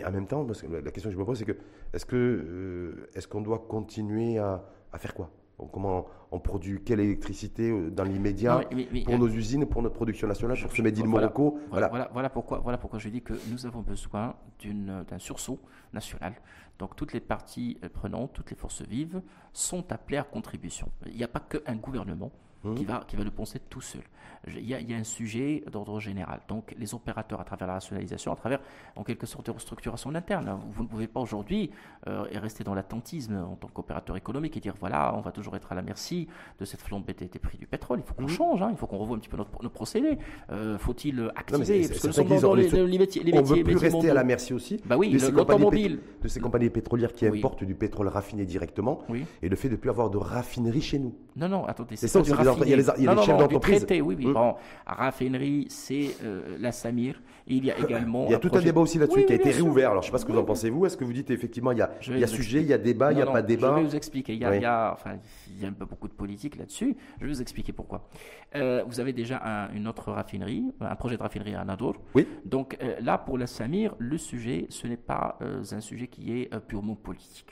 en 0.05 0.11
même 0.11 0.27
temps, 0.27 0.47
la 0.69 0.91
question 0.91 1.11
que 1.11 1.15
je 1.15 1.19
me 1.19 1.25
pose, 1.25 1.39
c'est 1.39 1.45
que 1.45 1.57
est-ce 1.93 2.07
que 2.07 2.17
euh, 2.17 3.09
est-ce 3.15 3.27
qu'on 3.29 3.41
doit 3.41 3.59
continuer 3.69 4.39
à, 4.39 4.63
à 4.93 4.99
faire 4.99 5.15
quoi? 5.15 5.31
Comment 5.73 6.07
on 6.31 6.39
produit 6.41 6.83
quelle 6.83 7.01
électricité 7.01 7.71
euh, 7.71 7.91
dans 7.91 8.05
l'immédiat 8.05 8.63
pour 9.05 9.19
nos 9.19 9.29
usines, 9.29 9.67
pour 9.67 9.83
notre 9.83 9.95
production 9.95 10.27
nationale, 10.27 10.57
pour 10.59 10.73
ce 10.73 10.81
Made 10.81 10.99
in 10.99 11.05
Morocco? 11.07 11.59
voilà, 11.71 11.89
voilà. 11.89 12.09
Voilà, 12.13 12.31
pourquoi, 12.31 12.61
voilà 12.61 12.79
pourquoi 12.79 12.99
je 12.99 13.11
dis 13.11 13.21
que 13.21 13.35
nous 13.51 13.67
avons 13.67 13.83
besoin 13.83 14.35
d'un 14.65 15.19
sursaut 15.19 15.59
national. 15.93 16.33
Donc 16.79 16.97
toutes 16.97 17.13
les 17.13 17.21
parties 17.21 17.79
prenantes, 17.93 18.33
toutes 18.33 18.51
les 18.51 18.57
forces 18.57 18.83
vives 18.83 19.21
sont 19.53 19.93
appelées 19.93 20.17
à 20.17 20.23
contribution. 20.23 20.89
Il 21.07 21.17
n'y 21.17 21.25
a 21.25 21.29
pas 21.29 21.41
qu'un 21.41 21.77
gouvernement 21.77 22.33
Mmh. 22.63 22.75
qui, 22.75 22.85
va, 22.85 23.03
qui 23.07 23.17
va 23.17 23.25
le 23.25 23.31
penser 23.31 23.59
tout 23.71 23.81
seul. 23.81 24.03
Il 24.47 24.67
y 24.67 24.75
a, 24.75 24.81
il 24.81 24.91
y 24.91 24.95
a 24.95 24.97
un 24.97 25.05
sujet 25.05 25.63
d'ordre 25.71 26.01
général. 26.01 26.41
Donc, 26.49 26.75
les 26.79 26.95
opérateurs, 26.95 27.41
à 27.41 27.45
travers 27.45 27.67
la 27.67 27.75
rationalisation, 27.75 28.33
à 28.33 28.37
travers, 28.37 28.61
en 28.97 29.05
quelque 29.05 29.27
sorte, 29.27 29.47
des 29.47 29.53
restructurations 29.53 30.15
internes. 30.15 30.59
Vous 30.73 30.83
ne 30.83 30.89
pouvez 30.89 31.07
pas 31.07 31.21
aujourd'hui 31.21 31.71
euh, 32.07 32.25
rester 32.35 32.65
dans 32.65 32.75
l'attentisme 32.75 33.37
en 33.37 33.57
tant 33.57 33.69
qu'opérateur 33.69 34.17
économique 34.17 34.57
et 34.57 34.61
dire 34.61 34.75
voilà, 34.81 35.15
on 35.15 35.21
va 35.21 35.31
toujours 35.31 35.57
être 35.57 35.73
à 35.73 35.75
la 35.75 35.83
merci 35.83 36.27
de 36.59 36.65
cette 36.65 36.81
flambée 36.81 37.13
des, 37.13 37.27
prix 37.27 37.59
du 37.59 37.67
pétrole. 37.67 38.01
Il 38.01 38.05
faut 38.05 38.15
qu'on 38.15 38.23
mmh. 38.23 38.29
change, 38.29 38.63
hein. 38.63 38.69
il 38.71 38.79
faut 38.79 38.87
qu'on 38.87 38.99
revoie 38.99 39.17
un 39.17 39.21
petit 39.21 39.29
peu 39.29 39.37
notre, 39.37 39.63
nos 39.63 39.69
procédés. 39.69 40.19
Euh, 40.51 40.79
faut-il 40.79 41.31
activer 41.37 41.87
Parce 41.89 42.17
que 42.17 42.23
nous 42.23 42.41
dans, 42.41 42.55
les, 42.55 42.69
les, 42.69 42.99
métiers, 42.99 43.23
les, 43.23 43.35
On 43.35 43.43
ne 43.43 43.47
veut 43.47 43.63
plus 43.63 43.77
rester 43.77 44.09
à 44.09 44.15
la 44.15 44.25
merci 44.25 44.55
aussi 44.55 44.81
bah 44.87 44.97
oui, 44.97 45.11
de, 45.11 45.19
ces 45.19 45.33
de 45.33 46.29
ces 46.29 46.41
compagnies 46.41 46.71
pétrolières 46.71 47.13
qui 47.13 47.27
importent 47.27 47.65
du 47.65 47.75
pétrole 47.75 48.09
raffiné 48.09 48.47
directement 48.47 49.03
et 49.43 49.49
le 49.49 49.57
fait 49.57 49.69
de 49.69 49.75
ne 49.75 49.79
plus 49.79 49.91
avoir 49.91 50.09
de 50.09 50.19
raffinerie 50.19 50.81
chez 50.81 50.99
nous. 50.99 51.15
Non, 51.37 51.49
non, 51.49 51.65
attendez, 51.67 51.97
c'est 51.97 52.09
ça 52.09 52.21
il 52.63 52.69
y 52.69 52.75
a 52.75 52.77
les, 52.77 52.87
il 52.99 53.05
y 53.05 53.09
a 53.09 53.15
les 53.15 53.23
chefs 53.23 53.37
d'entreprise. 53.37 53.87
Oui, 53.91 54.01
oui. 54.01 54.27
Hum. 54.27 54.33
Bon, 54.33 54.55
raffinerie, 54.87 55.67
c'est 55.69 56.17
euh, 56.25 56.57
la 56.59 56.73
Samir. 56.73 57.21
Il 57.47 57.65
y 57.65 57.71
a 57.71 57.79
également. 57.79 58.27
Il 58.27 58.33
y 58.33 58.35
a 58.35 58.39
tout 58.39 58.51
un 58.53 58.61
débat 58.61 58.81
aussi 58.81 58.99
là-dessus 58.99 59.25
qui 59.25 59.33
a 59.33 59.37
été 59.37 59.51
réouvert. 59.51 59.91
Alors, 59.91 60.03
je 60.03 60.07
ne 60.07 60.11
sais 60.11 60.13
pas 60.13 60.19
ce 60.19 60.25
que 60.25 60.33
vous 60.33 60.39
en 60.39 60.45
pensez, 60.45 60.71
vous. 60.71 60.87
Est-ce 60.87 60.97
que 60.97 61.05
vous 61.05 61.13
dites 61.13 61.31
effectivement, 61.31 61.73
il 61.73 61.79
y 61.79 61.83
a, 61.83 61.91
il 62.07 62.19
y 62.19 62.25
a 62.25 62.27
sujet, 62.27 62.61
il 62.61 62.69
y 62.69 62.73
a 62.73 62.79
débat, 62.79 63.13
il 63.13 63.17
n'y 63.17 63.23
a 63.23 63.27
pas 63.27 63.43
débat 63.43 63.75
Je 63.77 63.83
vais 63.83 63.89
vous 63.89 63.97
expliquer. 63.97 64.35
Il 64.35 64.41
y 64.41 64.45
a, 64.45 64.55
il 64.55 64.63
y 64.63 64.67
a, 64.67 64.93
enfin, 64.93 65.17
il 65.49 65.63
y 65.63 65.67
a 65.67 65.71
beaucoup 65.71 66.09
de 66.09 66.13
politique 66.13 66.57
là-dessus. 66.57 66.97
Je 67.21 67.27
vais 67.27 67.33
vous 67.33 67.43
expliquer 67.43 67.73
pourquoi. 67.73 68.09
Euh, 68.55 68.85
vous 68.87 69.01
avez 69.01 69.13
déjà 69.13 69.41
un, 69.45 69.73
une 69.75 69.89
autre 69.89 70.13
raffinerie, 70.13 70.65
un 70.81 70.97
projet 70.97 71.17
de 71.17 71.23
raffinerie 71.23 71.55
à 71.55 71.65
Nador. 71.65 71.97
Oui. 72.15 72.27
Donc 72.45 72.79
euh, 72.83 72.97
là, 73.01 73.19
pour 73.19 73.39
la 73.39 73.47
Samir, 73.47 73.95
le 73.99 74.19
sujet, 74.19 74.67
ce 74.69 74.87
n'est 74.87 74.97
pas 74.97 75.39
un 75.41 75.81
sujet 75.81 76.07
qui 76.07 76.33
est 76.33 76.57
purement 76.67 76.95
politique. 76.95 77.47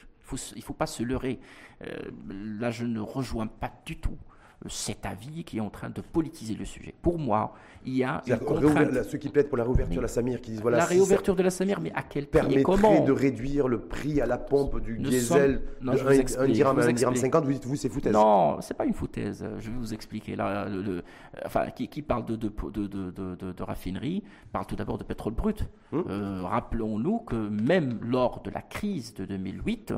Il 0.54 0.58
ne 0.58 0.62
faut 0.62 0.74
pas 0.74 0.87
se 0.87 1.02
leurrer. 1.02 1.40
là, 2.61 2.70
je 2.70 2.84
ne 2.84 3.00
rejoins 3.00 3.46
pas 3.46 3.72
du 3.87 3.96
tout 3.98 4.18
cet 4.66 5.07
avis 5.07 5.44
qui 5.44 5.59
est 5.59 5.61
en 5.61 5.71
train 5.71 5.88
de 5.90 6.01
politiser 6.01 6.55
le 6.55 6.64
sujet. 6.64 6.92
Pour 7.01 7.18
moi, 7.18 7.55
il 7.87 7.97
y 7.97 8.05
a 8.05 8.23
une 8.27 8.38
contrainte... 8.38 9.05
Ceux 9.05 9.18
qui 9.18 9.29
plaident 9.29 9.49
pour 9.49 9.57
la 9.57 9.64
réouverture 9.64 9.97
de 9.97 10.03
la 10.03 10.09
Samir, 10.09 10.40
qui 10.40 10.51
disent 10.51 10.61
voilà... 10.61 10.79
La 10.79 10.85
réouverture 10.85 11.37
de 11.37 11.42
la 11.42 11.51
Samir, 11.51 11.81
mais 11.81 11.92
à 11.94 12.03
quel 12.03 12.27
prix 12.27 12.55
et 12.55 12.62
comment 12.62 13.05
de 13.05 13.12
réduire 13.12 13.68
le 13.68 13.81
prix 13.81 14.21
à 14.21 14.27
la 14.27 14.37
pompe 14.37 14.81
du 14.81 14.99
diesel 14.99 15.62
de 15.81 16.38
1 16.38 16.49
dirham 16.49 16.79
à 16.79 16.87
1 16.87 16.92
dirham 16.92 17.14
50, 17.14 17.44
vous 17.44 17.53
dites, 17.53 17.66
vous, 17.66 17.77
c'est 17.77 17.88
foutaise. 17.88 18.12
Non, 18.12 18.61
c'est 18.61 18.75
pas 18.75 18.85
une 18.85 18.94
foutaise. 18.94 19.44
Je 19.59 19.71
vais 19.71 19.77
vous 19.77 19.94
expliquer. 19.94 20.35
Là, 20.35 20.68
le, 20.68 21.03
enfin, 21.44 21.71
qui, 21.71 21.88
qui, 21.88 22.03
parle 22.03 22.25
de, 22.25 22.35
de, 22.35 22.51
de, 22.51 23.53
de, 23.53 23.62
raffinerie 23.62 24.25
parle 24.53 24.66
tout 24.66 24.77
d'abord 24.77 24.99
de 24.99 25.05
pétrole 25.05 25.35
brut. 25.35 25.64
Hum. 25.92 26.05
Euh, 26.09 26.42
rappelons-nous 26.42 27.21
que 27.21 27.37
même 27.37 28.01
lors 28.03 28.42
de 28.42 28.51
la 28.51 28.62
crise 28.62 29.14
de 29.14 29.25
2008, 29.25 29.94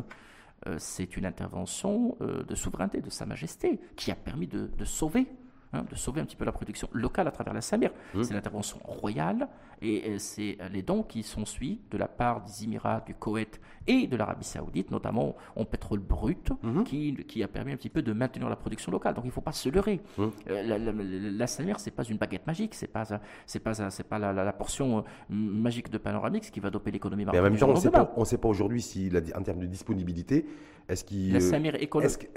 euh, 0.67 0.77
c'est 0.79 1.17
une 1.17 1.25
intervention 1.25 2.17
euh, 2.21 2.43
de 2.45 2.55
souveraineté 2.55 3.01
de 3.01 3.11
Sa 3.11 3.27
Majesté 3.27 3.81
qui 3.97 4.11
a 4.11 4.15
permis 4.15 4.47
de, 4.47 4.69
sauver 4.85 5.27
hein, 5.73 5.85
de 5.89 5.95
sauver 5.95 6.21
un 6.21 6.25
petit 6.25 6.37
peu 6.37 6.45
la 6.45 6.53
production 6.53 6.89
locale 6.93 7.29
à 7.29 7.31
travers 7.31 7.55
la 7.55 7.63
Samir. 7.63 7.91
Mmh. 8.15 8.23
C'est 8.25 8.35
l'intervention 8.35 8.79
royale 8.85 9.49
et 9.83 10.19
c'est 10.19 10.59
les 10.73 10.83
dons 10.83 11.03
qui 11.03 11.23
sont 11.23 11.45
suivis 11.45 11.81
de 11.91 11.99
la 11.99 12.09
part 12.09 12.43
des 12.45 12.65
Émirats, 12.65 13.03
du 13.07 13.15
Koweït 13.15 13.61
et 13.87 14.07
de 14.07 14.17
l'Arabie 14.17 14.45
Saoudite, 14.45 14.91
notamment 14.91 15.37
en 15.57 15.65
pétrole 15.65 16.01
brut, 16.01 16.51
mmh. 16.63 16.85
qui, 16.85 17.15
qui, 17.27 17.43
a 17.43 17.49
permis 17.49 17.73
un 17.73 17.77
petit 17.77 17.89
peu 17.89 18.03
de 18.03 18.13
maintenir 18.13 18.49
la 18.49 18.57
production 18.57 18.93
locale. 18.93 19.15
Donc 19.15 19.25
il 19.25 19.29
ne 19.29 19.33
faut 19.33 19.41
pas 19.41 19.53
se 19.53 19.69
leurrer. 19.69 20.01
Mmh. 20.19 20.25
Euh, 20.51 20.63
la, 20.63 20.79
la, 20.79 21.47
Samir, 21.47 21.81
ce 21.81 21.87
n'est 21.87 21.97
pas 21.97 22.05
une 22.05 22.19
baguette 22.19 22.47
magique, 22.47 22.75
ce 22.75 22.85
n'est 22.85 22.91
pas, 22.91 23.05
c'est 23.47 23.59
pas, 23.61 23.91
c'est 23.91 24.05
pas 24.05 24.19
la, 24.19 24.53
portion 24.53 25.05
magique 25.29 25.91
de 25.91 25.99
Panoramix 25.99 26.51
qui 26.51 26.61
va 26.61 26.71
doper 26.71 26.91
l'économie 26.91 27.25
marocaine. 27.25 27.43
Mais 27.43 27.49
en 27.49 27.51
même 27.51 27.59
temps, 27.59 27.71
on 28.17 28.21
ne 28.21 28.25
sait 28.27 28.39
pas, 28.39 28.49
aujourd'hui 28.49 28.83
si, 28.83 29.11
en 29.35 29.43
termes 29.43 29.61
de 29.61 29.67
disponibilité, 29.67 30.47
est-ce 30.91 31.05
qu'il. 31.05 31.33
La 31.33 31.41
Samir 31.41 31.77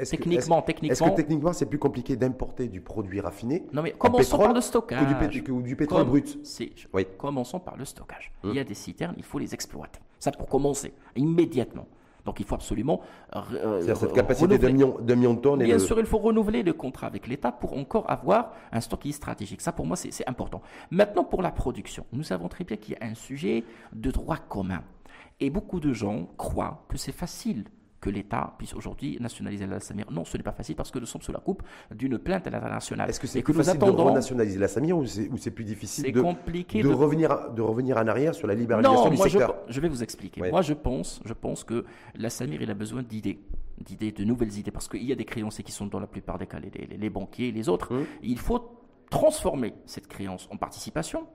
techniquement, 0.09 0.61
techniquement. 0.61 0.93
Est-ce 0.93 1.03
que 1.03 1.15
techniquement, 1.15 1.53
c'est 1.53 1.65
plus 1.65 1.79
compliqué 1.79 2.15
d'importer 2.15 2.67
du 2.67 2.81
produit 2.81 3.19
raffiné 3.19 3.65
Non, 3.73 3.81
mais 3.81 3.91
commençons 3.91 4.37
par 4.37 4.53
le 4.53 4.61
stockage. 4.61 4.99
Que 5.19 5.27
du, 5.27 5.75
pétrole 5.75 6.05
brut? 6.05 6.37
Oui. 6.93 7.07
Commençons 7.33 7.59
par 7.59 7.77
le 7.77 7.83
stockage. 7.83 8.31
Il 8.43 8.53
y 8.53 8.59
a 8.59 8.63
des 8.63 8.75
citernes, 8.75 9.15
il 9.17 9.23
faut 9.23 9.39
les 9.39 9.55
exploiter. 9.55 9.99
Ça 10.19 10.31
pour 10.31 10.47
commencer, 10.47 10.93
immédiatement. 11.15 11.87
Donc 12.25 12.39
il 12.39 12.45
faut 12.45 12.53
absolument. 12.53 13.01
Euh, 13.35 13.95
cette 13.95 14.13
capacité 14.13 14.59
de 14.59 14.67
million, 14.67 14.99
de 15.01 15.15
million 15.15 15.33
de 15.33 15.39
tonnes. 15.39 15.63
Bien 15.63 15.79
sûr, 15.79 15.99
il 15.99 16.05
faut 16.05 16.19
renouveler 16.19 16.61
le 16.61 16.73
contrat 16.73 17.07
avec 17.07 17.25
l'État 17.25 17.51
pour 17.51 17.75
encore 17.75 18.07
avoir 18.07 18.53
un 18.71 18.79
stock 18.81 18.99
qui 18.99 19.09
est 19.09 19.13
stratégique. 19.13 19.61
Ça, 19.61 19.71
pour 19.71 19.87
moi, 19.87 19.97
c'est 19.97 20.29
important. 20.29 20.61
Maintenant, 20.91 21.23
pour 21.23 21.41
la 21.41 21.49
production, 21.49 22.05
nous 22.13 22.21
savons 22.21 22.49
très 22.49 22.65
bien 22.65 22.77
qu'il 22.77 22.93
y 22.93 22.97
a 22.97 23.03
un 23.03 23.15
sujet 23.15 23.63
de 23.93 24.11
droit 24.11 24.37
commun. 24.37 24.83
Et 25.39 25.49
beaucoup 25.49 25.79
de 25.79 25.91
gens 25.91 26.27
croient 26.37 26.85
que 26.87 26.99
c'est 26.99 27.11
facile 27.11 27.65
que 28.03 28.09
l'État 28.09 28.53
puisse 28.57 28.73
aujourd'hui 28.73 29.17
nationaliser 29.21 29.65
la 29.65 29.79
Samir. 29.79 30.11
Non, 30.11 30.25
ce 30.25 30.35
n'est 30.35 30.43
pas 30.43 30.51
facile 30.51 30.75
parce 30.75 30.91
que 30.91 30.99
nous 30.99 31.05
sommes 31.05 31.21
sous 31.21 31.31
la 31.31 31.39
coupe 31.39 31.63
d'une 31.95 32.17
plainte 32.17 32.45
internationale. 32.45 33.09
Est-ce 33.09 33.19
que 33.21 33.27
c'est 33.27 33.41
plus 33.41 33.53
facile 33.53 33.79
de 33.79 33.85
renationaliser 33.85 34.59
la 34.59 34.67
Samir 34.67 34.97
ou 34.97 35.05
c'est 35.05 35.51
plus 35.51 35.63
difficile 35.63 36.11
de, 36.11 36.21
compliqué 36.21 36.83
de, 36.83 36.89
Revenir, 36.89 37.51
de 37.51 37.61
revenir 37.61 37.95
en 37.95 38.05
arrière 38.07 38.35
sur 38.35 38.45
la 38.45 38.55
libéralisation 38.55 39.09
du 39.09 39.15
moi 39.15 39.29
secteur 39.29 39.55
je, 39.69 39.73
je, 39.73 39.79
vais 39.79 39.87
vous 39.87 40.03
expliquer. 40.03 40.41
Moi, 40.51 40.61
je 40.61 40.73
pense, 40.73 41.21
je 41.23 41.31
pense 41.31 41.63
que 41.63 41.85
la 42.15 42.29
Samir, 42.29 42.61
il 42.61 42.69
a 42.69 42.73
besoin 42.73 43.03
d'idées 43.03 43.39
d'idées, 43.79 44.11
de 44.11 44.23
nouvelles 44.23 44.57
idées, 44.57 44.71
parce 44.71 44.87
qu'il 44.87 45.03
y 45.03 45.11
a 45.11 45.15
des 45.15 45.25
créanciers 45.25 45.63
qui 45.63 45.71
sont 45.71 45.87
dans 45.87 45.99
la 45.99 46.07
plupart 46.07 46.37
des 46.37 46.45
cas 46.45 46.59
les, 46.59 46.97
les, 46.97 47.09
banquiers, 47.09 47.51
les 47.51 47.69
autres. 47.69 47.93
Hum. 47.93 48.05
Il 48.21 48.37
faut 48.37 48.83
transformer 49.09 49.73
cette 49.85 50.07
créance 50.07 50.47
en 50.51 50.57
participation, 50.57 51.27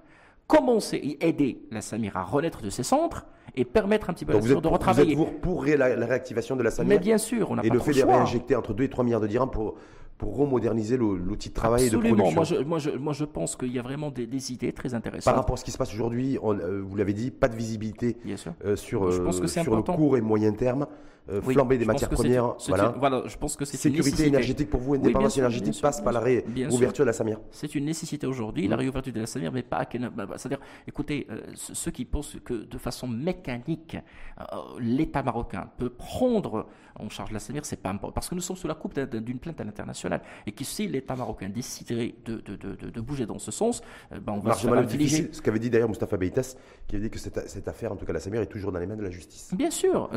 commencer 0.48 0.96
et 0.96 1.28
aider 1.28 1.62
la 1.70 1.80
Samir 1.80 2.16
à 2.16 2.24
renaître 2.24 2.62
de 2.62 2.70
ses 2.70 2.82
centres 2.82 3.26
et 3.54 3.64
permettre 3.64 4.10
un 4.10 4.14
petit 4.14 4.24
peu 4.24 4.32
Donc 4.32 4.42
de 4.42 4.68
retravailler. 4.68 5.14
Vous 5.14 5.24
êtes 5.24 5.40
pour, 5.40 5.64
la, 5.64 6.06
réactivation 6.06 6.56
de 6.56 6.62
la 6.62 6.70
Samir 6.70 6.88
Mais 6.88 6.98
bien 6.98 7.18
sûr, 7.18 7.50
on 7.50 7.58
a 7.58 7.62
Et 7.62 7.70
le 7.70 7.78
fait 7.78 7.92
de 7.92 8.02
réinjecter 8.02 8.56
entre 8.56 8.74
2 8.74 8.84
et 8.84 8.88
3 8.88 9.04
milliards 9.04 9.20
de 9.20 9.26
dirhams 9.26 9.50
pour, 9.50 9.74
pour 10.16 10.36
remoderniser 10.36 10.96
l'outil 10.96 11.50
de 11.50 11.54
travail 11.54 11.86
et 11.86 11.90
de 11.90 11.96
production. 11.96 12.32
Moi, 12.32 12.44
je, 12.44 12.56
moi, 12.56 12.78
je, 12.78 12.90
moi, 12.90 13.12
je 13.12 13.24
pense 13.24 13.56
qu'il 13.56 13.72
y 13.72 13.78
a 13.78 13.82
vraiment 13.82 14.10
des, 14.10 14.26
des, 14.26 14.52
idées 14.52 14.72
très 14.72 14.94
intéressantes. 14.94 15.32
Par 15.32 15.36
rapport 15.36 15.54
à 15.54 15.56
ce 15.58 15.64
qui 15.64 15.70
se 15.70 15.78
passe 15.78 15.92
aujourd'hui, 15.92 16.38
euh, 16.42 16.82
vous 16.84 16.96
l'avez 16.96 17.12
dit, 17.12 17.30
pas 17.30 17.48
de 17.48 17.56
visibilité 17.56 18.16
euh, 18.64 18.76
sur, 18.76 19.10
je 19.10 19.22
pense 19.22 19.40
que 19.40 19.44
euh, 19.44 19.62
sur 19.62 19.76
le 19.76 19.82
court 19.82 20.16
et 20.16 20.20
moyen 20.20 20.52
terme. 20.52 20.86
Euh, 21.30 21.42
flamber 21.42 21.76
des 21.76 21.84
matières 21.84 22.08
premières. 22.08 22.54
Voilà. 22.68 22.94
voilà. 22.98 23.22
je 23.26 23.36
pense 23.36 23.56
que 23.56 23.64
c'est 23.66 23.76
Sécurité 23.76 24.26
énergétique 24.26 24.70
pour 24.70 24.80
vous, 24.80 24.94
indépendance 24.94 25.36
énergétique 25.36 25.80
passe 25.80 26.00
par 26.00 26.12
la 26.12 26.20
réouverture 26.20 27.04
de 27.04 27.08
la 27.08 27.12
Samir. 27.12 27.38
C'est 27.50 27.74
une 27.74 27.84
nécessité 27.84 28.26
aujourd'hui, 28.26 28.66
la 28.66 28.76
mmh. 28.76 28.80
réouverture 28.80 29.12
de 29.12 29.20
la 29.20 29.26
Samir, 29.26 29.52
mais 29.52 29.62
pas 29.62 29.78
à 29.78 29.98
bah, 30.10 30.26
bah, 30.26 30.34
C'est-à-dire, 30.38 30.60
écoutez, 30.86 31.26
euh, 31.30 31.40
ceux 31.54 31.90
qui 31.90 32.04
pensent 32.06 32.36
que 32.44 32.54
de 32.54 32.78
façon 32.78 33.06
mécanique, 33.06 33.96
euh, 34.40 34.44
l'État 34.80 35.22
marocain 35.22 35.68
peut 35.76 35.90
prendre 35.90 36.66
en 36.98 37.08
charge 37.08 37.30
la 37.30 37.38
Samir, 37.38 37.64
c'est 37.64 37.76
pas 37.80 37.90
important. 37.90 38.12
Parce 38.12 38.28
que 38.28 38.34
nous 38.34 38.40
sommes 38.40 38.56
sous 38.56 38.66
la 38.66 38.74
coupe 38.74 38.98
d'une 38.98 39.38
plainte 39.38 39.60
à 39.60 39.64
l'international. 39.64 40.20
Et 40.46 40.52
que 40.52 40.64
si 40.64 40.88
l'État 40.88 41.14
marocain 41.14 41.48
déciderait 41.48 42.14
de, 42.24 42.40
de, 42.40 42.56
de, 42.56 42.90
de, 42.90 43.00
bouger 43.00 43.24
dans 43.24 43.38
ce 43.38 43.52
sens, 43.52 43.82
ben 44.10 44.32
on 44.32 44.40
va 44.40 44.54
se 44.54 44.66
faire 44.66 45.30
Ce 45.32 45.40
qu'avait 45.40 45.60
dit 45.60 45.70
d'ailleurs 45.70 45.88
Mustafa 45.88 46.16
Beitas, 46.16 46.56
qui 46.88 46.96
a 46.96 46.98
dit 46.98 47.08
que 47.08 47.18
cette, 47.18 47.48
cette, 47.48 47.68
affaire, 47.68 47.92
en 47.92 47.96
tout 47.96 48.04
cas 48.04 48.12
la 48.12 48.18
Samir, 48.20 48.40
est 48.40 48.46
toujours 48.46 48.72
dans 48.72 48.80
les 48.80 48.86
mains 48.86 48.96
de 48.96 49.02
la 49.02 49.10
justice. 49.10 49.54
Bien 49.54 49.70
sûr. 49.70 50.10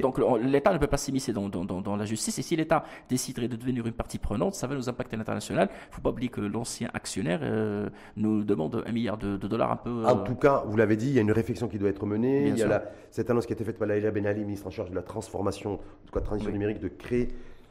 Donc 0.00 0.18
l'État 0.50 0.72
ne 0.72 0.78
peut 0.78 0.86
pas 0.86 0.96
s'immiscer 0.96 1.32
dans, 1.32 1.48
dans, 1.48 1.96
la 1.96 2.04
justice. 2.04 2.38
Et 2.38 2.42
si 2.42 2.56
l'État 2.56 2.84
déciderait 3.08 3.48
de 3.48 3.56
devenir 3.56 3.86
une 3.86 3.92
partie 3.92 4.18
prenante, 4.18 4.54
ça 4.54 4.66
va 4.66 4.74
nous 4.74 4.88
impacter 4.88 5.16
à 5.16 5.18
l'international. 5.18 5.68
Il 5.70 5.90
ne 5.90 5.94
faut 5.94 6.02
pas 6.02 6.10
oublier 6.10 6.28
que 6.28 6.40
l'ancien 6.40 6.90
actionnaire 6.94 7.40
euh, 7.42 7.88
nous 8.16 8.44
demande 8.44 8.82
un 8.86 8.92
milliard 8.92 9.18
de, 9.18 9.36
dollars 9.36 9.72
un 9.72 9.76
peu. 9.76 10.04
En 10.06 10.20
euh, 10.20 10.24
tout 10.24 10.34
cas, 10.34 10.64
vous 10.66 10.76
l'avez 10.76 10.96
dit, 10.96 11.08
il 11.08 11.14
y 11.14 11.18
a 11.18 11.22
une 11.22 11.32
réflexion 11.32 11.68
qui 11.68 11.78
doit 11.78 11.88
être 11.88 12.06
menée. 12.06 12.48
il 12.48 12.58
y 12.58 12.62
a 12.62 12.84
cette 13.10 13.30
annonce 13.30 13.46
qui 13.46 13.52
a 13.52 13.54
été 13.54 13.64
faite 13.64 13.78
par 13.78 13.88
Laïla 13.88 14.10
Ben 14.10 14.26
Ali, 14.26 14.44
ministre 14.44 14.66
en 14.66 14.70
charge 14.70 14.90
de 14.90 14.94
la 14.94 15.02
transformation, 15.02 15.74
en 15.74 16.06
tout 16.06 16.12
cas 16.12 16.20
transition 16.20 16.52
numérique, 16.52 16.80
de 16.80 16.88
créer 16.88 17.28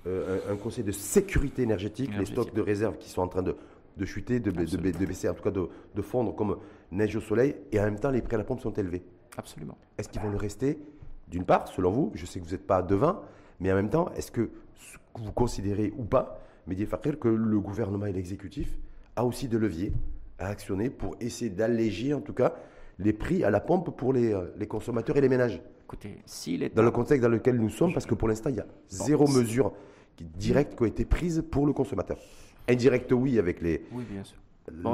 euh, 0.08 0.39
un, 0.50 0.56
conseil 0.56 0.84
de 0.84 0.92
sécurité 0.92 1.62
énergétique, 1.62 2.12
les 2.18 2.26
stocks 2.26 2.54
de 2.54 2.62
réserve 2.62 2.98
qui 2.98 3.10
sont 3.10 3.22
en 3.22 3.28
train 3.28 3.42
de, 3.42 3.56
de 3.98 4.06
chuter, 4.06 4.39
de, 4.39 4.50
de, 4.52 5.06
baisser, 5.06 5.28
en 5.30 5.34
tout 5.34 5.44
cas 5.44 5.52
de, 5.52 6.02
fondre 6.02 6.34
comme 6.36 6.58
neige 6.92 7.15
au 7.15 7.22
soleil, 7.22 7.56
et 7.72 7.80
en 7.80 7.84
même 7.84 8.00
temps, 8.00 8.10
les 8.10 8.22
prix 8.22 8.36
à 8.36 8.38
la 8.38 8.44
pompe 8.44 8.62
sont 8.62 8.74
élevés. 8.74 9.04
Absolument. 9.38 9.78
Est-ce 9.98 10.10
qu'ils 10.10 10.22
vont 10.22 10.30
le 10.30 10.38
rester? 10.38 10.80
D'une 11.30 11.46
part, 11.46 11.68
selon 11.68 11.92
vous, 11.92 12.12
je 12.15 12.26
sais 12.26 12.39
que 12.39 12.46
vous 12.46 12.52
n'êtes 12.52 12.65
pas 12.65 12.82
devin, 12.82 13.22
mais 13.60 13.72
en 13.72 13.76
même 13.76 13.89
temps, 13.89 14.10
est-ce 14.15 14.32
que 14.32 14.50
vous 15.15 15.32
considérez 15.32 15.94
ou 15.98 16.04
pas, 16.04 16.42
Mehdi 16.68 16.86
Fakir, 16.86 17.20
que 17.20 17.28
le 17.28 17.60
gouvernement 17.60 18.06
et 18.06 18.13
l'exécutif 18.13 18.78
a 19.15 19.26
aussi 19.26 19.48
de 19.48 19.58
leviers 19.58 19.92
à 20.38 20.48
actionner 20.48 20.89
pour 20.89 21.15
essayer 21.20 21.50
d'alléger, 21.50 22.13
en 22.13 22.22
tout 22.22 22.34
cas, 22.34 22.54
les 22.98 23.13
prix 23.13 23.44
à 23.44 23.50
la 23.50 23.60
pompe 23.60 23.96
pour 23.96 24.13
les, 24.13 24.34
euh, 24.34 24.65
consommateurs 24.68 25.18
et 25.18 25.22
les 25.22 25.30
ménages 25.30 25.62
Écoutez, 25.86 26.20
si 26.26 26.60
Dans 26.76 26.84
le 26.84 26.92
contexte 26.92 27.24
dans 27.24 27.30
lequel 27.30 27.58
nous 27.58 27.70
sommes, 27.70 27.94
parce 27.94 28.06
que 28.06 28.13
pour 28.13 28.28
l'instant, 28.28 28.52
il 28.52 28.58
y 28.58 28.60
a 28.60 28.68
zéro 28.89 29.28
mesure 29.28 29.74
directe 30.20 30.78
qui 30.78 30.84
a 30.84 30.88
été 30.88 31.04
prise 31.04 31.44
pour 31.50 31.65
le 31.65 31.74
consommateur. 31.74 32.20
Indirecte, 32.68 33.12
oui, 33.12 33.39
avec 33.39 33.60
les, 33.62 33.84
oui, 33.92 34.04
bien 34.08 34.24
sûr 34.24 34.38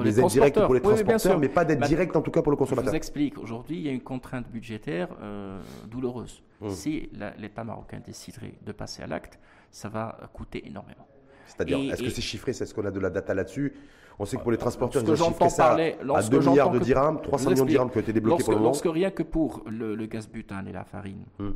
les, 0.04 0.20
aides 0.20 0.28
directes 0.28 0.64
pour 0.64 0.74
les 0.74 0.82
transporteurs, 0.82 1.40
mais 1.40 1.50
pas 1.50 1.66
d'aide 1.66 1.80
bah, 1.80 1.88
directe 1.88 2.16
en 2.16 2.22
tout 2.22 2.32
cas 2.32 2.42
pour 2.42 2.52
le 2.52 2.58
consommateur. 2.58 2.88
Je 2.88 2.92
vous 2.92 2.96
explique. 2.96 3.38
Aujourd'hui, 3.38 3.78
il 3.78 3.84
y 3.84 3.90
a 3.90 3.92
une 3.92 4.02
contrainte 4.02 4.50
budgétaire 4.50 5.10
euh, 5.22 5.60
douloureuse. 5.88 6.42
Hum. 6.62 6.70
Si 6.70 7.10
l'État 7.38 7.64
marocain 7.64 8.00
déciderait 8.06 8.56
de 8.66 8.72
passer 8.72 9.04
à 9.04 9.08
l'acte, 9.08 9.40
ça 9.72 9.90
va 9.90 10.18
coûter 10.34 10.68
énormément. 10.68 11.08
C'est-à-dire, 11.48 11.78
est-ce 11.94 12.04
que 12.04 12.10
c'est 12.10 12.22
chiffré 12.22 12.52
Est-ce 12.52 12.74
qu'on 12.74 12.86
a 12.86 12.92
de 12.92 13.00
la 13.00 13.10
data 13.10 13.34
là-dessus? 13.34 13.74
On 14.18 14.26
sait 14.26 14.38
que 14.38 14.42
pour 14.42 14.52
les 14.52 14.58
transporteurs, 14.58 15.04
ils 15.04 15.24
ont 15.24 15.30
chiffré 15.30 15.50
ça 15.50 15.76
à 15.76 16.24
2 16.24 16.40
milliards 16.40 16.72
de 16.72 16.80
dirhams, 16.80 17.22
300 17.22 17.50
millions 17.52 17.66
de 17.66 17.70
dirhams 17.70 17.90
qui 17.90 17.98
ont 17.98 18.02
été 18.02 18.14
débloqués 18.14 18.44
pour 18.44 18.54
le 18.54 18.60
moment. 18.60 18.70
Lorsque 18.70 18.86
rien 18.86 19.12
que 19.12 19.24
pour 19.24 19.64
le, 19.68 20.06
gaz 20.06 20.30
butane 20.30 20.68
et 20.68 20.72
la 20.72 20.86
farine, 20.86 21.26
hum. 21.40 21.56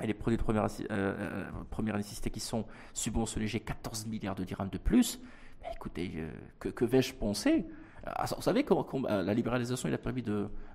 et 0.00 0.06
les 0.06 0.14
produits 0.14 0.36
de 0.38 0.42
première, 0.42 0.64
euh, 0.64 0.86
euh, 0.90 1.44
première 1.70 1.96
nécessité 1.96 2.30
qui 2.30 2.40
sont 2.40 2.64
subventionnés, 2.94 3.48
j'ai 3.48 3.60
14 3.60 4.06
milliards 4.06 4.36
de 4.36 4.44
dirhams 4.44 4.68
de 4.70 4.78
plus, 4.78 5.20
écoutez, 5.74 6.12
euh, 6.16 6.70
que, 6.74 6.84
vais-je 6.84 7.14
penser? 7.14 7.66
Ah, 8.04 8.24
vous 8.36 8.42
savez, 8.42 8.64
euh, 8.70 9.22
la 9.22 9.34
libéralisation, 9.34 9.88
il 9.88 9.94
a 9.94 9.98
permis 9.98 10.22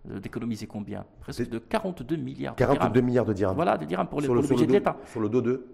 d'économiser 0.05 0.67
combien? 0.67 1.05
Presque 1.21 1.49
de 1.49 1.59
42 1.59 2.17
milliards 2.17 2.55
42 2.55 3.01
milliards 3.01 3.25
de 3.25 3.33
dirhams. 3.33 3.55
Voilà, 3.55 3.77
de 3.77 3.85
dirhams 3.85 4.07
pour, 4.07 4.21
le, 4.21 4.41
budget 4.41 4.65
de 4.65 4.73
l'État. 4.73 4.97
Sur 5.05 5.21
le 5.21 5.29
dos 5.29 5.41
de 5.41 5.65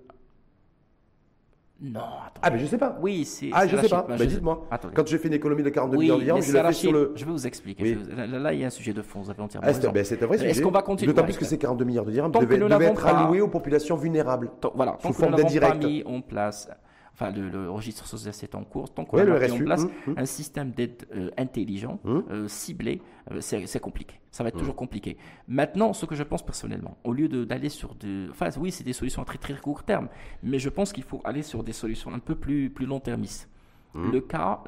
non. 1.79 2.01
Ah, 2.41 2.49
mais 2.49 2.57
je 2.57 2.65
sais 2.65 2.77
pas. 2.77 2.97
Oui, 3.01 3.23
c'est. 3.23 3.49
Ah, 3.53 3.67
je 3.67 3.77
sais 3.77 3.87
pas. 3.87 4.05
Bah, 4.07 4.17
dites-moi. 4.17 4.67
Quand 4.95 5.07
j'ai 5.07 5.19
fait 5.19 5.27
une 5.27 5.35
économie 5.35 5.61
de 5.61 5.69
42 5.69 5.97
milliards 5.97 6.17
de 6.17 6.23
dirhams, 6.23 6.41
je 6.41 6.51
l'ai 6.51 6.63
fait 6.63 6.73
sur 6.73 6.91
le. 6.91 7.13
Je 7.15 7.23
vais 7.23 7.31
vous 7.31 7.45
expliquer. 7.45 7.95
Là, 8.15 8.53
il 8.53 8.61
y 8.61 8.63
a 8.63 8.67
un 8.67 8.71
sujet 8.71 8.93
de 8.93 9.01
fond. 9.01 9.21
Vous 9.21 9.29
avez 9.29 9.41
entièrement. 9.41 9.67
Ah, 9.69 9.73
c'est 9.73 9.85
un 9.85 9.91
vrai 9.91 10.03
sujet. 10.37 10.49
Est-ce 10.49 10.61
qu'on 10.61 10.71
va 10.71 10.81
continuer 10.81 11.13
D'autant 11.13 11.25
plus 11.25 11.37
que 11.37 11.45
ces 11.45 11.57
42 11.57 11.85
milliards 11.85 12.05
de 12.05 12.11
dirhams 12.11 12.31
devaient, 12.31 12.85
être 12.85 13.05
alloués 13.05 13.41
aux 13.41 13.47
populations 13.47 13.95
vulnérables. 13.95 14.49
Voilà. 14.73 14.97
Tant 15.01 15.11
que 15.11 15.21
n'avons 15.21 15.59
pas 15.59 15.75
mis 15.75 16.03
en 16.05 16.21
place 16.21 16.69
enfin 17.19 17.31
le, 17.31 17.69
registre 17.69 18.05
social 18.05 18.33
c'est 18.33 18.53
en 18.55 18.63
cours, 18.63 18.93
tant 18.93 19.05
qu'on 19.05 19.17
a 19.17 19.25
mis 19.25 19.51
en 19.51 19.57
place 19.57 19.83
hum, 19.83 19.91
hum. 20.07 20.13
un 20.17 20.25
système 20.25 20.71
d'aide 20.71 21.07
euh, 21.15 21.31
intelligent, 21.37 21.99
hum. 22.05 22.23
euh, 22.29 22.47
ciblé, 22.47 23.01
euh, 23.31 23.41
c'est 23.41 23.79
compliqué. 23.79 24.19
Ça 24.31 24.43
va 24.43 24.49
être 24.49 24.57
toujours 24.57 24.75
compliqué. 24.75 25.17
Maintenant, 25.47 25.93
ce 25.93 26.05
que 26.05 26.13
je 26.13 26.21
pense 26.21 26.45
personnellement, 26.45 26.97
au 27.03 27.11
lieu 27.11 27.27
d'aller 27.27 27.69
sur 27.69 27.95
de... 27.95 28.27
Enfin 28.29 28.49
oui, 28.59 28.71
c'est 28.71 28.83
des 28.83 28.93
solutions 28.93 29.23
à 29.23 29.25
très 29.25 29.39
très 29.39 29.55
court 29.55 29.83
terme, 29.83 30.09
mais 30.43 30.59
je 30.59 30.69
pense 30.69 30.93
qu'il 30.93 31.03
faut 31.03 31.21
aller 31.23 31.41
sur 31.41 31.63
des 31.63 31.73
solutions 31.73 32.13
un 32.13 32.19
peu 32.19 32.35
plus, 32.35 32.69
plus 32.69 32.85
long-termistes. 32.85 33.49
Le 33.95 34.21
cas, 34.21 34.61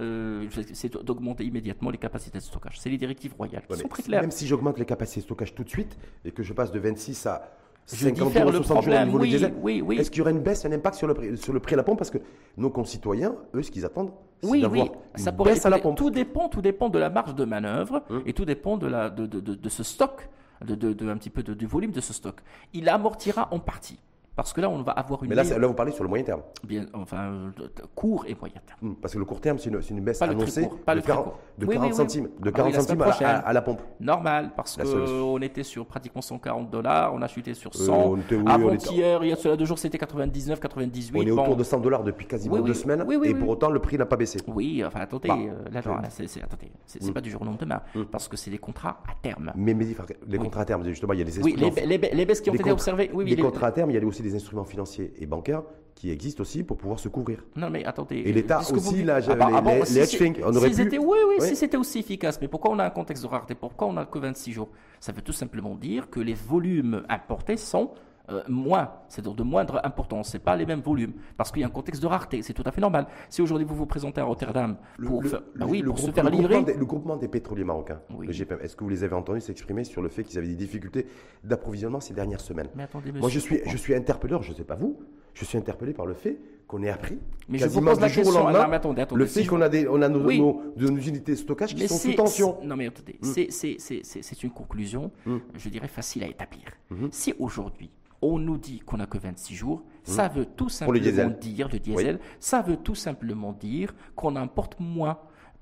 c'est 0.73 0.91
d'augmenter 1.03 1.45
immédiatement 1.45 1.91
les 1.91 1.99
capacités 1.99 2.39
de 2.39 2.43
stockage. 2.43 2.79
C'est 2.79 2.89
les 2.89 2.97
directives 2.97 3.35
royales 3.37 3.61
qui 3.69 3.77
sont 3.77 3.87
très 3.87 4.01
claires. 4.01 4.21
Même 4.21 4.31
si 4.31 4.47
j'augmente 4.47 4.79
les 4.79 4.85
capacités 4.85 5.19
de 5.19 5.25
stockage 5.25 5.53
tout 5.53 5.63
de 5.63 5.69
suite 5.69 5.99
et 6.25 6.31
que 6.31 6.41
je 6.41 6.51
passe 6.51 6.71
de 6.71 6.79
26 6.79 7.27
à 7.27 7.58
50 7.95 8.35
euros, 8.37 8.51
60 8.53 8.83
jours 8.83 8.93
au 8.93 9.05
niveau 9.05 9.19
du 9.19 9.27
diesel. 9.29 9.53
Est-ce 9.99 10.11
qu'il 10.11 10.19
y 10.19 10.21
aurait 10.21 10.31
une 10.31 10.39
baisse, 10.41 10.63
un 10.65 10.71
impact 10.71 10.95
sur 10.95 11.07
le 11.07 11.13
prix, 11.13 11.37
sur 11.37 11.53
le 11.53 11.59
prix 11.59 11.73
à 11.73 11.77
la 11.77 11.83
pompe? 11.83 11.97
Parce 11.97 12.11
que 12.11 12.19
nos 12.57 12.69
concitoyens, 12.69 13.35
eux, 13.55 13.63
ce 13.63 13.71
qu'ils 13.71 13.85
attendent, 13.85 14.11
c'est 14.43 14.49
oui, 14.49 14.61
d'avoir 14.61 14.83
oui. 14.85 14.91
une 15.17 15.23
Ça 15.23 15.31
pourrait 15.31 15.53
baisse 15.53 15.65
à 15.65 15.69
la 15.69 15.79
pompe. 15.79 15.97
Tout 15.97 16.11
dépend, 16.11 16.49
tout 16.49 16.61
dépend 16.61 16.89
de 16.89 16.99
la 16.99 17.09
marge 17.09 17.35
de 17.35 17.45
manœuvre 17.45 18.03
Hum. 18.09 18.21
et 18.25 18.33
tout 18.33 18.45
dépend 18.45 18.77
de, 18.77 18.87
la, 18.87 19.09
de, 19.09 19.25
de, 19.25 19.39
de, 19.39 19.55
de 19.55 19.69
ce 19.69 19.83
stock, 19.83 20.29
de, 20.63 20.75
de, 20.75 21.09
un 21.09 21.17
petit 21.17 21.29
peu 21.29 21.41
de- 21.43 21.53
du 21.53 21.65
volume 21.65 21.91
de 21.91 22.01
ce 22.01 22.13
stock. 22.13 22.35
Il 22.73 22.87
amortira 22.89 23.47
en 23.51 23.59
partie. 23.59 23.99
Parce 24.39 24.53
que 24.53 24.61
là, 24.61 24.69
on 24.69 24.81
va 24.83 24.93
avoir 24.93 25.21
une 25.21 25.27
Mais 25.29 25.35
là, 25.35 25.43
là, 25.43 25.67
vous 25.67 25.73
parlez 25.73 25.91
sur 25.91 26.01
le 26.05 26.09
moyen 26.09 26.23
terme. 26.23 26.39
bien, 26.63 26.85
enfin, 26.93 27.23
euh, 27.59 27.67
court 27.93 28.23
et 28.25 28.37
moyen 28.39 28.55
terme. 28.65 28.79
Hmm, 28.81 28.95
Parce 29.01 29.13
que 29.13 29.19
le 29.19 29.25
court 29.25 29.41
terme, 29.41 29.59
c'est 29.59 29.69
une, 29.69 29.81
une 29.89 29.99
baisse 29.99 30.19
Pas 30.19 30.27
annoncée 30.27 30.61
court, 30.65 30.77
pas 30.79 30.93
de 30.93 30.99
le 30.99 31.01
très 31.01 31.11
40, 31.11 31.25
court. 31.25 31.39
de 31.57 31.65
Oui, 31.65 31.73
40 31.75 31.83
oui, 31.83 31.91
oui. 31.91 31.97
centimes, 31.97 32.23
de 32.23 32.29
Ah 32.35 32.39
oui, 32.45 32.51
40 32.53 32.55
la 32.55 32.79
semaine 32.79 32.81
centimes 32.87 33.01
à, 33.01 33.05
la- 33.05 33.11
prochaine. 33.11 33.27
à- 33.27 33.39
à 33.39 33.51
la 33.53 33.61
pompe. 33.61 33.81
Normal, 33.99 34.51
parce 34.55 34.77
qu'on 34.77 35.41
était 35.41 35.63
sur 35.63 35.85
pratiquement 35.85 36.21
140 36.21 36.71
dollars, 36.71 37.13
on 37.13 37.21
a 37.21 37.27
chuté 37.27 37.53
sur 37.53 37.69
Euh, 37.75 37.77
100. 37.85 37.93
on 37.97 38.15
était- 38.15 38.35
oui, 38.37 38.43
on 38.47 38.71
était- 38.71 38.87
Avant-hier, 38.87 39.23
il 39.25 39.29
y 39.29 39.33
a 39.33 39.35
cela 39.35 39.57
deux 39.57 39.65
jours, 39.65 39.77
c'était 39.77 39.97
99, 39.97 40.61
98. 40.61 41.19
On 41.19 41.21
est 41.27 41.31
Bon, 41.35 41.41
autour 41.43 41.57
de 41.57 41.63
100 41.65 41.79
dollars 41.81 42.05
depuis 42.05 42.25
quasiment 42.25 42.59
deux 42.61 42.73
semaines 42.73 43.03
Oui, 43.05 43.17
oui, 43.17 43.27
et 43.31 43.33
pour 43.35 43.49
autant, 43.49 43.69
le 43.69 43.79
prix 43.79 43.97
n'a 43.97 44.05
pas 44.05 44.15
baissé. 44.15 44.39
Oui, 44.47 44.81
enfin 44.87 45.01
attendez, 45.01 45.27
Bah, 45.27 45.35
euh, 45.37 45.69
là, 45.73 45.81
c'est 46.09 46.27
c'est- 46.27 46.41
attendez, 46.41 46.71
c'est 46.85 47.03
c'est 47.03 47.11
Mm. 47.11 47.13
pas 47.13 47.21
du 47.21 47.29
jour 47.29 47.41
au 47.41 47.45
lendemain, 47.45 47.81
Mm. 47.93 48.03
parce 48.05 48.29
que 48.29 48.37
c'est 48.37 48.51
des 48.51 48.57
contrats 48.57 49.01
à 49.05 49.11
terme. 49.21 49.51
Mais, 49.53 49.73
mais 49.73 49.85
les 50.27 50.37
contrats 50.37 50.61
à 50.61 50.65
terme, 50.65 50.85
justement, 50.85 51.11
il 51.11 51.19
y 51.19 51.23
a 51.23 51.25
des 51.25 51.37
Oui, 51.43 51.57
les, 51.57 52.25
baisses 52.25 52.39
qui 52.39 52.49
ont 52.49 52.53
été 52.53 52.71
observées. 52.71 53.11
Les- 53.25 53.35
contrats 53.35 53.67
à 53.67 53.71
terme, 53.73 53.89
il 53.91 53.95
y 53.95 53.97
a 54.01 54.05
aussi 54.07 54.21
des 54.21 54.28
instruments 54.35 54.65
financiers 54.65 55.13
et 55.19 55.25
bancaires 55.25 55.63
qui 55.95 56.11
existent 56.11 56.41
aussi 56.41 56.63
pour 56.63 56.77
pouvoir 56.77 56.97
se 56.99 57.09
couvrir. 57.09 57.43
Non, 57.57 57.69
mais 57.69 57.83
attendez. 57.83 58.17
Et 58.17 58.31
l'État 58.31 58.59
vous 58.59 58.77
aussi, 58.77 59.03
là, 59.03 59.19
Ah 59.27 59.35
bah, 59.35 59.47
les- 59.49 59.55
ah 59.57 59.61
bon, 59.61 59.79
les- 59.79 59.85
si 59.85 59.93
les 59.95 59.99
hedge 60.01 60.09
c'est- 60.11 60.17
funds, 60.17 60.33
on 60.45 60.55
aurait 60.55 60.69
pu- 60.69 60.97
oui, 60.97 60.97
oui, 61.27 61.35
Oui. 61.41 61.45
si 61.47 61.55
c'était 61.57 61.75
aussi 61.75 61.99
efficace. 61.99 62.39
Mais 62.39 62.47
pourquoi 62.47 62.71
on 62.71 62.79
a 62.79 62.85
un 62.85 62.89
contexte 62.89 63.23
de 63.23 63.27
rareté? 63.27 63.53
Pourquoi 63.53 63.87
on 63.87 63.93
n'a 63.93 64.05
que 64.05 64.17
26 64.17 64.53
jours? 64.53 64.69
Ça 65.01 65.11
veut 65.11 65.21
tout 65.21 65.33
simplement 65.33 65.75
dire 65.75 66.09
que 66.09 66.21
les 66.21 66.35
volumes 66.35 67.03
importés 67.09 67.57
sont 67.57 67.91
euh, 68.31 68.43
moins, 68.47 68.91
c'est-à-dire 69.07 69.33
de 69.33 69.43
moindre 69.43 69.81
importance. 69.83 70.29
Ce 70.31 70.37
pas 70.37 70.55
les 70.55 70.65
mêmes 70.65 70.81
volumes, 70.81 71.13
parce 71.37 71.51
qu'il 71.51 71.61
y 71.61 71.63
a 71.63 71.67
un 71.67 71.71
contexte 71.71 72.01
de 72.01 72.07
rareté. 72.07 72.41
C'est 72.41 72.53
tout 72.53 72.63
à 72.65 72.71
fait 72.71 72.81
normal. 72.81 73.07
Si 73.29 73.41
aujourd'hui 73.41 73.65
vous 73.67 73.75
vous 73.75 73.85
présentez 73.85 74.21
à 74.21 74.23
Rotterdam 74.23 74.77
pour, 75.05 75.21
le, 75.21 75.29
faire- 75.29 75.41
le- 75.53 75.59
bah 75.59 75.65
oui, 75.69 75.81
le 75.81 75.89
pour 75.89 75.97
se 75.99 76.03
groupe- 76.03 76.15
faire 76.15 76.29
livrer, 76.29 76.63
des- 76.63 76.73
le 76.75 76.85
groupement 76.85 77.17
des 77.17 77.27
pétroliers 77.27 77.63
marocains, 77.63 78.01
Oui. 78.15 78.27
le 78.27 78.33
GPM, 78.33 78.59
est-ce 78.61 78.75
que 78.75 78.83
vous 78.83 78.89
les 78.89 79.03
avez 79.03 79.15
entendus 79.15 79.41
s'exprimer 79.41 79.83
sur 79.83 80.01
le 80.01 80.09
fait 80.09 80.23
qu'ils 80.23 80.37
avaient 80.37 80.47
des 80.47 80.55
difficultés 80.55 81.07
d'approvisionnement 81.43 81.99
ces 81.99 82.13
dernières 82.13 82.41
semaines? 82.41 82.69
Mais 82.75 82.83
attendez, 82.83 83.11
Moi, 83.11 83.29
je 83.29 83.39
suis, 83.39 83.59
je 83.65 83.77
suis 83.77 83.95
interpellé, 83.95 84.33
alors 84.33 84.43
je 84.43 84.51
ne 84.51 84.55
sais 84.55 84.63
pas 84.63 84.75
vous, 84.75 84.99
je 85.33 85.45
suis 85.45 85.57
interpellé 85.57 85.93
par 85.93 86.05
le 86.05 86.13
fait 86.13 86.37
qu'on 86.67 86.83
ait 86.83 86.89
appris, 86.89 87.17
Mais 87.47 87.57
je 87.57 87.63
vous 87.65 87.69
quasiment 87.71 87.91
pose 87.91 87.99
la 88.01 88.07
du 88.07 88.13
jour 88.13 88.27
au 88.27 88.31
lendemain, 88.31 88.63
Non, 88.63 88.67
mais 88.69 88.75
attendez, 88.75 89.01
attendez, 89.01 89.19
le 89.19 89.25
fait 89.25 89.45
qu'on 89.45 89.61
a, 89.61 89.69
des, 89.69 89.87
on 89.87 90.01
a 90.03 90.09
nos, 90.09 90.23
Oui. 90.27 90.39
nos- 90.39 90.61
nos 90.77 90.97
unités 90.97 91.31
de 91.31 91.37
stockage 91.37 91.73
qui 91.73 91.81
Mais 91.81 91.87
sont 91.87 91.95
c'est- 91.95 92.09
sous 92.11 92.15
tension. 92.15 92.57
c'est- 92.61 92.67
Non, 92.67 92.75
mais 92.75 92.87
attendez, 92.87 93.17
Mm. 93.21 93.25
c'est- 93.25 93.47
c'est- 93.49 93.75
c'est 93.79 94.01
c'est- 94.03 94.21
c'est 94.21 94.43
une 94.43 94.51
conclusion, 94.51 95.11
Mm. 95.25 95.37
je 95.55 95.69
dirais, 95.69 95.87
facile 95.87 96.23
à 96.23 96.27
établir. 96.27 96.65
Mhm. 96.91 97.09
Si 97.11 97.33
aujourd'hui, 97.39 97.89
on 98.21 98.37
nous 98.39 98.57
dit 98.57 98.79
qu'on 98.79 98.97
n'a 98.97 99.05
que 99.05 99.17
26 99.17 99.55
jours, 99.55 99.83
ça 100.03 100.27
veut 100.27 100.45
tout 100.45 100.69
simplement 100.69 100.99
le 100.99 101.33
dire, 101.39 101.69
le 101.71 101.79
diesel, 101.79 102.19
ça 102.39 102.61
veut 102.61 102.77
tout 102.77 102.95
simplement 102.95 103.53
dire 103.53 103.93
qu'on 104.15 104.35
importe 104.35 104.79
moins. 104.79 105.17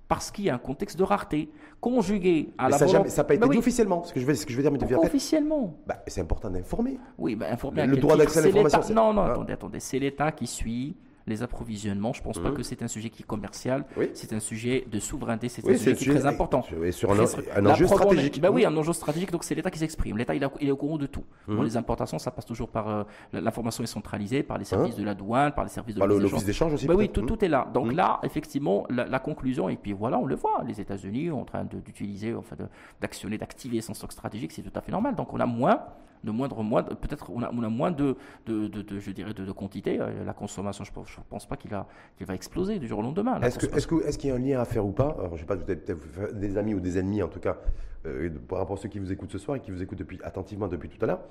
Parce 0.08 0.32
qu'il 0.32 0.45
y 0.45 0.49
a 0.49 0.55
un 0.55 0.58
contexte 0.58 0.97
de 0.97 1.03
rareté, 1.03 1.51
conjugué 1.82 2.53
à 2.58 2.66
Mais 2.66 2.70
la 2.72 2.78
ça 2.78 2.86
n'a 2.86 2.91
volonté- 2.93 3.16
pas 3.16 3.34
été 3.34 3.38
Bah 3.39 3.45
dit 3.47 3.49
oui, 3.51 3.58
officiellement. 3.58 4.03
Ce 4.05 4.14
que 4.14 4.22
je 4.22 4.26
veux, 4.26 4.34
ce 4.36 4.45
que 4.45 4.51
je 4.53 4.55
veux 4.58 4.64
dire, 4.64 4.72
mais 4.72 4.78
pourquoi 4.78 5.05
officiellement 5.05 5.76
bah, 5.86 6.01
c'est 6.08 6.22
important 6.22 6.49
d'informer. 6.49 6.97
Oui, 7.18 7.36
ben 7.36 7.51
informer 7.51 7.82
à 7.82 7.86
Le 7.88 7.91
quel 7.95 8.01
droit 8.01 8.16
d'accès 8.16 8.39
à 8.39 8.43
l'information, 8.43 8.95
Non, 8.95 9.12
non, 9.14 9.24
Ah. 9.24 9.32
attendez, 9.32 9.51
attendez. 9.51 9.80
C'est 9.82 9.99
l'État 9.99 10.32
qui 10.32 10.47
suit 10.47 10.95
les 11.28 11.43
approvisionnements. 11.43 12.13
Je 12.13 12.21
ne 12.21 12.23
pense 12.23 12.39
pas 12.39 12.49
Mhm. 12.49 12.55
que 12.55 12.63
c'est 12.63 12.82
un 12.82 12.88
sujet 12.88 13.09
qui 13.09 13.21
est 13.23 13.25
commercial. 13.25 13.86
Oui. 13.97 14.09
C'est 14.13 14.32
un 14.34 14.39
sujet 14.39 14.86
de 14.89 14.99
souveraineté. 14.99 15.49
C'est 15.49 15.63
Oui, 15.65 15.73
un 15.73 15.78
sujet 15.78 15.95
qui 15.95 16.09
est 16.09 16.13
très 16.13 16.25
important. 16.25 16.63
Et 16.84 16.91
sur 16.91 17.11
un, 17.11 17.19
enjeu 17.65 17.86
stratégique. 17.88 18.39
Ben 18.41 18.49
oui, 18.49 18.65
un 18.65 18.75
enjeu 18.75 18.93
stratégique, 18.93 19.32
donc 19.32 19.43
c'est 19.43 19.53
l'État 19.55 19.69
qui 19.69 19.80
s'exprime. 19.80 20.17
L'État, 20.17 20.34
il, 20.34 20.43
est 20.43 20.71
au 20.71 20.78
courant 20.78 20.97
de 20.97 21.05
tout. 21.05 21.23
Bon, 21.47 21.55
Mhm. 21.55 21.63
les 21.65 21.78
importations, 21.78 22.17
ça 22.17 22.32
passe 22.32 22.45
toujours 22.45 22.69
par. 22.69 22.88
euh, 22.89 23.03
L'information 23.34 23.84
est 23.84 23.88
centralisée 23.88 24.41
par 24.43 24.57
les 24.57 24.63
services 24.65 24.95
de 24.95 25.03
la 25.03 25.13
douane, 25.13 25.51
par 25.53 25.63
les 25.65 25.69
services 25.69 25.95
de 25.95 26.03
le- 26.03 26.17
l'office 26.19 26.45
d'échange 26.45 26.73
aussi. 26.73 26.88
ben 26.88 26.95
oui, 26.95 27.09
tout, 27.09 27.21
tout 27.21 27.43
est 27.43 27.49
là. 27.49 27.67
Donc 27.73 27.91
là, 27.93 28.19
effectivement, 28.23 28.86
la, 28.89 29.05
la 29.05 29.19
conclusion, 29.19 29.67
et 29.69 29.75
puis 29.75 29.91
voilà, 29.93 30.17
on 30.17 30.25
le 30.25 30.36
voit, 30.36 30.63
les 30.65 30.80
États-Unis 30.80 31.30
en 31.32 31.43
train 31.43 31.65
d'utiliser, 31.65 32.34
enfin 32.34 32.55
d'actionner, 33.01 33.38
d'activer 33.38 33.82
son 33.82 33.93
stock 33.93 34.11
stratégique, 34.11 34.51
c'est 34.53 34.61
tout 34.61 34.71
à 34.78 34.82
fait 34.82 34.91
normal. 34.91 35.15
Donc 35.15 35.34
on 35.34 35.39
a 35.39 35.45
moins, 35.45 35.82
de 36.24 36.32
moindre, 36.32 36.61
moins, 36.63 36.84
peut-être 36.84 37.30
on 37.32 37.41
a, 37.43 37.51
on 37.53 37.63
a 37.63 37.70
moins 37.70 37.91
de, 37.91 38.15
de, 38.45 38.68
de- 38.68 38.82
de- 38.82 38.99
je 38.99 39.11
dirais, 39.11 39.34
de, 39.34 39.51
quantité. 39.51 39.99
Euh, 39.99 40.24
La 40.26 40.34
consommation, 40.34 40.84
je 40.84 40.91
ne 40.91 41.24
pense 41.30 41.45
pas 41.47 41.55
qu'il 41.57 41.72
va 41.72 42.36
exploser 42.36 42.80
du 42.80 42.88
jour 42.88 42.99
au 42.99 43.01
lendemain. 43.03 43.39
Est-ce 43.41 44.18
qu'il 44.18 44.30
y 44.30 44.32
a 44.32 44.36
un 44.36 44.39
lien 44.39 44.59
à 44.59 44.65
faire 44.65 44.86
ou 44.86 44.91
pas? 44.91 45.15
Alors, 45.20 45.36
je 45.36 45.41
sais 45.41 45.45
pas, 45.47 45.55
vous 45.55 45.63
avez 45.63 45.76
peut-être 45.76 46.34
des 46.38 46.57
amis 46.57 46.74
ou 46.74 46.80
des 46.80 46.97
ennemis, 46.97 47.22
en 47.24 47.28
tout 47.28 47.39
cas, 47.39 47.57
euh, 48.05 48.30
par 48.47 48.59
rapport 48.59 48.78
à 48.78 48.80
ceux 48.82 48.89
qui 48.89 48.99
vous 48.99 49.11
écoutent 49.11 49.32
ce 49.32 49.38
soir 49.38 49.57
et 49.57 49.59
qui 49.59 49.72
vous 49.72 49.82
écoutent 49.82 49.97
depuis, 49.99 50.20
attentivement 50.24 50.68
depuis 50.68 50.89
tout 50.89 51.03
à 51.03 51.07
l'heure, 51.07 51.22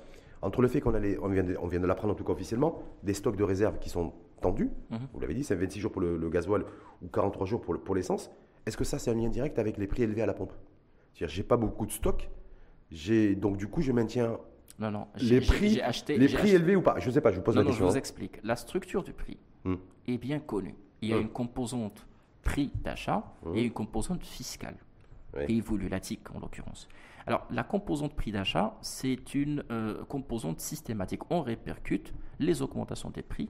entre 0.41 0.61
le 0.61 0.67
fait 0.67 0.81
qu'on 0.81 0.93
on 0.93 1.27
vient 1.29 1.43
de, 1.43 1.57
on 1.61 1.67
vient 1.67 1.79
de 1.79 1.87
l'apprendre 1.87 2.13
en 2.13 2.15
tout 2.15 2.23
cas 2.23 2.33
officiellement, 2.33 2.79
des 3.03 3.13
stocks 3.13 3.35
de 3.35 3.43
réserve 3.43 3.79
qui 3.79 3.89
sont 3.89 4.13
tendus, 4.41 4.69
Mhm. 4.91 4.99
vous 5.13 5.19
l'avez 5.19 5.33
dit, 5.33 5.43
c'est 5.43 5.55
26 5.55 5.79
jours 5.79 5.91
pour 5.91 6.01
le, 6.01 6.15
le 6.17 6.29
gasoil 6.29 6.63
ou 7.01 7.07
43 7.07 7.45
jours 7.47 7.61
pour 7.61 7.73
le- 7.73 7.79
pour 7.79 7.95
l'essence. 7.95 8.29
Est-ce 8.67 8.77
que 8.77 8.83
ça, 8.83 8.99
c'est 8.99 9.09
un 9.09 9.15
lien 9.15 9.29
direct 9.29 9.57
avec 9.57 9.77
les 9.77 9.87
prix 9.87 10.03
élevés 10.03 10.21
à 10.21 10.25
la 10.27 10.33
pompe? 10.33 10.53
C'est-à-dire, 11.13 11.33
j'ai 11.35 11.43
pas 11.43 11.57
beaucoup 11.57 11.87
de 11.87 11.91
stock, 11.91 12.29
j'ai 12.91 13.35
donc 13.35 13.57
du 13.57 13.67
coup, 13.67 13.81
je 13.81 13.91
maintiens 13.91 14.37
Non, 14.79 14.91
non. 14.91 15.07
les 15.19 15.41
prix, 15.41 15.69
j'ai 15.75 15.81
acheté, 15.83 16.17
les 16.17 16.27
prix 16.27 16.35
acheté- 16.37 16.53
élevés 16.55 16.75
ou 16.75 16.81
pas? 16.81 16.99
Je 16.99 17.09
sais 17.09 17.21
pas, 17.21 17.31
je 17.31 17.37
vous 17.37 17.41
pose 17.43 17.55
Non, 17.55 17.61
la 17.61 17.65
non, 17.65 17.69
je 17.71 17.73
question. 17.73 17.87
vous 17.87 17.95
hein. 17.95 17.97
explique. 17.97 18.39
La 18.43 18.55
structure 18.55 19.03
du 19.03 19.13
prix 19.13 19.37
Hmm. 19.63 19.75
est 20.07 20.17
bien 20.17 20.39
connue. 20.39 20.75
Il 21.01 21.09
y 21.09 21.13
a 21.13 21.17
Hmm. 21.17 21.21
une 21.21 21.29
composante 21.29 22.05
prix 22.43 22.71
d'achat 22.83 23.23
Hmm. 23.43 23.55
et 23.55 23.63
une 23.63 23.71
composante 23.71 24.23
fiscale. 24.23 24.75
Oui. 25.35 25.43
Et 25.49 25.57
évolue 25.57 25.89
la 25.89 25.99
TIC 25.99 26.21
en 26.35 26.39
l'occurrence. 26.39 26.87
Alors, 27.25 27.45
la 27.51 27.63
composante 27.63 28.13
prix 28.15 28.31
d'achat, 28.31 28.75
c'est 28.81 29.35
une 29.35 29.63
euh, 29.71 30.03
composante 30.05 30.59
systématique. 30.61 31.21
On 31.29 31.41
répercute 31.41 32.13
les 32.39 32.61
augmentations 32.61 33.09
des 33.09 33.21
prix 33.23 33.49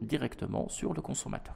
directement 0.00 0.68
sur 0.68 0.92
le 0.94 1.00
consommateur. 1.02 1.54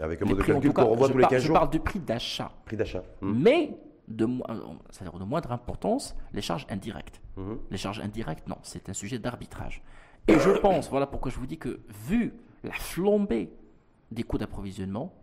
Avec 0.00 0.22
un 0.22 0.24
mode 0.26 0.38
de 0.38 0.42
calcul 0.42 0.72
qu'on 0.72 0.86
revoit 0.86 1.08
je, 1.08 1.12
tous 1.12 1.18
les 1.18 1.22
par- 1.22 1.30
15 1.30 1.42
je 1.42 1.46
jours. 1.48 1.54
parle 1.56 1.70
du 1.70 1.80
prix 1.80 1.98
d'achat. 2.00 2.52
Prix 2.64 2.76
d'achat. 2.76 3.02
Mais 3.20 3.76
de, 4.08 4.24
euh, 4.24 5.18
de 5.18 5.24
moindre 5.24 5.52
importance, 5.52 6.16
les 6.32 6.42
charges 6.42 6.66
indirectes. 6.70 7.20
Mhm. 7.36 7.58
Les 7.70 7.76
charges 7.78 8.00
indirectes, 8.00 8.48
non, 8.48 8.56
c'est 8.62 8.88
un 8.88 8.92
sujet 8.92 9.18
d'arbitrage. 9.18 9.82
Et 10.26 10.38
je 10.38 10.50
pense, 10.60 10.88
voilà 10.90 11.06
pourquoi 11.06 11.30
je 11.30 11.38
vous 11.38 11.46
dis 11.46 11.58
que 11.58 11.80
vu 12.06 12.34
la 12.64 12.72
flambée 12.72 13.50
des 14.10 14.22
coûts 14.22 14.38
d'approvisionnement, 14.38 15.14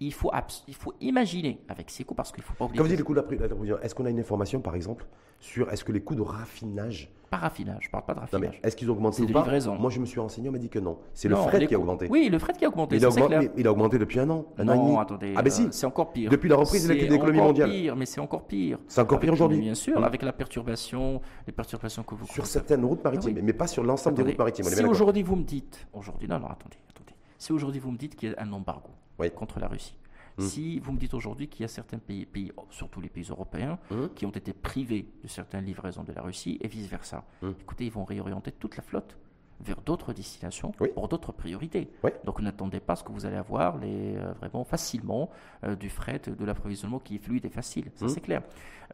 il 0.00 0.12
faut, 0.12 0.30
il 0.66 0.74
faut 0.74 0.92
imaginer 1.00 1.60
avec 1.68 1.88
ces 1.90 2.04
coûts, 2.04 2.14
parce 2.14 2.32
qu'il 2.32 2.42
ne 2.42 2.46
faut 2.46 2.54
pas 2.54 2.64
oublier 2.64 2.78
Quand 2.78 2.84
vous 2.84 2.88
dites 2.90 2.98
les 2.98 3.04
coûts 3.04 3.14
d'appro- 3.14 3.36
d'approvisionnement, 3.36 3.82
est-ce 3.82 3.94
qu'on 3.94 4.04
a 4.06 4.10
une 4.10 4.18
information, 4.18 4.60
par 4.60 4.74
exemple, 4.74 5.06
sur 5.40 5.70
est-ce 5.72 5.84
que 5.84 5.92
les 5.92 6.02
coûts 6.02 6.16
de 6.16 6.22
raffinage, 6.22 7.10
pas 7.34 7.46
raffinage, 7.46 7.78
je 7.82 7.88
ne 7.88 7.90
parle 7.92 8.04
pas 8.04 8.14
de 8.14 8.20
non, 8.20 8.26
mais 8.32 8.46
raffinage. 8.46 8.60
est-ce 8.62 8.76
qu'ils 8.76 8.90
ont 8.90 8.94
augmenté 8.94 9.16
C'est 9.16 9.22
ou 9.28 9.32
pas 9.32 9.40
livraison. 9.42 9.74
Moi, 9.76 9.90
je 9.90 10.00
me 10.00 10.06
suis 10.06 10.20
renseigné, 10.20 10.48
on 10.48 10.52
m'a 10.52 10.58
dit 10.58 10.68
que 10.68 10.78
non. 10.78 10.98
C'est 11.12 11.28
le 11.28 11.34
Non, 11.34 11.42
fret 11.48 11.66
qui 11.66 11.74
a 11.74 11.78
augmenté. 11.78 12.06
Oui, 12.10 12.28
le 12.30 12.38
fret 12.38 12.52
qui 12.52 12.64
a 12.64 12.68
augmenté, 12.68 12.96
il, 12.96 13.00
ça 13.00 13.08
a 13.08 13.10
c'est 13.10 13.22
augmenté, 13.22 13.46
mais 13.46 13.50
il 13.60 13.66
a 13.66 13.72
augmenté 13.72 13.98
depuis 13.98 14.20
un 14.20 14.30
an, 14.30 14.46
un 14.58 14.68
an 14.68 14.72
et 14.72 14.76
non, 14.76 14.84
demi. 14.86 14.96
attendez, 14.98 15.34
Ah, 15.36 15.42
ben 15.42 15.50
euh, 15.50 15.54
si. 15.54 15.68
c'est 15.70 15.86
encore 15.86 16.12
pire. 16.12 16.30
Depuis 16.30 16.48
la 16.48 16.56
reprise 16.56 16.86
de 16.86 16.92
C'est 16.94 17.00
l'économie 17.08 17.38
encore 17.38 17.46
mondiale. 17.48 17.70
pire, 17.70 17.96
mais 17.96 18.06
c'est 18.06 18.20
encore 18.20 18.46
pire. 18.46 18.78
C'est 18.88 19.00
encore 19.00 19.18
pire 19.18 19.28
Avec- 19.30 19.34
aujourd'hui. 19.40 19.60
Bien 19.60 19.74
sûr, 19.74 20.00
Mm. 20.00 20.04
avec 20.04 20.22
la 20.22 20.32
perturbation, 20.32 21.20
les 21.46 21.52
perturbations 21.52 22.02
que 22.02 22.14
vous 22.14 22.26
Sur 22.26 22.46
certaines 22.46 22.84
routes 22.84 23.02
maritimes, 23.04 23.32
Ah 23.34 23.38
oui. 23.40 23.42
mais 23.44 23.52
pas 23.52 23.66
sur 23.66 23.82
l'ensemble 23.84 24.16
des 24.16 24.22
routes 24.22 24.38
maritimes. 24.38 24.64
si 24.64 24.84
aujourd'hui 24.84 25.22
vous 25.22 25.36
me 25.36 25.44
dites, 25.44 25.86
aujourd'hui, 25.92 26.28
non, 26.28 26.38
non, 26.38 26.46
attendez, 26.46 26.76
attendez. 26.90 27.12
Si 27.38 27.52
aujourd'hui 27.52 27.80
vous 27.80 27.90
me 27.90 27.96
dites 27.96 28.14
qu'il 28.16 28.30
y 28.30 28.34
a 28.34 28.42
un 28.42 28.52
embargo 28.52 28.90
contre 29.36 29.60
la 29.60 29.68
Russie, 29.68 29.96
Hmm. 30.36 30.42
si 30.42 30.80
vous 30.80 30.90
me 30.92 30.98
dites 30.98 31.14
aujourd'hui 31.14 31.48
qu'il 31.48 31.62
y 31.62 31.64
a 31.64 31.68
certains 31.68 31.98
pays, 31.98 32.26
pays, 32.26 32.50
surtout 32.70 33.00
les 33.00 33.08
pays 33.08 33.26
européens, 33.30 33.78
Hmm. 33.90 34.08
qui 34.14 34.26
ont 34.26 34.30
été 34.30 34.52
privés 34.52 35.06
de 35.22 35.28
certaines 35.28 35.64
livraisons 35.64 36.02
de 36.04 36.12
la 36.12 36.22
Russie 36.22 36.58
et 36.60 36.66
vice 36.68 36.88
versa, 36.88 37.24
Hmm. 37.42 37.52
écoutez, 37.60 37.86
ils 37.86 37.92
vont 37.92 38.04
réorienter 38.04 38.50
toute 38.52 38.76
la 38.76 38.82
flotte 38.82 39.16
vers 39.64 39.80
d'autres 39.80 40.12
destinations 40.12 40.72
Oui. 40.80 40.88
pour 40.94 41.08
d'autres 41.08 41.32
priorités. 41.32 41.88
Oui. 42.02 42.10
Donc 42.24 42.40
n'attendez 42.40 42.80
pas 42.80 42.96
ce 42.96 43.04
que 43.04 43.12
vous 43.12 43.24
allez 43.26 43.36
avoir 43.36 43.78
les, 43.78 44.16
euh, 44.16 44.32
vraiment 44.40 44.64
facilement 44.64 45.30
euh, 45.64 45.74
du 45.76 45.88
fret, 45.88 46.20
de 46.26 46.44
l'approvisionnement 46.44 46.98
qui 46.98 47.16
est 47.16 47.18
fluide 47.18 47.44
et 47.44 47.50
facile. 47.50 47.86
Ça 47.94 48.06
Hmm. 48.06 48.08
c'est 48.08 48.20
clair. 48.20 48.42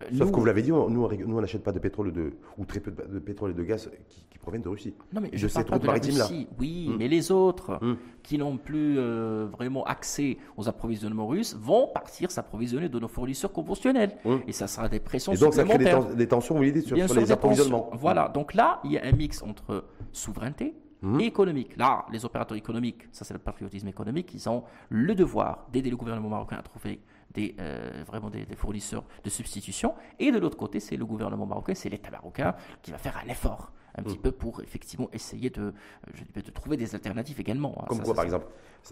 Euh, 0.02 0.06
Sauf 0.16 0.28
nous- 0.28 0.32
que 0.32 0.38
vous 0.40 0.44
l'avez 0.46 0.62
dit, 0.62 0.72
on- 0.72 0.88
nous, 0.88 1.04
on 1.04 1.40
n'achète 1.40 1.64
pas 1.64 1.72
de 1.72 1.78
pétrole 1.80 2.12
de, 2.12 2.32
ou 2.58 2.64
très 2.64 2.80
peu 2.80 2.90
de, 2.92 3.02
de 3.14 3.18
pétrole 3.18 3.50
et 3.50 3.54
de 3.54 3.62
gaz 3.64 3.90
qui, 4.08 4.24
qui 4.30 4.38
proviennent 4.38 4.62
de 4.62 4.68
Russie. 4.68 4.94
Non, 5.12 5.20
mais 5.20 5.28
de 5.30 5.36
je 5.36 5.48
cette 5.48 5.66
parle 5.66 5.80
pas 5.80 5.98
de 5.98 6.16
la. 6.16 6.24
Russie, 6.26 6.46
oui, 6.58 6.88
Hmm. 6.88 6.96
mais 6.98 7.08
les 7.08 7.32
autres 7.32 7.78
Hmm. 7.82 7.96
qui 8.22 8.38
n'ont 8.38 8.56
plus 8.56 8.98
vraiment 9.46 9.84
accès 9.84 10.38
aux 10.56 10.68
approvisionnements 10.68 11.26
russes 11.26 11.56
vont 11.60 11.88
partir 11.92 12.30
s'approvisionner 12.30 12.88
de 12.88 12.98
nos 12.98 13.08
fournisseurs 13.08 13.52
conventionnels. 13.52 14.12
Et 14.46 14.52
ça 14.52 14.66
sera 14.68 14.88
des 14.88 15.00
pressions 15.00 15.32
Et 15.32 15.36
donc, 15.38 15.54
ça 15.54 15.64
crée 15.64 15.78
des, 15.78 15.84
supplémentaires. 15.84 16.10
tens- 16.12 16.16
des 16.16 16.28
tensions, 16.28 16.54
vous 16.54 16.80
sur, 16.82 16.96
les 16.96 17.32
approvisionnements. 17.32 17.90
Voilà, 17.94 18.28
donc 18.28 18.54
là, 18.54 18.80
il 18.84 18.92
y 18.92 18.98
a 18.98 19.04
un 19.04 19.12
mix 19.12 19.42
entre 19.42 19.84
souveraineté 20.12 20.59
Hmm. 21.02 21.18
et 21.18 21.24
économique. 21.24 21.76
Là, 21.78 22.04
les 22.12 22.24
opérateurs 22.26 22.58
économiques, 22.58 23.08
ça 23.11 23.24
c'est 23.24 23.32
le 23.32 23.40
patriotisme 23.40 23.88
économique, 23.88 24.34
ils 24.34 24.48
ont 24.50 24.64
le 24.90 25.14
devoir 25.14 25.66
d'aider 25.72 25.88
le 25.88 25.96
gouvernement 25.96 26.28
marocain 26.28 26.56
à 26.58 26.62
trouver 26.62 27.00
des, 27.32 27.54
euh, 27.58 28.04
vraiment 28.06 28.28
des, 28.28 28.44
des 28.44 28.54
fournisseurs 28.56 29.04
de 29.24 29.30
substitution. 29.30 29.94
Et 30.18 30.30
de 30.30 30.38
l'autre 30.38 30.58
côté, 30.58 30.78
c'est 30.78 30.98
le 30.98 31.06
gouvernement 31.06 31.46
marocain, 31.46 31.74
c'est 31.74 31.88
l'État 31.88 32.11
marocain 32.11 32.54
qui 32.82 32.90
va 32.90 32.98
faire 32.98 33.16
un 33.24 33.28
effort 33.30 33.72
un 33.96 34.02
petit 34.02 34.18
Hmm. 34.18 34.22
peu 34.22 34.32
pour 34.32 34.61
effectivement 34.62 35.08
essayer 35.12 35.48
de, 35.50 35.62
euh, 35.62 35.72
je 36.14 36.22
dirais, 36.24 36.42
de 36.42 36.50
trouver 36.52 36.76
des 36.76 36.94
alternatives 36.94 37.40
également. 37.40 37.74
hein. 37.80 37.86
Comme 37.88 37.98
Ça, 37.98 38.04
quoi, 38.04 38.14
par 38.14 38.24
exemple, 38.24 38.46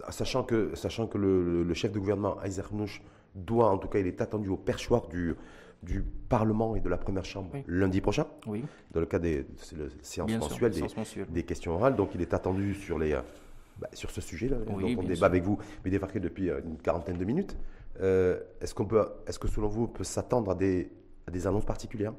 sachant 0.09 0.43
que, 0.43 0.75
sachant 0.75 1.05
que 1.07 1.17
le, 1.17 1.63
le 1.63 1.73
chef 1.75 1.91
de 1.91 1.99
gouvernement, 1.99 2.41
Aizer 2.43 2.63
Nouch, 2.73 3.01
doit, 3.35 3.69
en 3.69 3.77
tout 3.77 3.87
cas, 3.87 3.99
il 3.99 4.07
est 4.07 4.19
attendu 4.19 4.49
au 4.49 4.57
perchoir 4.57 5.07
du, 5.07 5.35
du 5.83 6.03
Parlement 6.03 6.75
et 6.75 6.81
de 6.81 6.89
la 6.89 6.97
Première 6.97 7.25
Chambre 7.25 7.51
lundi 7.67 8.01
prochain, 8.01 8.25
oui. 8.45 8.63
dans 8.91 8.99
le 8.99 9.05
cadre 9.05 9.23
des 9.23 9.45
séances 10.01 10.31
mensuelles, 10.31 10.73
des, 11.29 11.43
questions 11.43 11.73
orales. 11.73 11.95
Donc 11.95 12.11
il 12.15 12.21
est 12.21 12.33
attendu 12.33 12.75
sur, 12.75 12.99
les, 12.99 13.17
bah, 13.79 13.87
sur 13.93 14.11
ce 14.11 14.21
sujet-là. 14.21 14.57
Oui, 14.67 14.97
on 14.99 15.03
débat 15.03 15.27
avec 15.27 15.43
vous, 15.43 15.57
mais 15.83 15.91
débarqué 15.91 16.19
depuis 16.19 16.49
une 16.49 16.77
quarantaine 16.77 17.17
de 17.17 17.25
minutes. 17.25 17.57
est-ce, 17.99 18.73
qu'on 18.73 18.85
peut, 18.85 19.05
est-ce 19.25 19.39
que 19.39 19.47
selon 19.47 19.67
vous, 19.67 19.83
on 19.83 19.87
peut 19.87 20.03
s'attendre 20.03 20.51
à 20.51 20.55
des, 20.55 20.91
à 21.27 21.31
des 21.31 21.47
annonces 21.47 21.65
particulières? 21.65 22.13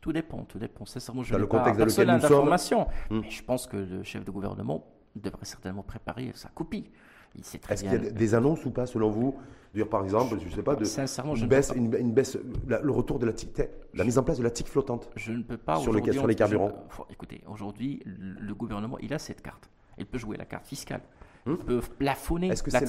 Tout 0.00 0.12
dépend, 0.12 0.44
tout 0.44 0.58
dépend. 0.58 0.86
Sincèrement, 0.86 1.22
je 1.22 1.32
dans 1.32 1.38
le 1.38 1.46
contexte 1.46 1.78
dans 1.78 1.84
lequel 1.84 2.08
nous 2.08 2.58
sommes. 2.58 2.86
Mais 3.10 3.30
je 3.30 3.42
pense 3.42 3.66
que 3.66 3.76
le 3.76 4.02
chef 4.02 4.24
de 4.24 4.30
gouvernement 4.30 4.86
devrait 5.16 5.44
certainement 5.44 5.82
préparer 5.82 6.30
sa 6.34 6.48
copie. 6.48 6.90
Est-ce 7.36 7.82
qu'il 7.82 7.92
y 7.92 7.94
a 7.94 7.98
des 7.98 8.34
annonces 8.34 8.64
ou 8.64 8.70
pas, 8.70 8.86
selon 8.86 9.10
vous 9.10 9.36
Dire 9.74 9.88
par 9.88 10.02
exemple, 10.02 10.38
je 10.40 10.46
ne 10.46 10.50
sais 10.50 10.62
pas, 10.62 10.74
de, 10.74 10.84
Sincèrement, 10.84 11.34
une, 11.34 11.46
baisse, 11.46 11.72
une, 11.76 12.12
baisse, 12.12 12.38
le 12.66 12.90
retour 12.90 13.18
de 13.18 13.26
la 13.26 13.34
tic, 13.34 13.50
la 13.94 14.04
mise 14.04 14.16
en 14.18 14.22
place 14.22 14.38
de 14.38 14.42
la 14.42 14.50
tic 14.50 14.66
flottante. 14.66 15.10
Je 15.14 15.32
ne 15.32 15.42
peux 15.42 15.58
pas 15.58 15.76
sur, 15.76 15.92
le, 15.92 16.12
sur 16.12 16.26
les 16.26 16.34
carburants. 16.34 16.72
écoutez, 17.10 17.42
aujourd'hui, 17.46 18.02
le 18.06 18.54
gouvernement, 18.54 18.98
il 18.98 19.12
a 19.12 19.18
cette 19.18 19.42
carte. 19.42 19.68
Il 19.98 20.06
peut 20.06 20.18
jouer 20.18 20.36
la 20.36 20.46
carte 20.46 20.66
fiscale. 20.66 21.02
Il 21.48 21.54
hmm? 21.54 21.58
peut 21.58 21.80
plafonner 21.98 22.48
la. 22.48 22.80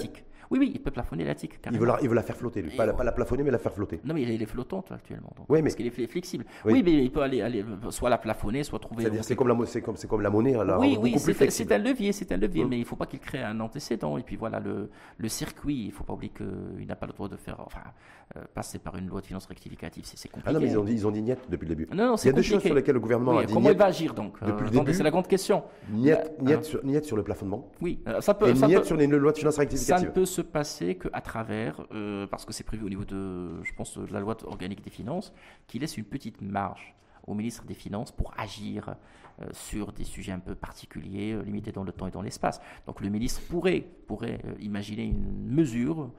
Oui, 0.51 0.57
oui, 0.59 0.71
il 0.73 0.81
peut 0.81 0.89
plafonner 0.89 1.25
la 1.25 1.35
TIC. 1.35 1.59
Il 1.71 1.79
veut 1.79 1.85
la, 1.85 1.99
il 2.01 2.09
veut 2.09 2.15
la 2.15 2.23
faire 2.23 2.35
flotter, 2.35 2.63
lui. 2.63 2.75
Pas, 2.75 2.87
la, 2.87 2.93
pas, 2.93 3.03
la, 3.03 3.11
plafonner, 3.11 3.43
mais 3.43 3.51
la 3.51 3.59
faire 3.59 3.71
flotter. 3.71 3.99
Non, 4.03 4.15
mais 4.15 4.23
il 4.23 4.41
est 4.41 4.45
flottante 4.47 4.91
actuellement. 4.91 5.29
oui, 5.47 5.59
mais... 5.59 5.63
Parce 5.63 5.75
qu'il 5.75 5.85
est 5.85 6.07
flexible. 6.07 6.45
Oui. 6.65 6.81
mais 6.83 7.03
il 7.03 7.11
peut 7.11 7.21
aller, 7.21 7.41
aller 7.41 7.63
soit 7.91 8.09
la 8.09 8.17
plafonner, 8.17 8.63
soit 8.63 8.79
trouver. 8.79 9.03
C'est-à-dire, 9.03 9.23
c'est 9.23 9.35
comme, 9.35 9.47
la, 9.47 9.55
c'est 9.67 9.81
comme, 9.81 9.95
comme 9.95 10.21
la 10.21 10.31
monnaie. 10.31 10.53
Là, 10.53 10.79
oui, 10.79 10.97
oui, 10.99 11.15
c'est 11.19 11.71
un 11.71 11.77
levier, 11.77 12.11
c'est 12.13 12.31
un 12.31 12.37
levier, 12.37 12.65
hmm. 12.65 12.69
mais 12.69 12.77
il 12.77 12.81
ne 12.81 12.85
faut 12.85 12.95
pas 12.95 13.05
qu'il 13.05 13.19
crée 13.19 13.43
un 13.43 13.59
antécédent. 13.59 14.17
Et 14.17 14.23
puis 14.23 14.37
voilà, 14.37 14.59
le, 14.59 14.89
le 15.17 15.29
circuit, 15.29 15.83
il 15.83 15.87
ne 15.87 15.91
faut 15.91 16.03
pas 16.03 16.13
oublier 16.13 16.33
qu'il 16.35 16.87
n'a 16.87 16.95
pas 16.95 17.05
le 17.05 17.13
droit 17.13 17.29
de 17.29 17.37
faire. 17.37 17.59
Enfin, 17.59 17.81
euh, 18.37 18.41
passer 18.53 18.77
par 18.77 18.95
une 18.95 19.07
loi 19.07 19.21
de 19.21 19.25
finances 19.25 19.47
rectificative, 19.47 20.03
c'est 20.05 20.29
compliqué. 20.29 20.47
Ah 20.47 20.53
non, 20.53 20.59
mais 20.59 20.67
ils 20.67 20.77
ont 20.77 20.83
dit, 20.83 20.93
ils 20.93 21.07
ont 21.07 21.09
dit 21.09 21.23
niet 21.23 21.35
depuis 21.49 21.67
le 21.67 21.75
début. 21.75 21.87
Non, 21.91 22.09
non, 22.09 22.15
il 22.15 22.27
y 22.27 22.29
a 22.29 22.31
deux 22.31 22.43
choses 22.43 22.61
sur 22.61 22.75
lesquelles 22.75 22.93
le 22.93 22.99
gouvernement 22.99 23.39
a 23.39 23.43
dit 23.43 23.51
Comment 23.51 23.71
il 23.71 23.77
va 23.77 23.85
agir 23.85 24.13
donc 24.13 24.39
Depuis 24.43 24.65
le 24.65 24.69
début. 24.69 24.93
C'est 24.93 25.01
la 25.01 25.09
grande 25.09 25.27
question. 25.27 25.63
Niet, 25.91 26.11
hein. 26.11 26.61
sur, 27.01 27.17
le 27.17 27.23
plafonnement. 27.23 27.71
Oui, 27.81 27.99
euh, 28.07 28.21
ça 28.21 28.35
peut. 28.35 28.48
Sur 28.55 28.67
de 28.95 28.99
finances. 29.39 29.65
Ça 30.01 30.07
ne 30.07 30.11
peut 30.13 30.25
se 30.25 30.41
passer 30.41 30.95
qu'à 30.97 31.21
travers, 31.21 31.85
euh, 31.93 32.27
parce 32.27 32.45
que 32.45 32.53
c'est 32.53 32.63
prévu 32.63 32.85
au 32.85 32.89
niveau 32.89 33.05
de, 33.05 33.63
je 33.63 33.73
pense, 33.75 33.97
de 33.97 34.13
la 34.13 34.19
loi 34.19 34.37
organique 34.45 34.83
des 34.83 34.89
finances, 34.89 35.33
qui 35.67 35.79
laisse 35.79 35.97
une 35.97 36.05
petite 36.05 36.41
marge 36.41 36.95
au 37.27 37.33
ministre 37.33 37.65
des 37.65 37.73
Finances 37.75 38.11
pour 38.11 38.33
agir 38.37 38.95
euh, 39.41 39.45
sur 39.53 39.93
des 39.93 40.03
sujets 40.03 40.31
un 40.31 40.39
peu 40.39 40.55
particuliers, 40.55 41.33
euh, 41.33 41.43
limités 41.43 41.71
dans 41.71 41.83
le 41.83 41.91
temps 41.91 42.07
et 42.07 42.11
dans 42.11 42.21
l'espace. 42.21 42.59
Donc 42.87 43.01
le 43.01 43.09
ministre 43.09 43.41
pourrait, 43.49 43.85
pourrait 44.07 44.39
euh, 44.45 44.53
imaginer 44.59 45.03
une 45.03 45.47
mesure 45.47 46.11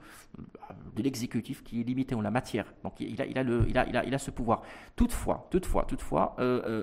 de 0.95 1.03
l'exécutif 1.03 1.63
qui 1.63 1.81
est 1.81 1.83
limitée 1.83 2.15
en 2.15 2.21
la 2.21 2.31
matière. 2.31 2.73
Donc 2.83 2.93
il 2.99 3.21
a, 3.21 3.25
il 3.25 3.37
a, 3.37 3.43
le, 3.43 3.65
il 3.67 3.77
a, 3.77 3.87
il 3.87 3.97
a, 3.97 4.05
il 4.05 4.13
a 4.13 4.17
ce 4.17 4.31
pouvoir. 4.31 4.61
Toutefois, 4.95 5.47
toutefois, 5.51 5.83
toutefois, 5.83 6.35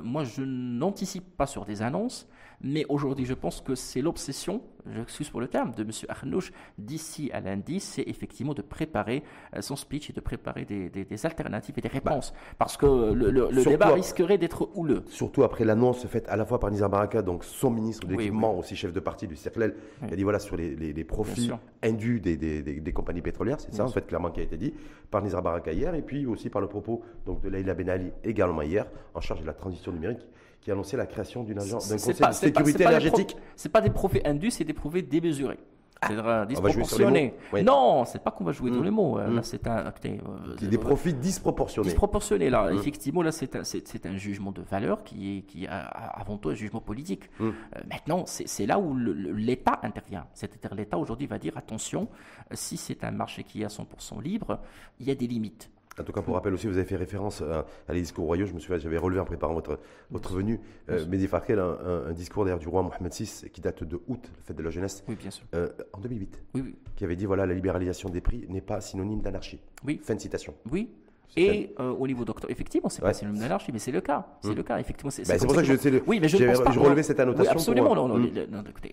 moi 0.05 0.25
je 0.25 0.43
n'anticipe 0.43 1.37
pas 1.37 1.47
sur 1.47 1.65
des 1.65 1.81
annonces, 1.81 2.29
mais 2.61 2.85
aujourd'hui, 2.89 3.25
je 3.25 3.35
pense 3.35 3.61
que 3.61 3.75
c'est 3.75 4.01
l'obsession, 4.01 4.63
j'excuse 4.93 5.31
pour 5.31 5.41
le 5.41 5.47
terme, 5.47 5.73
de 5.77 5.83
M. 5.83 5.91
Arnouch 6.09 6.53
d'ici 6.77 7.31
à 7.33 7.41
lundi, 7.41 7.79
c'est 7.79 8.03
effectivement 8.03 8.55
de 8.55 8.63
préparer 8.63 9.23
euh, 9.55 9.61
son 9.61 9.77
speech 9.77 10.11
et 10.11 10.13
de 10.13 10.21
préparer 10.21 10.65
des, 10.65 11.27
alternatives 11.27 11.75
et 11.79 11.81
des 11.81 11.89
bah, 11.89 12.11
réponses. 12.11 12.33
parce 12.59 12.77
que 12.77 12.87
le, 12.87 13.65
débat 13.65 13.89
risquerait 13.89 14.39
d'être 14.39 14.71
houleux. 14.75 15.05
Surtout 15.07 15.45
après 15.45 15.65
l'annonce 15.65 16.07
faite 16.07 16.29
à 16.29 16.37
la 16.37 16.45
fois 16.45 16.59
par 16.59 16.71
Nizar 16.71 16.91
Baraka, 16.91 17.23
donc 17.23 17.45
son 17.45 17.71
ministre 17.71 18.07
de 18.07 18.15
l'équipement, 18.15 18.57
aussi 18.59 18.75
chef 18.75 18.93
de 18.93 19.01
parti 19.01 19.29
du 19.29 19.37
Cercle, 19.37 19.75
il 20.03 20.13
a 20.13 20.17
dit 20.17 20.23
voilà 20.25 20.41
sur 20.41 20.57
les, 20.57 21.05
profits 21.05 21.51
indus 21.83 22.21
des, 22.21 22.93
compagnies 22.93 23.23
pétrolières, 23.23 23.61
c'est 23.61 23.75
ça 23.75 23.85
en 23.85 23.89
fait 23.89 24.07
clairement 24.07 24.31
qui 24.31 24.41
a 24.41 24.43
été 24.43 24.57
dit 24.57 24.75
par 25.11 25.23
Nizar 25.23 25.43
Baraka 25.43 25.73
hier, 25.73 25.95
et 25.95 26.03
puis 26.03 26.27
aussi 26.27 26.51
par 26.51 26.61
le 26.61 26.67
propos 26.67 27.03
donc, 27.25 27.41
de 27.41 27.49
Leïla 27.49 27.75
Ben 27.75 27.89
Ali 27.89 28.11
également 28.25 28.63
hier, 28.63 28.87
en 29.15 29.21
charge 29.21 29.41
de 29.41 29.47
la 29.47 29.53
transition 29.53 29.93
numérique 29.93 30.27
qui 30.61 30.71
a 30.71 30.75
annoncé 30.75 30.97
la 30.97 31.07
création 31.07 31.45
d'une 31.45 31.59
agence, 31.59 31.89
d'un 31.89 31.97
conseil 31.97 32.29
de 32.29 32.33
sécurité 32.33 32.85
énergétique. 32.85 33.37
Ce 33.57 33.69
n'est 33.69 33.73
pas 33.73 33.81
des 33.81 33.91
profits 33.91 34.21
indus, 34.25 34.51
c'est 34.51 34.65
des 34.65 34.73
profits 34.73 35.03
démesurés. 35.03 35.59
C'est-à-dire 36.07 36.47
disproportionné. 36.47 37.35
Non, 37.65 38.05
c'est 38.05 38.23
pas 38.23 38.31
qu'on 38.31 38.45
va 38.45 38.53
jouer 38.53 38.71
dans 38.71 38.83
les 38.83 38.91
mots. 38.91 39.19
Là, 39.19 39.43
c'est 39.43 39.67
un. 39.67 39.93
Euh, 40.05 40.55
des 40.61 40.79
profits 40.79 41.15
disproportionnés. 41.15 41.89
Disproportionnés. 41.89 42.51
Là, 42.51 42.71
mmh. 42.71 42.77
effectivement, 42.77 43.23
là, 43.23 43.33
c'est 43.33 43.57
un, 43.57 43.63
un, 44.05 44.17
jugement 44.17 44.53
de 44.53 44.63
valeur 44.63 45.03
qui 45.03 45.39
est, 45.39 45.43
qui 45.43 45.65
est 45.65 45.69
avant 45.69 46.37
tout 46.37 46.51
un 46.51 46.55
jugement 46.55 46.81
politique. 46.81 47.29
Mmh. 47.41 47.47
Euh, 47.47 47.51
maintenant, 47.91 48.25
c'est 48.27 48.67
là 48.67 48.79
où 48.79 48.97
l'État 48.97 49.81
intervient. 49.83 50.27
C'est-à-dire, 50.35 50.75
l'État 50.75 50.99
aujourd'hui 50.99 51.27
va 51.27 51.39
dire 51.39 51.57
attention, 51.57 52.09
si 52.53 52.77
c'est 52.77 53.03
un 53.05 53.11
marché 53.11 53.43
qui 53.43 53.63
est 53.63 53.65
à 53.65 53.69
100% 53.69 54.23
libre, 54.23 54.61
il 55.01 55.09
y 55.09 55.11
a 55.11 55.15
des 55.15 55.27
limites. 55.27 55.71
En 56.01 56.05
tout 56.05 56.13
cas, 56.13 56.23
pour 56.23 56.35
rappel 56.35 56.53
aussi, 56.55 56.67
vous 56.67 56.77
avez 56.77 56.87
fait 56.87 56.97
référence 56.97 57.43
à, 57.43 57.67
les 57.93 58.01
discours 58.01 58.27
royaux. 58.27 58.47
Je 58.47 58.55
me 58.55 58.61
souviens, 58.61 58.79
j'avais 58.79 58.99
relevé 58.99 59.21
en 59.21 59.25
préparant 59.25 59.55
votre, 59.55 59.79
votre 60.11 60.35
venue. 60.35 60.61
Euh, 60.91 61.07
Mehdi 61.07 61.27
Farkel, 61.27 61.59
un, 61.59 62.07
un, 62.09 62.13
discours 62.13 62.45
d'ailleurs 62.45 62.59
du 62.59 62.69
roi 62.69 62.83
Mohamed 62.83 63.13
VI 63.13 63.51
qui 63.53 63.61
date 63.61 63.85
de 63.85 64.01
août, 64.09 64.31
la 64.37 64.43
fête 64.43 64.57
de 64.57 64.63
la 64.63 64.71
jeunesse. 64.71 65.05
Oui, 65.09 65.17
bien 65.17 65.31
sûr. 65.31 65.45
Euh, 65.55 65.69
en 65.93 66.01
2008. 66.01 66.43
Oui, 66.55 66.63
oui. 66.65 66.75
Qui 66.97 67.05
avait 67.05 67.17
dit 67.17 67.27
voilà, 67.27 67.47
la 67.47 67.55
libéralisation 67.55 68.09
des 68.09 68.21
prix 68.21 68.47
n'est 68.49 68.61
pas 68.61 68.81
synonyme 68.81 69.21
d'anarchie. 69.21 69.61
Oui. 69.85 70.01
Fin 70.03 70.15
de 70.15 70.21
citation. 70.21 70.55
Oui. 70.71 70.91
Et 71.37 71.75
euh, 71.79 71.91
au 71.93 72.07
niveau 72.07 72.25
docteur, 72.25 72.51
effectivement, 72.51 72.89
c'est 72.89 73.03
pas 73.03 73.13
synonyme 73.13 73.41
d'anarchie, 73.41 73.71
mais 73.73 73.79
c'est 73.79 73.93
le 73.93 74.01
cas. 74.01 74.27
C'est 74.41 74.51
hmm. 74.51 74.55
le 74.55 74.63
cas, 74.63 74.79
effectivement. 74.79 75.11
C'est 75.11 75.27
bah, 75.27 75.37
pour 75.39 75.55
ça 75.55 75.63
que 75.63 75.67
je 75.67 75.89
le... 75.89 76.03
Oui, 76.07 76.19
mais 76.21 76.29
je, 76.29 76.37
pense 76.45 76.61
pas, 76.61 76.73
je 76.73 76.79
relevais 76.81 77.03
cette 77.03 77.21
annotation. 77.21 77.53
absolument, 77.53 77.95
non, 77.95 78.09
non, 78.09 78.25
écoutez, 78.69 78.93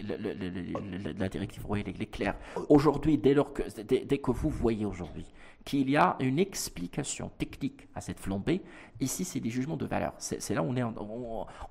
la 1.18 1.30
directive 1.30 1.66
royale 1.66 1.90
est 1.90 2.06
claire. 2.06 2.36
Aujourd'hui, 2.70 3.18
dès, 3.18 3.36
que, 3.36 3.82
dès, 3.82 4.18
que 4.18 4.32
vous 4.32 4.50
voyez 4.50 4.86
aujourd'hui 4.86 5.26
qu'il 5.64 5.90
y 5.90 5.98
a 5.98 6.16
une 6.20 6.38
explication 6.38 7.32
technique 7.40 7.88
à 7.96 8.02
cette 8.02 8.20
flambée. 8.20 8.62
Ici, 9.02 9.26
c'est 9.26 9.40
des 9.40 9.50
jugements 9.50 9.78
de 9.78 9.86
valeur. 9.86 10.14
C'est 10.20 10.54
là 10.54 10.62
où 10.62 10.68
on, 10.68 10.76
est, 10.76 10.84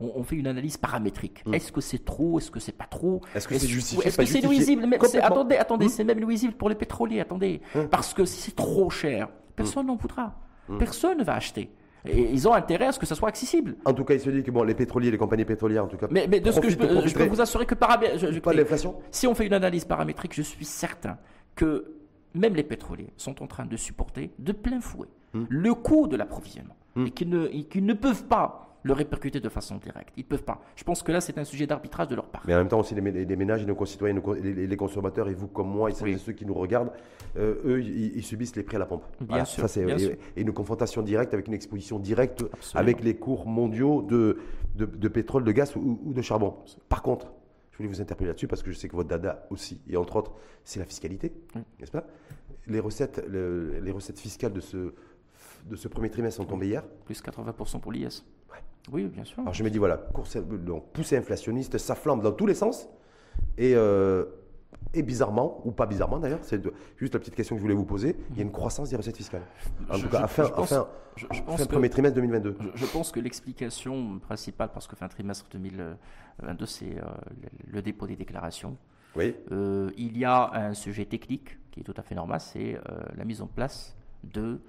on, 0.00 0.24
fait 0.24 0.36
une 0.36 0.48
analyse 0.48 0.76
paramétrique. 0.76 1.46
Mm. 1.46 1.54
Est-ce 1.54 1.70
que 1.70 1.80
c'est 1.80 2.04
trop 2.04 2.38
Est-ce 2.38 2.50
que 2.50 2.58
c'est 2.58 2.72
pas 2.76 2.86
trop? 2.86 3.20
Est-ce 3.34 3.46
que 3.46 3.56
c'est 3.56 3.68
justifié 3.68 4.08
Est-ce 4.08 4.18
que 4.18 4.24
c'est 4.24 4.42
nuisible? 4.42 4.88
Attendez, 5.22 5.56
attendez, 5.56 5.88
c'est 5.88 6.04
même 6.04 6.18
nuisible 6.18 6.54
pour 6.54 6.68
les 6.68 6.74
pétroliers. 6.74 7.20
Attendez, 7.20 7.60
parce 7.90 8.12
que 8.12 8.24
si 8.24 8.40
c'est 8.40 8.56
trop 8.56 8.90
cher, 8.90 9.28
personne 9.54 9.86
n'en 9.86 9.96
voudra. 9.96 10.34
Personne 10.78 11.18
ne 11.18 11.24
va 11.24 11.34
acheter. 11.34 11.70
Et 12.06 12.20
ils 12.20 12.46
ont 12.46 12.52
intérêt 12.52 12.86
à 12.86 12.92
ce 12.92 12.98
que 12.98 13.06
ça 13.06 13.14
soit 13.14 13.28
accessible. 13.28 13.76
En 13.84 13.94
tout 13.94 14.04
cas, 14.04 14.14
il 14.14 14.20
se 14.20 14.28
dit 14.28 14.42
que 14.42 14.50
bon, 14.50 14.62
les 14.62 14.74
pétroliers, 14.74 15.10
les 15.10 15.16
compagnies 15.16 15.46
pétrolières, 15.46 15.84
en 15.84 15.88
tout 15.88 15.96
cas. 15.96 16.06
Mais, 16.10 16.26
de 16.28 16.50
ce 16.50 16.60
que 16.60 16.68
je 16.68 16.76
peux, 16.76 17.06
je 17.06 17.14
peux 17.14 17.24
vous 17.24 17.40
assurer 17.40 17.66
que 17.66 17.74
par 17.74 17.98
pas 17.98 18.52
l'inflation. 18.52 18.96
Si 19.10 19.26
on 19.26 19.34
fait 19.34 19.46
une 19.46 19.54
analyse 19.54 19.84
paramétrique, 19.84 20.34
je 20.34 20.42
suis 20.42 20.66
certain 20.66 21.18
que 21.54 21.94
même 22.34 22.54
les 22.54 22.64
pétroliers 22.64 23.12
sont 23.16 23.42
en 23.42 23.46
train 23.46 23.64
de 23.64 23.76
supporter 23.76 24.32
de 24.38 24.52
plein 24.52 24.80
fouet 24.80 25.08
hmm. 25.32 25.44
le 25.48 25.74
coût 25.74 26.08
de 26.08 26.16
l'approvisionnement 26.16 26.76
hmm. 26.96 27.06
et 27.06 27.10
qu'ils 27.10 27.30
ne, 27.30 27.48
ne, 27.48 27.92
peuvent 27.94 28.24
pas 28.24 28.73
le 28.84 28.92
répercuter 28.92 29.40
de 29.40 29.48
façon 29.48 29.76
directe. 29.78 30.12
Ils 30.16 30.24
ne 30.24 30.28
peuvent 30.28 30.44
pas. 30.44 30.60
Je 30.76 30.84
pense 30.84 31.02
que 31.02 31.10
là, 31.10 31.20
c'est 31.20 31.38
un 31.38 31.44
sujet 31.44 31.66
d'arbitrage 31.66 32.06
de 32.08 32.14
leur 32.14 32.28
part. 32.28 32.42
Mais 32.46 32.54
en 32.54 32.58
même 32.58 32.68
temps, 32.68 32.78
aussi, 32.78 32.94
les, 32.94 33.00
ménages 33.36 33.62
et 33.62 33.66
nos 33.66 33.74
concitoyens, 33.74 34.20
les, 34.42 34.76
consommateurs, 34.76 35.28
et 35.28 35.34
vous 35.34 35.48
comme 35.48 35.68
moi, 35.68 35.90
et 35.90 36.18
ceux 36.18 36.32
qui 36.32 36.44
nous 36.44 36.54
regardent, 36.54 36.92
euh, 37.36 37.54
eux, 37.64 37.82
ils, 37.82 38.22
subissent 38.22 38.54
les 38.56 38.62
prix 38.62 38.76
à 38.76 38.78
la 38.78 38.86
pompe. 38.86 39.04
Bien 39.22 39.46
sûr. 39.46 39.66
Ça, 39.68 39.80
et, 39.80 40.18
une 40.36 40.52
confrontation 40.52 41.00
directe 41.02 41.32
avec 41.32 41.48
une 41.48 41.54
exposition 41.54 41.98
directe 41.98 42.44
avec 42.74 43.02
les 43.02 43.16
cours 43.16 43.46
mondiaux 43.46 44.02
de, 44.02 44.38
de, 44.76 45.08
pétrole, 45.08 45.44
de 45.44 45.52
gaz 45.52 45.74
ou, 45.76 45.98
ou 46.04 46.12
de 46.12 46.20
charbon. 46.20 46.54
Par 46.90 47.02
contre, 47.02 47.32
je 47.72 47.78
voulais 47.78 47.88
vous 47.88 48.02
interpeller 48.02 48.28
là-dessus 48.28 48.48
parce 48.48 48.62
que 48.62 48.70
je 48.70 48.76
sais 48.76 48.88
que 48.88 48.96
votre 48.96 49.08
dada 49.08 49.46
aussi, 49.48 49.80
et 49.88 49.96
entre 49.96 50.16
autres, 50.16 50.32
c'est 50.62 50.78
la 50.78 50.84
fiscalité, 50.84 51.32
n'est-ce 51.80 51.90
pas? 51.90 52.04
Les 52.66 52.80
recettes, 52.80 53.26
les 53.28 53.90
recettes 53.90 54.18
fiscales 54.18 54.52
de 54.52 54.60
ce, 54.60 54.92
de 55.66 55.76
ce 55.76 55.88
premier 55.88 56.10
trimestre 56.10 56.42
sont 56.42 56.46
tombées 56.48 56.68
hier. 56.68 56.84
Plus 57.04 57.22
80% 57.22 57.80
pour 57.80 57.92
l'IS. 57.92 58.24
Oui, 58.92 59.04
bien 59.06 59.24
sûr. 59.24 59.40
Alors 59.40 59.54
je 59.54 59.62
me 59.62 59.70
dis, 59.70 59.78
voilà, 59.78 59.96
course, 59.96 60.36
donc, 60.36 60.92
poussée 60.92 61.16
inflationniste, 61.16 61.78
ça 61.78 61.94
flambe 61.94 62.22
dans 62.22 62.32
tous 62.32 62.46
les 62.46 62.54
sens. 62.54 62.88
Et, 63.56 63.74
euh, 63.74 64.24
et 64.92 65.02
bizarrement, 65.02 65.60
ou 65.64 65.72
pas 65.72 65.86
bizarrement 65.86 66.18
d'ailleurs, 66.18 66.40
c'est 66.42 66.62
juste 66.96 67.14
la 67.14 67.20
petite 67.20 67.34
question 67.34 67.56
que 67.56 67.58
je 67.58 67.62
voulais 67.62 67.74
vous 67.74 67.84
poser, 67.84 68.16
il 68.30 68.36
y 68.36 68.40
a 68.40 68.42
une 68.42 68.52
croissance 68.52 68.90
des 68.90 68.96
recettes 68.96 69.16
fiscales. 69.16 69.42
En 69.90 69.98
tout 69.98 70.08
cas, 70.08 70.20
à 70.20 70.26
fin, 70.28 70.44
je, 71.16 71.26
fin 71.26 71.66
premier 71.66 71.90
trimestre 71.90 72.16
2022. 72.16 72.56
Je, 72.74 72.86
pense 72.86 73.10
que 73.10 73.20
l'explication 73.20 74.18
principale, 74.18 74.70
parce 74.72 74.86
que 74.86 74.96
fin 74.96 75.08
trimestre 75.08 75.46
2022, 75.50 76.66
c'est 76.66 76.84
euh, 76.84 77.04
le 77.66 77.82
dépôt 77.82 78.06
des 78.06 78.16
déclarations. 78.16 78.76
Oui. 79.16 79.34
Euh, 79.52 79.90
il 79.96 80.18
y 80.18 80.24
a 80.24 80.50
un 80.52 80.74
sujet 80.74 81.06
technique 81.06 81.58
qui 81.70 81.80
est 81.80 81.84
tout 81.84 81.94
à 81.96 82.02
fait 82.02 82.14
normal, 82.14 82.40
c'est 82.40 82.78
la 83.16 83.24
mise 83.24 83.40
en 83.40 83.46
place 83.46 83.96
de, 84.22 84.60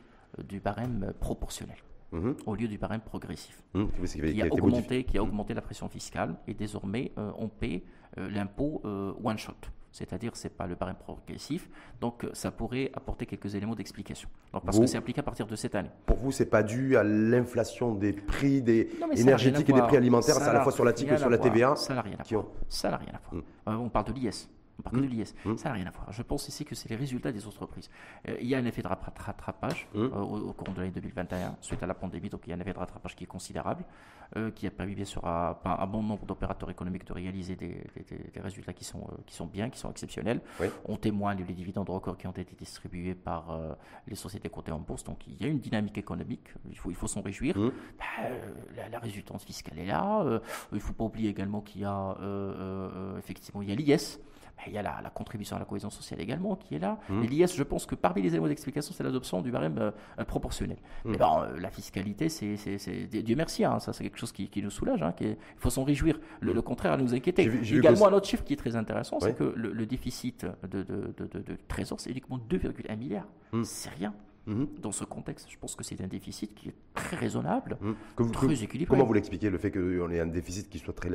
du 0.43 0.59
barème 0.59 1.13
proportionnel. 1.19 1.77
Mhm. 2.15 2.35
au 2.45 2.55
lieu 2.55 2.67
du 2.67 2.77
barème 2.77 3.01
progressif, 3.01 3.61
mmh, 3.73 3.85
qui, 4.05 4.41
a 4.41 4.47
augmenté, 4.47 5.03
qui, 5.03 5.17
a 5.17 5.23
augmenté, 5.23 5.53
la 5.53 5.61
pression 5.61 5.89
fiscale 5.89 6.35
et 6.47 6.53
désormais 6.53 7.11
on 7.17 7.47
paie 7.47 7.83
l'impôt 8.17 8.81
one 9.23 9.37
shot 9.37 9.53
c'est-à-dire 9.95 10.31
c'est 10.35 10.49
pas 10.49 10.67
le 10.67 10.75
barème 10.75 10.97
progressif, 10.97 11.69
donc 12.01 12.27
ça 12.33 12.51
pourrait 12.51 12.91
apporter 12.93 13.25
quelques 13.25 13.55
éléments 13.55 13.75
d'explication. 13.75 14.27
parce 14.51 14.77
que 14.77 14.85
c'est 14.85 14.97
appliqué 14.97 15.21
à 15.21 15.23
partir 15.23 15.47
de 15.47 15.55
cette 15.55 15.73
année. 15.73 15.89
Pour 16.05 16.17
vous, 16.17 16.33
c'est 16.33 16.47
pas 16.47 16.63
dû 16.63 16.97
à 16.97 17.03
l'inflation 17.03 17.95
des 17.95 18.11
prix 18.11 18.61
des 18.61 18.89
énergétiques 19.15 19.69
et 19.69 19.73
des 19.73 19.81
prix 19.81 19.97
alimentaires, 19.97 20.37
à 20.41 20.53
la 20.53 20.61
fois 20.61 20.73
sur 20.73 20.83
la 20.83 20.91
TIC 20.91 21.11
et 21.11 21.17
sur 21.17 21.29
la 21.29 21.37
TVA. 21.37 21.75
Ça 21.77 21.95
n'a 21.95 22.01
rien 22.01 22.17
à 22.19 22.23
voir. 22.23 22.45
Ça 22.67 22.91
n'a 22.91 22.97
rien 22.97 23.13
à 23.13 23.29
voir. 23.29 23.43
Euh, 23.67 23.81
on 23.81 23.89
parle 23.89 24.05
de 24.07 24.13
l'IS. 24.13 24.49
On 24.79 24.81
parle 24.83 24.97
que 24.97 25.01
de 25.01 25.07
l'IS. 25.07 25.33
Ça 25.57 25.69
n'a 25.69 25.75
rien 25.75 25.87
à 25.87 25.91
voir. 25.91 26.11
Je 26.11 26.21
pense 26.21 26.47
ici 26.47 26.65
que 26.65 26.75
c'est 26.75 26.89
les 26.89 26.95
résultats 26.95 27.31
des 27.31 27.47
entreprises. 27.47 27.89
Euh, 28.27 28.37
il 28.41 28.47
y 28.47 28.55
a 28.55 28.57
un 28.57 28.65
effet 28.65 28.81
de 28.81 28.87
rattrapage 28.87 29.87
euh, 29.95 30.09
au, 30.09 30.53
cours 30.53 30.73
de 30.73 30.79
l'année 30.79 30.91
2021 30.91 31.55
suite 31.61 31.81
à 31.83 31.87
la 31.87 31.93
pandémie. 31.93 32.29
Donc 32.29 32.41
il 32.45 32.49
y 32.49 32.53
a 32.53 32.55
un 32.55 32.59
effet 32.59 32.73
de 32.73 32.79
rattrapage 32.79 33.15
qui 33.15 33.23
est 33.23 33.27
considérable, 33.27 33.83
euh, 34.35 34.51
qui 34.51 34.67
a 34.67 34.71
permis 34.71 34.95
bien 34.95 35.05
sûr 35.05 35.25
à, 35.25 35.61
un 35.63 35.87
bon 35.87 36.03
nombre 36.03 36.25
d'opérateurs 36.25 36.69
économiques 36.69 37.05
de 37.05 37.13
réaliser 37.13 37.55
des, 37.55 37.83
résultats 38.41 38.73
qui 38.73 38.85
sont, 38.85 39.07
qui 39.25 39.35
sont 39.35 39.45
bien, 39.45 39.69
qui 39.69 39.79
sont 39.79 39.89
exceptionnels. 39.89 40.41
On 40.85 40.97
témoigne 40.97 41.43
les 41.47 41.53
dividendes 41.53 41.89
records 41.89 42.17
qui 42.17 42.27
ont 42.27 42.31
été 42.31 42.55
distribués 42.55 43.15
par 43.15 43.57
les 44.07 44.15
sociétés 44.15 44.49
cotées 44.49 44.71
en 44.71 44.79
bourse. 44.79 45.03
Donc 45.03 45.27
il 45.27 45.41
y 45.41 45.45
a 45.45 45.47
une 45.47 45.59
dynamique 45.59 45.97
économique. 45.97 46.53
Il 46.69 46.77
faut, 46.77 46.89
il 46.89 46.95
faut 46.95 47.07
s'en 47.07 47.21
réjouir. 47.21 47.55
Bah, 47.55 48.05
la, 48.75 48.89
la, 48.89 48.99
résultance 48.99 49.43
fiscale 49.43 49.79
est 49.79 49.85
là. 49.85 50.23
il 50.71 50.75
ne 50.75 50.79
faut 50.79 50.93
pas 50.93 51.03
oublier 51.03 51.29
également 51.29 51.61
qu'il 51.61 51.81
y 51.81 51.85
a 51.85 52.15
effectivement 53.17 53.61
il 53.61 53.69
y 53.69 53.71
a 53.71 53.75
l'IS 53.75 54.19
il 54.67 54.73
y 54.73 54.77
a 54.77 54.81
la, 54.81 55.09
contribution 55.13 55.55
à 55.55 55.59
la 55.59 55.65
cohésion 55.65 55.89
sociale 55.89 56.21
également 56.21 56.55
qui 56.55 56.75
est 56.75 56.79
là. 56.79 56.97
Mmh. 57.09 57.23
Et 57.23 57.27
l'IS, 57.27 57.55
je 57.55 57.63
pense 57.63 57.85
que 57.85 57.95
parmi 57.95 58.21
les 58.21 58.29
éléments 58.29 58.47
d'explication, 58.47 58.93
c'est 58.95 59.03
l'adoption 59.03 59.41
du 59.41 59.51
barème 59.51 59.77
euh, 59.77 59.91
euh, 60.19 60.25
proportionnel. 60.25 60.77
Mmh. 61.03 61.11
Mais 61.11 61.17
bon, 61.17 61.41
euh, 61.41 61.59
la 61.59 61.69
fiscalité, 61.69 62.29
c'est, 62.29 62.55
Dieu 63.07 63.35
merci, 63.35 63.63
hein, 63.63 63.79
ça 63.79 63.93
c'est 63.93 64.09
quelque 64.15 64.21
chose 64.21 64.31
qui, 64.31 64.61
nous 64.61 64.69
soulage. 64.69 65.03
Hein, 65.03 65.13
il 65.21 65.35
faut 65.57 65.69
s'en 65.69 65.83
réjouir. 65.83 66.19
Le, 66.39 66.53
mmh. 66.53 66.61
contraire 66.61 66.93
à 66.93 66.97
nous 66.97 67.13
inquiéter. 67.13 67.43
également, 67.43 68.07
un 68.07 68.13
autre 68.13 68.27
chiffre 68.27 68.43
qui 68.43 68.53
est 68.53 68.57
très 68.57 68.75
intéressant, 68.75 69.19
c'est 69.19 69.35
que 69.35 69.53
le, 69.55 69.85
déficit 69.85 70.45
de, 70.69 70.83
de, 70.83 71.13
de, 71.17 71.57
trésor, 71.67 71.99
c'est 71.99 72.09
uniquement 72.09 72.39
2,1 72.49 72.97
milliards. 72.97 73.27
C'est 73.63 73.89
rien. 73.89 74.13
Dans 74.47 74.91
ce 74.91 75.03
contexte, 75.03 75.49
je 75.49 75.57
pense 75.57 75.75
que 75.75 75.83
c'est 75.83 75.99
un 76.01 76.07
déficit 76.07 76.53
qui 76.53 76.69
est 76.69 76.75
très 76.93 77.17
raisonnable, 77.17 77.77
très 78.31 78.63
équilibré. 78.63 78.89
Comment 78.89 79.05
vous 79.05 79.13
l'expliquez, 79.13 79.49
le 79.49 79.57
fait 79.57 79.71
qu'on 79.71 80.09
ait 80.11 80.19
un 80.19 80.27
déficit 80.27 80.69
qui 80.69 80.77
soit 80.77 80.93
très, 80.93 81.09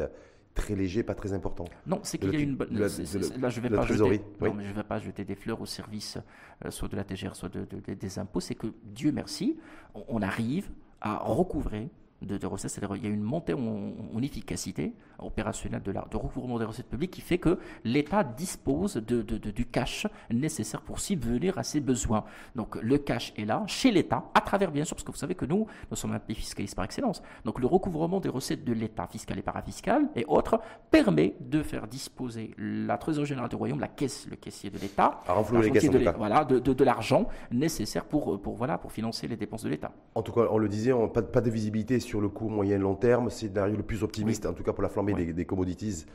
très 0.54 0.74
léger, 0.74 1.04
pas 1.04 1.14
très 1.14 1.32
important? 1.32 1.64
Non, 1.86 2.00
c'est 2.02 2.18
qu'il 2.18 2.32
y 2.32 2.36
a 2.36 2.40
une 2.40 2.56
bonne. 2.56 2.76
Là, 2.76 2.88
je 2.88 3.60
vais 3.60 3.70
pas 3.70 3.86
jeter. 3.86 4.20
Non, 4.40 4.54
mais 4.54 4.64
je 4.64 4.72
vais 4.72 4.82
pas 4.82 4.98
jeter 4.98 5.24
des 5.24 5.36
fleurs 5.36 5.60
au 5.60 5.66
service, 5.66 6.18
euh, 6.64 6.70
soit 6.70 6.88
de 6.88 6.96
la 6.96 7.04
TGR, 7.04 7.36
soit 7.36 7.48
de, 7.48 7.64
des 7.94 8.18
impôts. 8.18 8.40
C'est 8.40 8.56
que 8.56 8.66
Dieu 8.82 9.12
merci, 9.12 9.56
on 9.94 10.22
arrive 10.22 10.68
à 11.00 11.18
recouvrer 11.18 11.88
de, 12.22 12.46
recettes, 12.46 12.70
c'est-à-dire 12.72 12.96
il 12.96 13.04
y 13.04 13.06
a 13.06 13.10
une 13.10 13.22
montée 13.22 13.54
en, 13.54 14.20
efficacité 14.20 14.92
opérationnelle 15.18 15.82
de, 15.82 15.92
la, 15.92 16.06
de 16.10 16.16
recouvrement 16.16 16.58
des 16.58 16.66
recettes 16.66 16.88
publiques 16.88 17.12
qui 17.12 17.22
fait 17.22 17.38
que 17.38 17.58
l'État 17.84 18.22
dispose 18.22 18.96
de, 18.96 19.22
du 19.22 19.66
cash 19.66 20.06
nécessaire 20.30 20.82
pour 20.82 21.00
subvenir 21.00 21.56
à 21.58 21.62
ses 21.62 21.80
besoins. 21.80 22.24
Donc 22.54 22.76
le 22.82 22.98
cash 22.98 23.32
est 23.38 23.46
là, 23.46 23.62
chez 23.66 23.90
l'État, 23.90 24.24
à 24.34 24.40
travers 24.42 24.70
bien 24.70 24.84
sûr, 24.84 24.94
parce 24.94 25.04
que 25.04 25.10
vous 25.10 25.16
savez 25.16 25.34
que 25.34 25.46
nous, 25.46 25.66
nous 25.90 25.96
sommes 25.96 26.12
un 26.12 26.18
pays 26.18 26.36
fiscaliste 26.36 26.74
par 26.74 26.84
excellence. 26.84 27.22
Donc 27.44 27.60
le 27.60 27.66
recouvrement 27.66 28.20
des 28.20 28.28
recettes 28.28 28.64
de 28.64 28.72
l'État, 28.72 29.06
fiscal 29.06 29.38
et 29.38 29.42
parafiscal 29.42 30.08
et 30.14 30.24
autres, 30.28 30.60
permet 30.90 31.34
de 31.40 31.62
faire 31.62 31.86
disposer 31.86 32.50
la 32.58 32.98
trésorerie 32.98 33.28
générale 33.28 33.48
du 33.50 33.56
royaume, 33.56 33.80
la 33.80 33.88
caisse, 33.88 34.26
le 34.28 34.36
caissier 34.36 34.68
de 34.70 34.78
l'État, 34.78 35.22
de, 35.26 36.16
voilà, 36.16 36.44
de, 36.44 36.58
de, 36.58 36.84
l'argent 36.84 37.26
nécessaire 37.50 38.04
pour, 38.04 38.40
pour, 38.40 38.56
voilà, 38.56 38.76
pour 38.76 38.92
financer 38.92 39.26
les 39.26 39.36
dépenses 39.36 39.64
de 39.64 39.70
l'État. 39.70 39.92
En 40.14 40.22
tout 40.22 40.32
cas, 40.32 40.46
on 40.50 40.58
le 40.58 40.68
disait, 40.68 40.92
on, 40.92 41.08
pas, 41.08 41.22
pas 41.22 41.40
de 41.40 41.50
visibilité 41.50 42.00
sur 42.00 42.09
le 42.18 42.28
court, 42.30 42.50
moyen, 42.50 42.78
long 42.78 42.94
terme. 42.94 43.28
C'est 43.28 43.54
le 43.54 43.82
plus 43.82 44.02
optimiste, 44.02 44.46
en 44.46 44.54
tout 44.54 44.62
cas 44.62 44.72
pour 44.72 44.82
la 44.82 44.88
flambée 44.88 45.12
des, 45.12 45.44
commodities. 45.44 46.06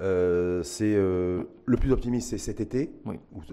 Euh, 0.00 0.62
c'est 0.62 0.94
euh, 0.96 1.44
le 1.66 1.76
plus 1.76 1.92
optimiste, 1.92 2.30
c'est 2.30 2.38
cet 2.38 2.60
été. 2.60 2.92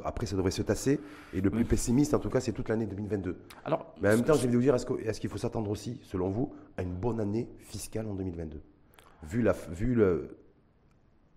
Après, 0.04 0.28
ça 0.28 0.36
devrait 0.36 0.52
se 0.52 0.62
tasser. 0.62 1.00
Et 1.34 1.42
le 1.42 1.50
plus 1.50 1.66
pessimiste, 1.66 2.14
en 2.14 2.20
tout 2.20 2.30
cas, 2.30 2.40
c'est 2.40 2.52
toute 2.52 2.70
l'année 2.70 2.86
2022. 2.86 3.38
Alors, 3.66 3.96
Mais 4.02 4.10
en 4.10 4.18
même 4.18 4.24
temps, 4.24 4.36
je 4.36 4.48
vais 4.48 4.54
vous 4.54 4.62
dire, 4.62 4.76
est-ce 4.76 5.20
qu'il 5.20 5.30
faut 5.30 5.38
s'attendre 5.38 5.72
aussi, 5.72 6.00
selon 6.04 6.30
vous, 6.30 6.54
à 6.78 6.84
une 6.84 6.94
bonne 6.94 7.20
année 7.20 7.50
fiscale 7.60 8.08
en 8.08 8.14
2022 8.14 8.62
Vu, 9.24 9.42
la, 9.42 9.54
vu 9.72 9.94
le, 9.94 10.38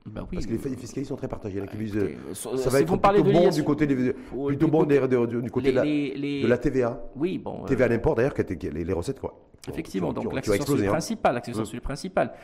bah 0.07 0.20
oui, 0.30 0.36
Parce 0.36 0.46
que 0.46 0.68
les 0.68 0.76
fiscalistes 0.76 1.09
sont 1.09 1.16
très 1.16 1.28
partagés. 1.28 1.61
Bah, 1.61 1.66
euh, 1.74 2.34
ça 2.34 2.68
va 2.68 2.80
être 2.80 2.96
plutôt 2.96 3.24
bon 3.24 3.48
du 3.48 3.64
côté, 3.64 3.86
des, 3.86 4.12
plutôt 4.12 4.68
bon 4.68 4.84
du 4.84 5.50
côté 5.50 5.72
de, 5.72 6.46
la, 6.46 6.59
TVA. 6.59 7.02
Oui, 7.16 7.38
bon. 7.38 7.64
TVA 7.64 7.86
à 7.86 7.88
l'import 7.88 8.14
d'ailleurs, 8.14 8.34
les, 8.36 8.84
les, 8.84 8.92
recettes 8.92 9.18
quoi. 9.18 9.40
Effectivement, 9.66 10.12
donc 10.12 10.30
l'accession 10.34 10.66
sur 10.66 10.76
le 10.76 10.84
principal, 10.84 11.42
sur 11.42 11.74
le 11.74 11.80
principal. 11.80 12.34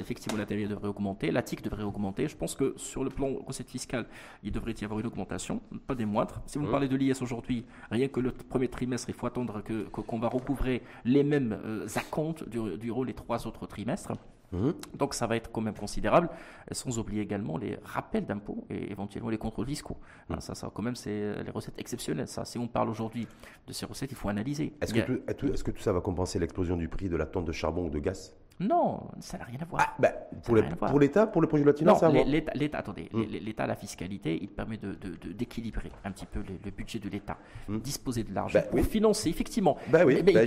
effectivement, 0.00 0.36
la 0.36 0.46
TVA 0.46 0.68
devrait 0.68 0.88
augmenter, 0.88 1.30
la 1.30 1.42
TIC 1.42 1.62
devrait 1.62 1.84
augmenter. 1.84 2.26
Je 2.26 2.36
pense 2.36 2.56
que 2.56 2.74
sur 2.76 3.04
le 3.04 3.10
plan 3.10 3.28
recette 3.46 3.70
fiscale, 3.70 4.06
il 4.42 4.50
devrait 4.50 4.74
y 4.80 4.84
avoir 4.84 4.98
une 4.98 5.06
augmentation, 5.06 5.60
pas 5.86 5.94
des 5.94 6.06
moindres. 6.06 6.42
Si 6.46 6.58
vous 6.58 6.66
mmh. 6.66 6.70
parlez 6.72 6.88
de 6.88 6.96
l'IS 6.96 7.22
aujourd'hui, 7.22 7.64
rien 7.92 8.08
que 8.08 8.18
le 8.18 8.32
premier 8.32 8.66
trimestre, 8.66 9.08
il 9.10 9.14
faut 9.14 9.28
attendre 9.28 9.62
que 9.62 9.84
qu'on 9.84 10.18
va 10.18 10.28
recouvrer 10.28 10.82
les 11.04 11.22
mêmes 11.22 11.56
euh, 11.64 11.86
acomptes 11.94 12.48
durant 12.48 13.04
les 13.04 13.14
trois 13.14 13.46
autres 13.46 13.66
trimestres. 13.66 14.12
Mhm. 14.52 14.74
Donc 14.94 15.14
ça 15.14 15.26
va 15.26 15.36
être 15.36 15.50
quand 15.50 15.60
même 15.60 15.74
considérable, 15.74 16.28
sans 16.70 16.98
oublier 16.98 17.22
également 17.22 17.58
les 17.58 17.78
rappels 17.84 18.26
d'impôts 18.26 18.64
et 18.70 18.90
éventuellement 18.90 19.30
les 19.30 19.38
contrôles 19.38 19.66
fiscaux. 19.66 19.96
Mhm. 20.28 20.40
ça, 20.40 20.54
ça, 20.54 20.70
quand 20.72 20.82
même, 20.82 20.96
c'est 20.96 21.42
les 21.42 21.50
recettes 21.50 21.78
exceptionnelles. 21.78 22.28
Ça, 22.28 22.44
si 22.44 22.58
on 22.58 22.68
parle 22.68 22.88
aujourd'hui 22.88 23.26
de 23.66 23.72
ces 23.72 23.86
recettes, 23.86 24.10
il 24.12 24.16
faut 24.16 24.28
analyser. 24.28 24.72
Est-ce 24.80 24.94
que, 24.94 25.22
est 25.28 25.62
que, 25.62 25.70
tout 25.70 25.82
ça 25.82 25.92
va 25.92 26.00
compenser 26.00 26.38
l'explosion 26.38 26.76
du 26.76 26.88
prix 26.88 27.08
de 27.08 27.16
la 27.16 27.26
tonne 27.26 27.44
de 27.44 27.52
charbon 27.52 27.86
ou 27.86 27.90
de 27.90 27.98
gaz? 27.98 28.34
Non, 28.58 29.00
ça 29.20 29.36
n'a 29.36 29.44
rien 29.44 29.58
à 29.60 29.66
voir. 29.66 29.82
Ah, 29.86 29.94
bah, 29.98 30.12
pour 30.42 30.98
l'État, 30.98 31.26
pour 31.26 31.42
le 31.42 31.46
projet 31.46 31.62
de 31.62 31.68
la 31.68 31.76
finance, 31.76 32.02
Non, 32.02 32.24
l'État, 32.54 32.78
attendez, 32.78 33.10
hmm. 33.12 33.22
l'État, 33.42 33.66
la 33.66 33.76
fiscalité, 33.76 34.38
il 34.40 34.48
permet 34.48 34.78
d'équilibrer 35.24 35.90
de, 35.90 36.08
un 36.08 36.10
petit 36.10 36.24
peu 36.24 36.40
le, 36.40 36.70
budget 36.70 36.98
de 36.98 37.10
l'État, 37.10 37.36
hmm. 37.68 37.78
disposer 37.78 38.24
de 38.24 38.34
l'argent 38.34 38.58
bah, 38.58 38.66
pour 38.70 38.80
financer, 38.86 39.28
effectivement. 39.28 39.76
Bah 39.88 40.06
oui, 40.06 40.22
bah, 40.22 40.44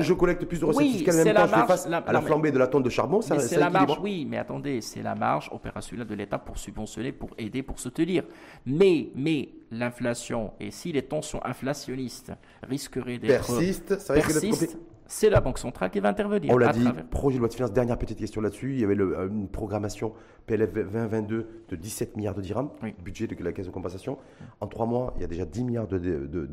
je, 0.00 0.12
collecte 0.14 0.46
plus 0.46 0.60
de 0.60 0.64
recettes 0.64 0.86
fiscales, 0.86 1.16
même 1.16 1.34
temps 1.34 1.46
je 1.46 1.54
fais 1.54 1.66
face 1.66 1.86
à 1.86 2.12
la 2.12 2.22
flambée 2.22 2.50
de 2.50 2.58
la 2.58 2.66
tonne 2.66 2.82
de 2.82 2.90
charbon, 2.90 3.20
ça, 3.20 3.38
c'est 3.38 3.58
la 3.58 3.68
marge, 3.68 3.98
Oui, 4.02 4.26
mais 4.28 4.38
attendez, 4.38 4.80
c'est 4.80 5.02
la 5.02 5.14
marge 5.14 5.50
opérationnelle 5.52 6.06
de 6.06 6.14
l'État 6.14 6.38
pour 6.38 6.56
subventionner, 6.56 7.12
pour 7.12 7.30
aider, 7.36 7.62
pour 7.62 7.78
se 7.78 7.90
tenir. 7.90 8.24
Mais, 8.64 9.10
mais 9.14 9.50
l'inflation, 9.70 10.52
et 10.60 10.70
si 10.70 10.92
les 10.92 11.02
tensions 11.02 11.44
inflationnistes 11.44 12.32
risqueraient 12.62 13.18
d'être 13.18 13.46
persistent, 13.46 13.98
ça 13.98 14.14
risque 14.14 14.40
d'être 14.40 14.76
c'est 15.10 15.28
la 15.28 15.40
Banque 15.40 15.58
centrale 15.58 15.90
qui 15.90 15.98
va 15.98 16.08
intervenir. 16.08 16.54
On 16.54 16.56
l'a 16.56 16.72
dit, 16.72 16.86
projet 17.10 17.34
de 17.34 17.40
loi 17.40 17.48
de 17.48 17.54
finances, 17.54 17.72
dernière 17.72 17.98
petite 17.98 18.18
question 18.18 18.40
là-dessus. 18.40 18.74
Il 18.74 18.80
y 18.80 18.84
avait 18.84 18.98
euh, 18.98 19.28
une 19.28 19.48
programmation 19.48 20.12
PLF 20.46 20.72
2022 20.72 21.64
de 21.68 21.76
17 21.76 22.16
milliards 22.16 22.34
de 22.34 22.40
dirhams, 22.40 22.70
budget 23.04 23.26
de 23.26 23.42
la 23.42 23.52
caisse 23.52 23.66
de 23.66 23.72
compensation. 23.72 24.18
En 24.60 24.68
trois 24.68 24.86
mois, 24.86 25.12
il 25.16 25.22
y 25.22 25.24
a 25.24 25.26
déjà 25.26 25.44
10 25.44 25.64
milliards 25.64 25.88
de, 25.88 25.98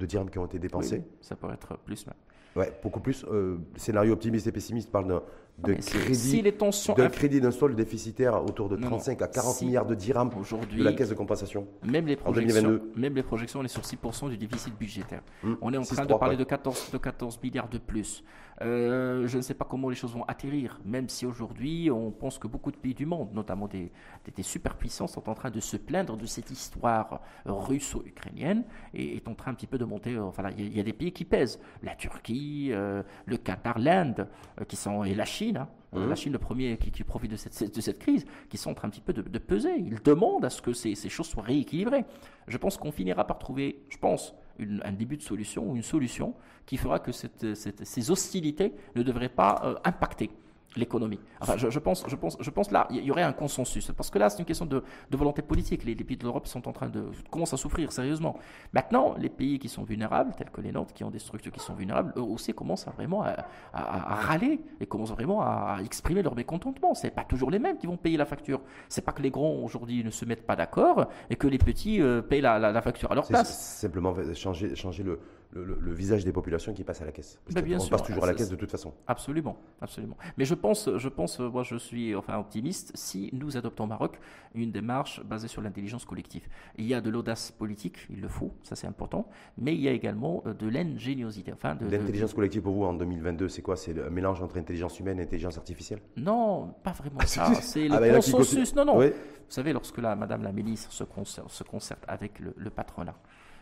dirhams 0.05 0.29
qui 0.31 0.39
ont 0.39 0.45
été 0.45 0.57
dépensés. 0.57 1.03
ça 1.21 1.35
pourrait 1.35 1.53
être 1.53 1.77
plus 1.85 2.07
même. 2.07 2.15
Ouais, 2.55 2.73
beaucoup 2.81 2.99
plus. 2.99 3.23
Euh, 3.31 3.57
scénario 3.75 4.13
optimiste 4.13 4.47
et 4.47 4.51
pessimiste 4.51 4.91
parle 4.91 5.21
de, 5.59 5.73
crédit, 5.73 6.41
de 6.41 7.07
crédit 7.07 7.39
d'un 7.39 7.51
solde 7.51 7.75
déficitaire 7.75 8.43
autour 8.43 8.69
de 8.69 8.77
35 8.77 9.21
à 9.21 9.27
40 9.27 9.61
milliards 9.61 9.85
de 9.85 9.93
dirhams 9.93 10.31
de 10.75 10.83
la 10.83 10.93
caisse 10.93 11.09
de 11.09 11.13
compensation. 11.13 11.67
Même 11.85 12.07
les 12.07 12.15
projections, 12.15 12.81
même 12.95 13.15
les 13.15 13.23
projections, 13.23 13.59
on 13.59 13.63
est 13.63 13.67
sur 13.67 13.83
6% 13.83 14.29
du 14.29 14.37
déficit 14.37 14.75
budgétaire. 14.75 15.21
Hum, 15.43 15.57
on 15.61 15.71
est 15.71 15.77
en 15.77 15.83
train 15.83 16.05
de 16.05 16.13
parler 16.15 16.37
de, 16.37 16.43
14, 16.43 16.89
de 16.91 16.97
14 16.97 17.39
milliards 17.43 17.69
de 17.69 17.77
plus. 17.77 18.23
Euh, 18.61 19.27
je 19.27 19.37
ne 19.37 19.41
sais 19.41 19.53
pas 19.53 19.65
comment 19.65 19.89
les 19.89 19.95
choses 19.95 20.13
vont 20.13 20.23
atterrir, 20.23 20.79
même 20.83 21.09
si 21.09 21.25
aujourd'hui 21.25 21.91
on 21.91 22.11
pense 22.11 22.39
que 22.39 22.47
beaucoup 22.47 22.71
de 22.71 22.77
pays 22.77 22.95
du 22.95 23.05
monde, 23.05 23.31
notamment 23.33 23.67
des, 23.67 23.91
des, 24.35 24.43
superpuissances, 24.43 25.13
sont 25.13 25.29
en 25.29 25.35
train 25.35 25.51
de 25.51 25.59
se 25.59 25.77
plaindre 25.77 26.17
de 26.17 26.25
cette 26.25 26.49
histoire 26.49 27.21
russo-ukrainienne 27.45 28.63
et 28.93 29.15
est 29.15 29.27
en 29.27 29.35
train 29.35 29.51
un 29.51 29.53
petit 29.53 29.67
peu 29.67 29.77
de 29.77 29.85
monter. 29.85 30.17
Enfin, 30.17 30.49
il 30.57 30.75
y, 30.75 30.79
a 30.79 30.83
des 30.83 30.93
pays 30.93 31.11
qui 31.11 31.25
pèsent 31.25 31.59
la 31.83 31.95
Turquie, 31.95 32.69
euh, 32.71 33.03
le 33.25 33.37
Qatar, 33.37 33.77
l'Inde, 33.77 34.27
euh, 34.59 34.65
qui 34.65 34.75
sont 34.75 35.03
et 35.03 35.13
la 35.13 35.25
Chine. 35.25 35.57
Hein. 35.57 35.69
Mmh. 35.93 36.09
La 36.09 36.15
Chine, 36.15 36.33
le 36.33 36.39
premier 36.39 36.77
qui, 36.77 37.03
profite 37.03 37.31
de 37.31 37.37
cette, 37.37 37.75
de 37.75 37.81
cette, 37.81 37.99
crise, 37.99 38.25
qui 38.49 38.57
sont 38.57 38.71
en 38.71 38.73
train 38.73 38.87
un 38.87 38.91
petit 38.91 39.01
peu 39.01 39.13
de, 39.13 39.39
peser. 39.39 39.77
Ils 39.77 40.01
demandent 40.01 40.45
à 40.45 40.49
ce 40.49 40.61
que 40.61 40.73
ces, 40.73 40.95
ces 40.95 41.09
choses 41.09 41.27
soient 41.27 41.43
rééquilibrées. 41.43 42.05
Je 42.47 42.57
pense 42.57 42.77
qu'on 42.77 42.91
finira 42.91 43.25
par 43.25 43.39
trouver, 43.39 43.85
je 43.89 43.97
pense, 43.97 44.35
un 44.59 44.91
début 44.91 45.17
de 45.17 45.21
solution 45.21 45.69
ou 45.69 45.75
une 45.75 45.83
solution 45.83 46.35
qui 46.65 46.77
fera 46.77 46.99
que 46.99 47.11
ces 47.11 48.11
hostilités 48.11 48.73
ne 48.95 49.03
devraient 49.03 49.29
pas 49.29 49.61
euh, 49.63 49.75
impacter 49.83 50.29
l'économie. 50.77 51.19
Enfin, 51.41 51.57
je, 51.57 51.79
pense, 51.79 52.03
je, 52.07 52.15
pense, 52.15 52.37
je 52.39 52.49
pense 52.49 52.71
là, 52.71 52.87
il 52.89 53.03
y 53.03 53.11
aurait 53.11 53.23
un 53.23 53.33
consensus. 53.33 53.91
Parce 53.95 54.09
que 54.09 54.19
là, 54.19 54.29
c'est 54.29 54.39
une 54.39 54.45
question 54.45 54.65
de, 54.65 54.83
volonté 55.11 55.41
politique. 55.41 55.83
Les, 55.83 55.95
pays 55.95 56.17
de 56.17 56.23
l'Europe 56.23 56.47
sont 56.47 56.67
en 56.67 56.71
train 56.71 56.89
de 56.89 57.05
commencent 57.29 57.53
à 57.53 57.57
souffrir 57.57 57.91
sérieusement. 57.91 58.37
Maintenant, 58.73 59.15
les 59.17 59.29
pays 59.29 59.59
qui 59.59 59.69
sont 59.69 59.83
vulnérables, 59.83 60.33
tels 60.37 60.49
que 60.49 60.61
les 60.61 60.71
nôtres, 60.71 60.93
qui 60.93 61.03
ont 61.03 61.11
des 61.11 61.19
structures 61.19 61.51
qui 61.51 61.59
sont 61.59 61.73
vulnérables, 61.73 62.13
eux 62.17 62.21
aussi 62.21 62.53
commencent 62.53 62.87
à 62.87 62.91
vraiment 62.91 63.23
à, 63.23 63.45
râler 63.73 64.61
et 64.79 64.85
commencent 64.85 65.11
vraiment 65.11 65.41
à 65.41 65.79
exprimer 65.83 66.21
leur 66.21 66.35
mécontentement. 66.35 66.93
C'est 66.93 67.11
pas 67.11 67.23
toujours 67.23 67.51
les 67.51 67.59
mêmes 67.59 67.77
qui 67.77 67.87
vont 67.87 67.97
payer 67.97 68.17
la 68.17 68.25
facture. 68.25 68.61
C'est 68.89 69.03
pas 69.03 69.11
que 69.11 69.21
les 69.21 69.31
grands 69.31 69.55
aujourd'hui 69.63 70.03
ne 70.03 70.11
se 70.11 70.25
mettent 70.25 70.45
pas 70.45 70.55
d'accord 70.55 71.07
et 71.29 71.35
que 71.35 71.47
les 71.47 71.57
petits 71.57 72.01
euh, 72.01 72.21
payent 72.21 72.41
la, 72.41 72.81
facture 72.81 73.11
à 73.11 73.15
leur 73.15 73.27
place. 73.27 73.79
Simplement 73.79 74.13
changer, 74.33 74.75
changer 74.75 75.03
le, 75.03 75.19
le, 75.53 75.93
visage 75.93 76.25
des 76.25 76.31
populations 76.31 76.73
qui 76.73 76.83
passent 76.83 77.01
à 77.01 77.05
la 77.05 77.11
caisse. 77.11 77.39
Ben, 77.51 77.61
bien 77.61 77.79
on 77.79 77.87
passe 77.87 78.03
toujours 78.03 78.23
à 78.23 78.27
la 78.27 78.33
caisse 78.33 78.49
de 78.49 78.55
toute 78.55 78.69
façon. 78.69 78.93
Absolument, 79.07 79.57
absolument. 79.81 80.17
Mais 80.37 80.45
je 80.45 80.53
pense, 80.53 80.89
je 80.97 81.09
pense, 81.09 81.39
moi 81.39 81.63
je 81.63 81.75
suis 81.77 82.15
enfin 82.15 82.37
optimiste 82.37 82.91
si 82.95 83.29
nous 83.33 83.57
adoptons 83.57 83.85
au 83.85 83.87
Maroc 83.87 84.19
une 84.53 84.71
démarche 84.71 85.23
basée 85.23 85.47
sur 85.47 85.61
l'intelligence 85.61 86.05
collective. 86.05 86.47
Il 86.77 86.85
y 86.85 86.93
a 86.93 87.01
de 87.01 87.09
l'audace 87.09 87.51
politique, 87.51 87.97
il 88.09 88.21
le 88.21 88.27
faut, 88.27 88.53
ça 88.63 88.75
c'est 88.75 88.87
important, 88.87 89.29
mais 89.57 89.73
il 89.73 89.81
y 89.81 89.87
a 89.87 89.91
également 89.91 90.43
euh, 90.45 90.53
de 90.53 90.67
l'ingéniosité. 90.67 91.53
Enfin, 91.53 91.75
de, 91.75 91.87
L'intelligence 91.87 92.33
collective 92.33 92.61
pour 92.61 92.73
vous 92.73 92.83
en 92.83 92.93
2022, 92.93 93.49
c'est 93.49 93.61
quoi? 93.61 93.75
C'est 93.75 93.99
un 93.99 94.09
mélange 94.09 94.41
entre 94.41 94.57
intelligence 94.57 94.99
humaine 94.99 95.19
et 95.19 95.23
intelligence 95.23 95.57
artificielle? 95.57 96.01
Non, 96.17 96.73
pas 96.83 96.91
vraiment 96.91 97.19
ça. 97.25 97.53
C'est 97.61 97.87
ah, 97.89 97.99
le 97.99 98.15
consensus. 98.15 98.75
Non, 98.75 98.85
non. 98.85 98.99
Vous 98.99 99.53
savez, 99.53 99.73
lorsque 99.73 99.97
la 99.99 100.15
Madame 100.15 100.43
la 100.43 100.51
ministre 100.51 100.91
se, 100.91 101.03
se 101.47 101.63
concerte 101.63 102.03
avec 102.07 102.39
le, 102.39 102.53
le 102.57 102.69
patronat, 102.69 103.15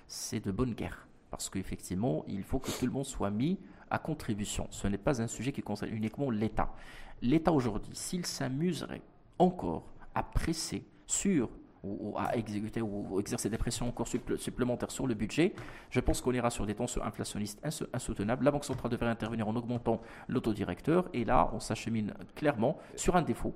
c'est 0.08 0.44
de 0.44 0.52
bonne 0.52 0.74
guerre 0.74 1.08
parce 1.30 1.50
qu'effectivement, 1.50 2.24
il 2.28 2.44
faut 2.44 2.60
que 2.60 2.72
tout 2.72 2.86
le 2.86 2.92
monde 2.92 3.06
soit 3.06 3.32
mis 3.32 3.60
à 3.90 4.00
contribution. 4.00 4.68
Ce 4.72 4.88
n'est 4.88 4.98
pas 4.98 5.22
un 5.22 5.28
sujet 5.28 5.52
qui 5.52 5.62
concerne 5.62 5.94
uniquement 5.94 6.30
l'État. 6.30 6.74
L'État 7.22 7.52
aujourd'hui, 7.52 7.96
s'il 7.96 8.26
s'amuserait 8.26 9.02
encore 9.40 9.94
à 10.14 10.24
presser 10.24 10.86
sur 11.06 11.50
ou, 11.86 12.16
à 12.18 12.36
exécuter 12.36 12.82
ou 12.82 13.20
exercer 13.20 13.50
des 13.50 13.58
pressions 13.58 13.88
encore 13.88 14.08
supplémentaires 14.08 14.92
sur 14.92 15.08
le 15.08 15.14
budget, 15.14 15.54
je 15.92 16.00
pense 16.00 16.22
qu'on 16.22 16.34
ira 16.34 16.50
sur 16.50 16.66
des 16.66 16.74
tensions 16.74 17.04
inflationnistes 17.04 17.62
insoutenables. 17.94 18.44
La 18.44 18.52
Banque 18.52 18.66
centrale 18.66 18.92
devrait 18.92 19.10
intervenir 19.10 19.48
en 19.48 19.56
augmentant 19.56 20.02
l'autodirecteur 20.28 21.08
et 21.14 21.26
là, 21.26 21.50
on 21.54 21.60
s'achemine 21.60 22.14
clairement 22.36 22.78
sur 22.96 23.16
un 23.16 23.22
défaut. 23.22 23.54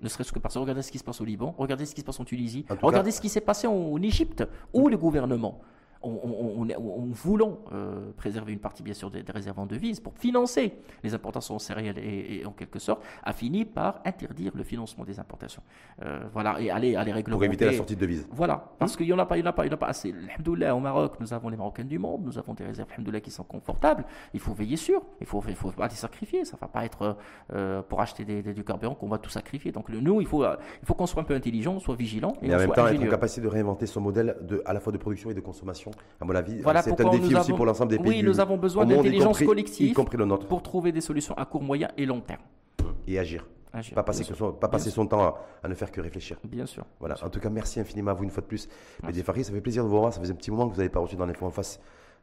ne 0.00 0.08
serait-ce 0.08 0.32
que 0.32 0.38
parce 0.38 0.54
que 0.54 0.60
regardez 0.60 0.82
ce 0.82 0.92
qui 0.92 0.98
se 0.98 1.04
passe 1.04 1.20
au 1.20 1.24
Liban, 1.24 1.54
regardez 1.58 1.86
ce 1.86 1.94
qui 1.94 2.02
se 2.02 2.06
passe 2.06 2.20
en 2.20 2.24
Tunisie, 2.24 2.64
regardez 2.82 3.10
ce 3.10 3.20
qui 3.20 3.28
s'est 3.28 3.40
passé 3.40 3.66
en, 3.66 3.74
en 3.74 4.02
Égypte, 4.02 4.44
où 4.72 4.88
le 4.88 4.96
gouvernement 4.96 5.60
en, 6.02 7.06
voulant 7.10 7.58
euh, 7.72 8.10
préserver 8.16 8.52
une 8.52 8.58
partie 8.58 8.82
bien 8.82 8.94
sûr 8.94 9.10
des, 9.10 9.22
réserves 9.28 9.58
en 9.58 9.66
devises 9.66 10.00
pour 10.00 10.14
financer 10.14 10.74
les 11.02 11.14
importations 11.14 11.58
céréales 11.58 11.98
et, 11.98 12.44
en 12.44 12.52
quelque 12.52 12.78
sorte 12.78 13.02
a 13.22 13.32
fini 13.32 13.64
par 13.64 14.00
interdire 14.04 14.52
le 14.54 14.64
financement 14.64 15.04
des 15.04 15.18
importations. 15.18 15.62
Euh, 16.04 16.20
voilà 16.32 16.60
et 16.60 16.70
aller 16.70 16.96
aller 16.96 17.12
réglementer. 17.12 17.32
Pour 17.32 17.44
éviter 17.44 17.64
la 17.66 17.72
sortie 17.72 17.96
de 17.96 18.00
devises. 18.00 18.26
Voilà 18.30 18.72
parce 18.78 18.96
qu'il 18.96 19.06
n'y 19.06 19.12
en 19.12 19.18
a 19.18 19.26
pas, 19.26 19.36
il 19.36 19.42
n'y 19.42 19.46
en 19.46 19.50
a 19.50 19.52
pas, 19.52 19.64
il 19.64 19.68
n'y 19.68 19.72
en 19.72 19.76
a 19.76 19.78
pas 19.78 19.88
assez. 19.88 20.12
Alhamdoulilah 20.28 20.74
au 20.74 20.80
Maroc, 20.80 21.14
nous 21.20 21.32
avons 21.32 21.48
les 21.48 21.56
Marocains 21.56 21.84
du 21.84 21.98
monde, 21.98 22.22
nous 22.24 22.38
avons 22.38 22.54
des 22.54 22.64
réserves 22.64 22.88
Alhamdoulilah 22.92 23.20
qui 23.20 23.30
sont 23.30 23.44
confortables. 23.44 24.04
Il 24.34 24.40
faut 24.40 24.52
veiller 24.52 24.76
sur, 24.76 25.02
il 25.20 25.26
faut 25.26 25.42
il 25.48 25.54
faut 25.54 25.70
pas 25.70 25.88
les 25.88 25.94
sacrifier. 25.94 26.44
Ça 26.44 26.56
ne 26.56 26.60
va 26.60 26.68
pas 26.68 26.84
être 26.84 27.16
euh, 27.52 27.82
pour 27.82 28.00
acheter 28.00 28.24
des, 28.24 28.42
du 28.42 28.64
carburant 28.64 28.94
qu'on 28.94 29.08
va 29.08 29.18
tout 29.18 29.30
sacrifier. 29.30 29.72
Donc 29.72 29.88
nous 29.88 30.20
il 30.20 30.26
faut 30.26 30.44
il 30.44 30.86
faut 30.86 30.94
qu'on 30.94 31.06
soit 31.06 31.22
un 31.22 31.24
peu 31.24 31.34
intelligent, 31.34 31.78
soit 31.78 31.94
vigilant 31.94 32.32
et, 32.42 32.54
en 32.54 32.58
même 32.58 32.72
temps 32.72 32.86
être 32.86 33.02
en 33.02 33.06
capacité 33.06 33.40
de 33.40 33.48
réinventer 33.48 33.86
son 33.86 34.00
modèle 34.00 34.36
de 34.42 34.62
à 34.64 34.72
la 34.72 34.80
fois 34.80 34.92
de 34.92 34.98
production 34.98 35.30
et 35.30 35.34
de 35.34 35.40
consommation 35.40 35.91
à 36.20 36.24
mon 36.24 36.34
avis, 36.34 36.62
c'est 36.82 37.00
un 37.00 37.10
défi 37.10 37.34
aussi 37.34 37.52
pour 37.52 37.66
l'ensemble 37.66 37.90
des 37.90 37.98
pays. 37.98 38.08
Oui, 38.08 38.22
nous 38.22 38.40
avons 38.40 38.56
besoin 38.56 38.84
d'intelligence 38.86 39.40
collective 39.42 39.90
y 39.90 39.92
compris 39.92 40.16
le 40.16 40.24
nôtre. 40.24 40.46
pour 40.46 40.62
trouver 40.62 40.92
des 40.92 41.00
solutions 41.00 41.34
à 41.36 41.44
court, 41.44 41.62
moyen 41.62 41.88
et 41.96 42.06
long 42.06 42.20
terme. 42.20 42.42
Et 43.06 43.18
agir. 43.18 43.46
pas 43.94 44.02
passer, 44.02 44.22
son, 44.24 44.52
pas 44.52 44.68
passer 44.68 44.90
son 44.90 45.06
temps 45.06 45.34
à, 45.62 45.68
ne 45.68 45.74
faire 45.74 45.90
que 45.90 46.00
réfléchir. 46.00 46.38
Bien 46.44 46.66
sûr. 46.66 46.84
Voilà. 47.00 47.16
En 47.22 47.28
tout 47.28 47.40
cas, 47.40 47.50
merci 47.50 47.80
infiniment 47.80 48.12
à 48.12 48.14
vous 48.14 48.24
une 48.24 48.30
fois 48.30 48.42
de 48.42 48.46
plus. 48.46 48.68
Mais 49.02 49.12
Farid, 49.12 49.44
ça 49.44 49.52
fait 49.52 49.60
plaisir 49.60 49.84
de 49.84 49.88
vous 49.88 49.98
voir. 49.98 50.12
Ça 50.12 50.20
faisait 50.20 50.32
un 50.32 50.36
petit 50.36 50.50
moment 50.50 50.68
que 50.68 50.74
vous 50.74 50.78
n'avez 50.78 50.90
pas 50.90 51.00
reçu 51.00 51.16
dans 51.16 51.26
l'info 51.26 51.46
en 51.46 51.50
face. 51.50 51.80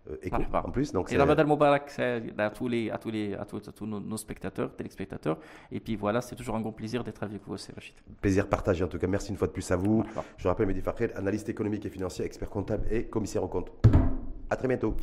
Euh, 0.09 0.59
en 0.63 0.71
plus. 0.71 0.91
Donc 0.91 1.11
et 1.11 1.17
Ramadan 1.17 1.45
Moubarak 1.45 1.91
à 1.99 2.49
tous, 2.49 2.67
les, 2.67 2.89
à 2.89 2.97
tous, 2.97 3.11
les, 3.11 3.33
à 3.35 3.45
tous, 3.45 3.61
tous 3.75 3.85
nos, 3.85 4.17
spectateurs, 4.17 4.75
téléspectateurs. 4.75 5.37
Et 5.71 5.79
puis 5.79 5.95
voilà, 5.95 6.21
c'est 6.21 6.35
toujours 6.35 6.55
un 6.55 6.61
grand 6.61 6.71
plaisir 6.71 7.03
d'être 7.03 7.23
avec 7.23 7.41
vous, 7.45 7.57
c'est 7.57 7.73
Rachid. 7.73 7.95
Plaisir 8.21 8.47
partagé 8.47 8.83
en 8.83 8.87
tout 8.87 8.97
cas. 8.97 9.07
Merci 9.07 9.31
une 9.31 9.37
fois 9.37 9.47
de 9.47 9.53
plus 9.53 9.69
à 9.71 9.75
vous. 9.75 10.03
Je 10.37 10.47
rappelle 10.47 10.67
Mehdi 10.67 10.81
Farid, 10.81 11.11
analyste 11.15 11.49
économique 11.49 11.85
et 11.85 11.89
financier, 11.89 12.25
expert 12.25 12.49
comptable 12.49 12.85
et 12.91 13.05
commissaire 13.05 13.43
au 13.43 13.47
compte. 13.47 13.71
À 14.49 14.55
très 14.55 14.67
bientôt. 14.67 14.95